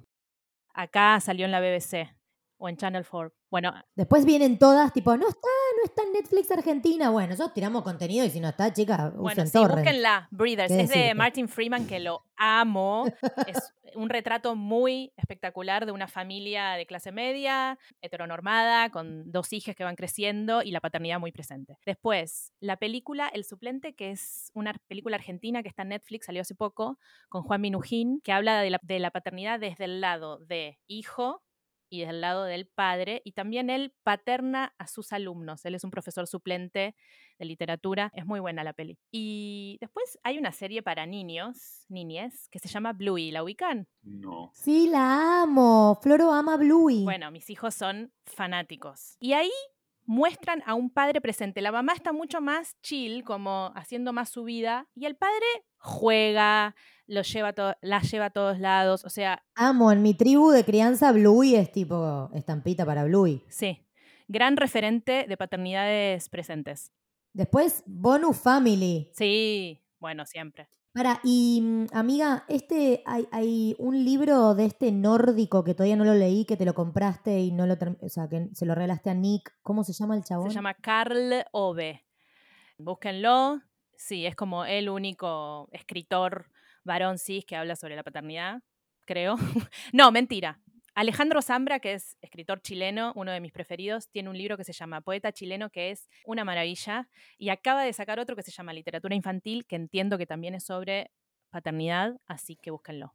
acá 0.72 1.18
salió 1.20 1.44
en 1.44 1.50
la 1.50 1.61
BBC 1.61 2.14
o 2.58 2.68
en 2.68 2.76
Channel 2.76 3.04
4. 3.04 3.34
Bueno, 3.50 3.72
Después 3.96 4.24
vienen 4.24 4.58
todas, 4.58 4.92
tipo, 4.92 5.16
no 5.16 5.26
está, 5.28 5.48
no 5.76 5.84
está 5.84 6.02
en 6.02 6.12
Netflix 6.12 6.50
Argentina. 6.50 7.10
Bueno, 7.10 7.30
nosotros 7.30 7.54
tiramos 7.54 7.82
contenido 7.82 8.24
y 8.24 8.30
si 8.30 8.40
no 8.40 8.48
está, 8.48 8.72
chicas, 8.72 9.14
bueno 9.16 9.42
usen 9.42 9.48
sí, 9.48 9.58
búsquenla, 9.58 10.28
Breathers, 10.30 10.72
¿Qué 10.72 10.80
es 10.82 10.90
de? 10.90 11.14
Martin 11.14 11.48
Freeman, 11.48 11.86
que 11.86 12.00
lo 12.00 12.24
amo, 12.36 13.06
es 13.46 13.56
un 13.94 14.08
retrato 14.08 14.56
muy 14.56 15.12
espectacular 15.16 15.86
de 15.86 15.92
una 15.92 16.08
familia 16.08 16.72
de 16.72 16.86
clase 16.86 17.12
media, 17.12 17.78
heteronormada, 18.00 18.90
con 18.90 19.30
dos 19.30 19.52
hijas 19.52 19.74
que 19.76 19.84
van 19.84 19.96
creciendo 19.96 20.62
y 20.62 20.70
la 20.70 20.80
paternidad 20.80 21.20
muy 21.20 21.32
presente. 21.32 21.78
Después, 21.84 22.52
la 22.60 22.76
película 22.76 23.28
El 23.28 23.44
Suplente, 23.44 23.94
que 23.94 24.10
es 24.10 24.50
una 24.54 24.74
película 24.88 25.16
argentina 25.16 25.62
que 25.62 25.68
está 25.68 25.82
en 25.82 25.90
Netflix, 25.90 26.26
salió 26.26 26.42
hace 26.42 26.54
poco, 26.54 26.98
con 27.28 27.42
Juan 27.42 27.60
Minujín, 27.60 28.20
que 28.22 28.32
habla 28.32 28.60
de 28.60 28.70
la, 28.70 28.80
de 28.82 28.98
la 28.98 29.10
paternidad 29.10 29.60
desde 29.60 29.84
el 29.84 30.00
lado 30.00 30.38
de 30.38 30.78
hijo 30.86 31.42
y 31.91 32.01
del 32.01 32.20
lado 32.20 32.45
del 32.45 32.66
padre, 32.66 33.20
y 33.24 33.32
también 33.32 33.68
él 33.68 33.93
paterna 34.03 34.74
a 34.78 34.86
sus 34.86 35.12
alumnos. 35.12 35.64
Él 35.64 35.74
es 35.74 35.84
un 35.84 35.91
profesor 35.91 36.26
suplente 36.26 36.95
de 37.38 37.45
literatura, 37.45 38.11
es 38.14 38.24
muy 38.24 38.41
buena 38.41 38.64
la 38.64 38.72
peli. 38.72 38.99
Y 39.11 39.76
después 39.80 40.18
hay 40.22 40.38
una 40.38 40.53
serie 40.53 40.82
para 40.82 41.05
niños, 41.07 41.84
niñes, 41.88 42.49
que 42.51 42.59
se 42.59 42.68
llama 42.68 42.93
Bluey, 42.93 43.30
¿la 43.30 43.43
ubican? 43.43 43.88
No. 44.03 44.53
Sí, 44.55 44.88
la 44.88 45.43
amo. 45.43 45.99
Floro 46.01 46.32
ama 46.32 46.57
Bluey. 46.57 47.05
Bueno, 47.05 47.30
mis 47.30 47.51
hijos 47.51 47.74
son 47.74 48.12
fanáticos. 48.24 49.16
Y 49.18 49.32
ahí 49.32 49.51
muestran 50.11 50.61
a 50.66 50.74
un 50.74 50.90
padre 50.90 51.20
presente. 51.20 51.61
La 51.61 51.70
mamá 51.70 51.92
está 51.92 52.12
mucho 52.12 52.40
más 52.40 52.76
chill, 52.82 53.22
como 53.22 53.70
haciendo 53.76 54.12
más 54.12 54.28
su 54.28 54.42
vida, 54.42 54.88
y 54.96 55.06
el 55.06 55.14
padre 55.14 55.46
juega, 55.78 56.74
lo 57.06 57.22
lleva 57.22 57.54
la 57.80 58.02
lleva 58.02 58.24
a 58.24 58.30
todos 58.30 58.58
lados, 58.58 59.04
o 59.04 59.08
sea, 59.08 59.44
Amo, 59.54 59.92
en 59.92 60.02
mi 60.02 60.14
tribu 60.14 60.50
de 60.50 60.64
crianza 60.64 61.12
Bluey 61.12 61.54
es 61.54 61.70
tipo 61.70 62.28
estampita 62.34 62.84
para 62.84 63.04
Bluey. 63.04 63.44
sí, 63.48 63.86
gran 64.26 64.56
referente 64.56 65.26
de 65.28 65.36
paternidades 65.36 66.28
presentes. 66.28 66.92
Después, 67.32 67.84
Bonus 67.86 68.36
Family. 68.36 69.12
Sí, 69.12 69.80
bueno, 70.00 70.26
siempre. 70.26 70.68
Para, 70.93 71.20
y 71.22 71.61
mm, 71.62 71.86
amiga, 71.93 72.45
este 72.49 73.03
hay, 73.07 73.28
hay 73.30 73.76
un 73.78 74.05
libro 74.05 74.55
de 74.55 74.66
este 74.66 74.91
nórdico 74.91 75.62
que 75.62 75.74
todavía 75.74 75.97
no 75.97 76.05
lo 76.05 76.14
leí, 76.14 76.45
que 76.45 76.57
te 76.57 76.64
lo 76.64 76.74
compraste 76.74 77.38
y 77.41 77.53
no 77.53 77.66
lo 77.66 77.76
o 78.01 78.09
sea, 78.09 78.28
que 78.28 78.49
se 78.53 78.66
lo 78.66 78.74
regalaste 78.74 79.11
a 79.11 79.14
Nick. 79.14 79.55
¿Cómo 79.62 79.84
se 79.84 79.93
llama 79.93 80.16
el 80.16 80.24
chabón? 80.24 80.49
Se 80.49 80.55
llama 80.55 80.74
Carl 80.74 81.45
Ove. 81.53 82.05
Búsquenlo. 82.78 83.61
Sí, 83.97 84.26
es 84.26 84.34
como 84.34 84.64
el 84.64 84.88
único 84.88 85.68
escritor 85.72 86.51
varón 86.84 87.18
cis 87.18 87.45
que 87.45 87.55
habla 87.55 87.76
sobre 87.76 87.95
la 87.95 88.03
paternidad, 88.03 88.62
creo. 89.07 89.36
no, 89.93 90.11
mentira. 90.11 90.59
Alejandro 91.01 91.40
Zambra, 91.40 91.80
que 91.80 91.94
es 91.94 92.18
escritor 92.20 92.61
chileno, 92.61 93.14
uno 93.16 93.32
de 93.32 93.40
mis 93.40 93.53
preferidos, 93.53 94.11
tiene 94.11 94.28
un 94.28 94.36
libro 94.36 94.59
que 94.59 94.64
se 94.64 94.74
llama 94.74 95.01
Poeta 95.01 95.32
chileno, 95.32 95.70
que 95.70 95.90
es 95.90 96.11
una 96.26 96.44
maravilla, 96.44 97.09
y 97.38 97.48
acaba 97.48 97.84
de 97.84 97.94
sacar 97.94 98.20
otro 98.20 98.36
que 98.36 98.42
se 98.42 98.51
llama 98.51 98.74
Literatura 98.74 99.14
infantil, 99.14 99.64
que 99.66 99.76
entiendo 99.76 100.18
que 100.18 100.26
también 100.26 100.55
es 100.55 100.64
sobre 100.64 101.11
paternidad, 101.48 102.20
así 102.26 102.55
que 102.55 102.70
búsquenlo. 102.70 103.14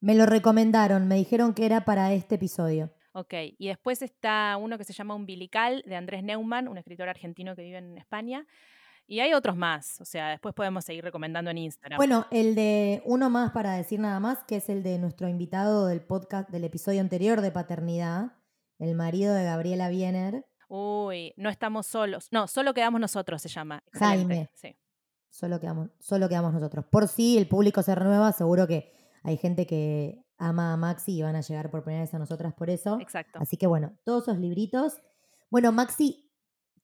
Me 0.00 0.14
lo 0.14 0.24
recomendaron, 0.24 1.08
me 1.08 1.16
dijeron 1.16 1.52
que 1.52 1.66
era 1.66 1.84
para 1.84 2.12
este 2.12 2.36
episodio. 2.36 2.92
Ok, 3.10 3.34
y 3.58 3.66
después 3.66 4.02
está 4.02 4.56
uno 4.56 4.78
que 4.78 4.84
se 4.84 4.92
llama 4.92 5.16
Umbilical, 5.16 5.82
de 5.84 5.96
Andrés 5.96 6.22
Neumann, 6.22 6.68
un 6.68 6.78
escritor 6.78 7.08
argentino 7.08 7.56
que 7.56 7.62
vive 7.62 7.78
en 7.78 7.98
España. 7.98 8.46
Y 9.08 9.20
hay 9.20 9.34
otros 9.34 9.56
más, 9.56 10.00
o 10.00 10.04
sea, 10.04 10.30
después 10.30 10.52
podemos 10.52 10.84
seguir 10.84 11.04
recomendando 11.04 11.50
en 11.50 11.58
Instagram. 11.58 11.96
Bueno, 11.96 12.26
el 12.32 12.56
de 12.56 13.02
uno 13.04 13.30
más 13.30 13.52
para 13.52 13.74
decir 13.74 14.00
nada 14.00 14.18
más, 14.18 14.42
que 14.44 14.56
es 14.56 14.68
el 14.68 14.82
de 14.82 14.98
nuestro 14.98 15.28
invitado 15.28 15.86
del 15.86 16.00
podcast 16.00 16.50
del 16.50 16.64
episodio 16.64 17.00
anterior 17.00 17.40
de 17.40 17.52
paternidad, 17.52 18.32
el 18.80 18.96
marido 18.96 19.32
de 19.32 19.44
Gabriela 19.44 19.88
Biener. 19.90 20.44
Uy, 20.68 21.32
no 21.36 21.50
estamos 21.50 21.86
solos. 21.86 22.26
No, 22.32 22.48
solo 22.48 22.74
quedamos 22.74 23.00
nosotros, 23.00 23.40
se 23.40 23.48
llama. 23.48 23.84
Excelente, 23.86 24.34
Jaime. 24.34 24.50
Sí. 24.54 24.76
Solo 25.30 25.60
quedamos, 25.60 25.90
solo 26.00 26.28
quedamos 26.28 26.52
nosotros. 26.52 26.84
Por 26.90 27.06
si 27.06 27.38
el 27.38 27.46
público 27.46 27.82
se 27.82 27.94
renueva, 27.94 28.32
seguro 28.32 28.66
que 28.66 28.92
hay 29.22 29.36
gente 29.36 29.66
que 29.66 30.24
ama 30.36 30.72
a 30.72 30.76
Maxi 30.76 31.18
y 31.18 31.22
van 31.22 31.36
a 31.36 31.42
llegar 31.42 31.70
por 31.70 31.84
primera 31.84 32.02
vez 32.02 32.12
a 32.14 32.18
nosotras 32.18 32.54
por 32.54 32.70
eso. 32.70 32.98
Exacto. 33.00 33.38
Así 33.40 33.56
que 33.56 33.68
bueno, 33.68 33.96
todos 34.02 34.24
esos 34.24 34.38
libritos. 34.38 35.00
Bueno, 35.48 35.70
Maxi, 35.70 36.25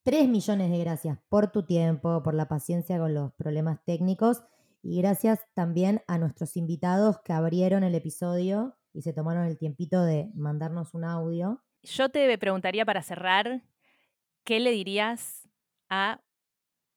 tres 0.02 0.28
millones 0.28 0.70
de 0.70 0.78
gracias 0.78 1.18
por 1.28 1.52
tu 1.52 1.64
tiempo, 1.64 2.22
por 2.22 2.34
la 2.34 2.48
paciencia 2.48 2.98
con 2.98 3.14
los 3.14 3.32
problemas 3.34 3.84
técnicos 3.84 4.42
y 4.82 5.00
gracias 5.00 5.40
también 5.54 6.02
a 6.08 6.18
nuestros 6.18 6.56
invitados 6.56 7.20
que 7.24 7.32
abrieron 7.32 7.84
el 7.84 7.94
episodio 7.94 8.76
y 8.92 9.02
se 9.02 9.12
tomaron 9.12 9.46
el 9.46 9.58
tiempito 9.58 10.04
de 10.04 10.28
mandarnos 10.34 10.92
un 10.94 11.04
audio. 11.04 11.62
Yo 11.82 12.08
te 12.08 12.36
preguntaría 12.36 12.84
para 12.84 13.02
cerrar, 13.02 13.62
¿qué 14.44 14.60
le 14.60 14.72
dirías 14.72 15.48
a 15.88 16.20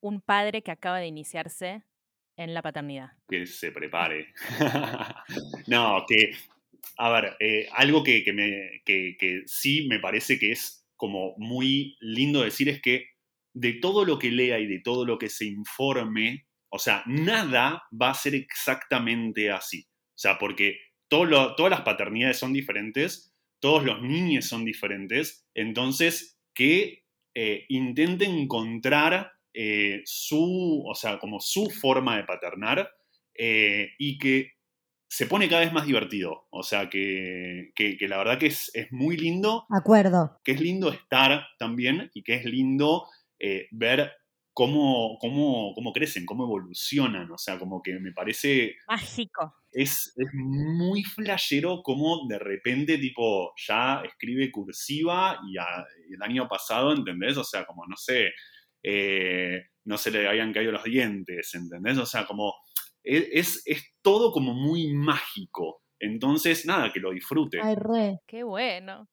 un 0.02 0.22
padre 0.22 0.62
que 0.62 0.72
acaba 0.72 1.00
de 1.00 1.08
iniciarse 1.08 1.84
en 2.38 2.54
la 2.54 2.62
paternidad? 2.62 3.12
que 3.28 3.46
se 3.46 3.72
prepare. 3.72 4.34
no, 5.68 6.06
que, 6.08 6.32
a 6.98 7.10
ver, 7.10 7.38
eh, 7.40 7.68
algo 7.74 8.04
que, 8.04 8.24
que 8.24 8.34
me, 8.34 8.82
que, 8.84 9.16
que 9.20 9.44
sí 9.46 9.88
me 9.88 10.00
parece 10.00 10.38
que 10.38 10.52
es 10.52 10.85
como 10.96 11.36
muy 11.38 11.98
lindo 12.00 12.44
decir 12.44 12.70
es 12.70 12.82
que 12.82 13.06
de 13.54 13.74
todo 13.74 14.06
lo 14.06 14.20
que 14.20 14.32
lea 14.32 14.60
y 14.60 14.68
de 14.68 14.80
todo 14.80 15.06
lo 15.06 15.18
que 15.18 15.30
se 15.30 15.46
informe, 15.46 16.46
o 16.70 16.80
sea, 16.80 17.04
nada 17.06 17.84
va 17.92 18.10
a 18.10 18.14
ser 18.14 18.36
exactamente 18.36 19.50
así. 19.52 19.88
O 19.88 20.18
sea, 20.18 20.38
porque 20.38 20.78
todas 21.08 21.70
las 21.70 21.82
paternidades 21.82 22.38
son 22.38 22.54
diferentes, 22.54 23.34
todos 23.60 23.84
los 23.84 24.02
niños 24.02 24.46
son 24.46 24.66
diferentes, 24.66 25.48
entonces 25.54 26.38
que 26.54 27.04
eh, 27.34 27.66
intente 27.70 28.26
encontrar 28.26 29.32
eh, 29.54 30.02
su, 30.06 30.84
o 30.86 30.96
sea, 30.96 31.18
como 31.18 31.40
su 31.40 31.70
forma 31.70 32.18
de 32.18 32.26
paternar 32.26 32.90
eh, 33.34 33.92
y 33.98 34.18
que 34.18 34.55
se 35.16 35.28
pone 35.28 35.48
cada 35.48 35.62
vez 35.62 35.72
más 35.72 35.86
divertido. 35.86 36.46
O 36.50 36.62
sea, 36.62 36.90
que, 36.90 37.72
que- 37.76 37.96
que 37.98 38.08
la 38.10 38.18
verdad 38.18 38.38
que 38.38 38.48
es, 38.48 38.70
es 38.74 38.92
muy 38.92 39.16
lindo, 39.16 39.66
Acuerdo. 39.70 40.40
que 40.44 40.52
es 40.52 40.60
lindo 40.60 40.92
estar 40.92 41.46
también 41.58 42.12
y 42.14 42.22
que 42.24 42.36
es 42.36 42.44
lindo 42.44 43.06
eh, 43.40 43.68
ver 43.72 44.12
cómo, 44.52 45.18
cómo, 45.20 45.74
cómo 45.74 45.94
crecen, 45.94 46.26
cómo 46.26 46.44
evolucionan. 46.44 47.32
O 47.32 47.38
sea, 47.38 47.58
como 47.58 47.82
que 47.82 47.98
me 48.00 48.12
parece 48.12 48.76
Mágico. 48.90 49.56
es, 49.72 50.14
es 50.18 50.28
muy 50.34 51.04
flashero 51.04 51.82
como 51.82 52.28
de 52.28 52.40
repente, 52.40 52.98
tipo, 52.98 53.54
ya 53.68 54.02
escribe 54.06 54.52
cursiva 54.52 55.40
y 55.50 55.58
a- 55.58 55.86
el 56.14 56.22
año 56.22 56.48
pasado, 56.50 56.94
¿entendés? 56.94 57.38
O 57.38 57.44
sea, 57.46 57.66
como, 57.66 57.86
no 57.88 57.96
sé, 57.96 58.32
eh, 58.84 59.64
no 59.86 59.98
se 59.98 60.12
le 60.12 60.28
habían 60.28 60.52
caído 60.54 60.72
los 60.72 60.84
dientes, 60.84 61.54
¿entendés? 61.56 61.98
O 61.98 62.06
sea, 62.06 62.26
como, 62.26 62.54
es, 63.06 63.62
es 63.66 63.84
todo 64.02 64.32
como 64.32 64.54
muy 64.54 64.94
mágico. 64.94 65.82
Entonces, 66.00 66.66
nada, 66.66 66.92
que 66.92 67.00
lo 67.00 67.12
disfrute. 67.12 67.60
Ay, 67.62 67.76
re, 67.76 68.20
Qué 68.28 68.44
bueno. 68.44 69.08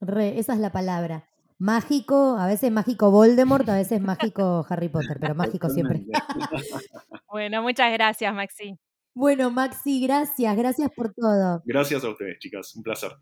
re, 0.00 0.38
esa 0.38 0.54
es 0.54 0.60
la 0.60 0.72
palabra. 0.72 1.28
Mágico, 1.58 2.36
a 2.38 2.46
veces 2.46 2.72
mágico 2.72 3.10
Voldemort, 3.10 3.68
a 3.68 3.76
veces 3.76 4.00
mágico 4.00 4.66
Harry 4.68 4.88
Potter, 4.88 5.18
pero 5.20 5.34
mágico 5.34 5.68
siempre. 5.68 6.04
Bueno, 7.28 7.62
muchas 7.62 7.90
gracias, 7.94 8.34
Maxi. 8.34 8.78
Bueno, 9.14 9.50
Maxi, 9.50 10.02
gracias, 10.02 10.54
gracias 10.54 10.90
por 10.94 11.14
todo. 11.14 11.62
Gracias 11.64 12.04
a 12.04 12.10
ustedes, 12.10 12.38
chicas. 12.40 12.74
Un 12.76 12.82
placer. 12.82 13.12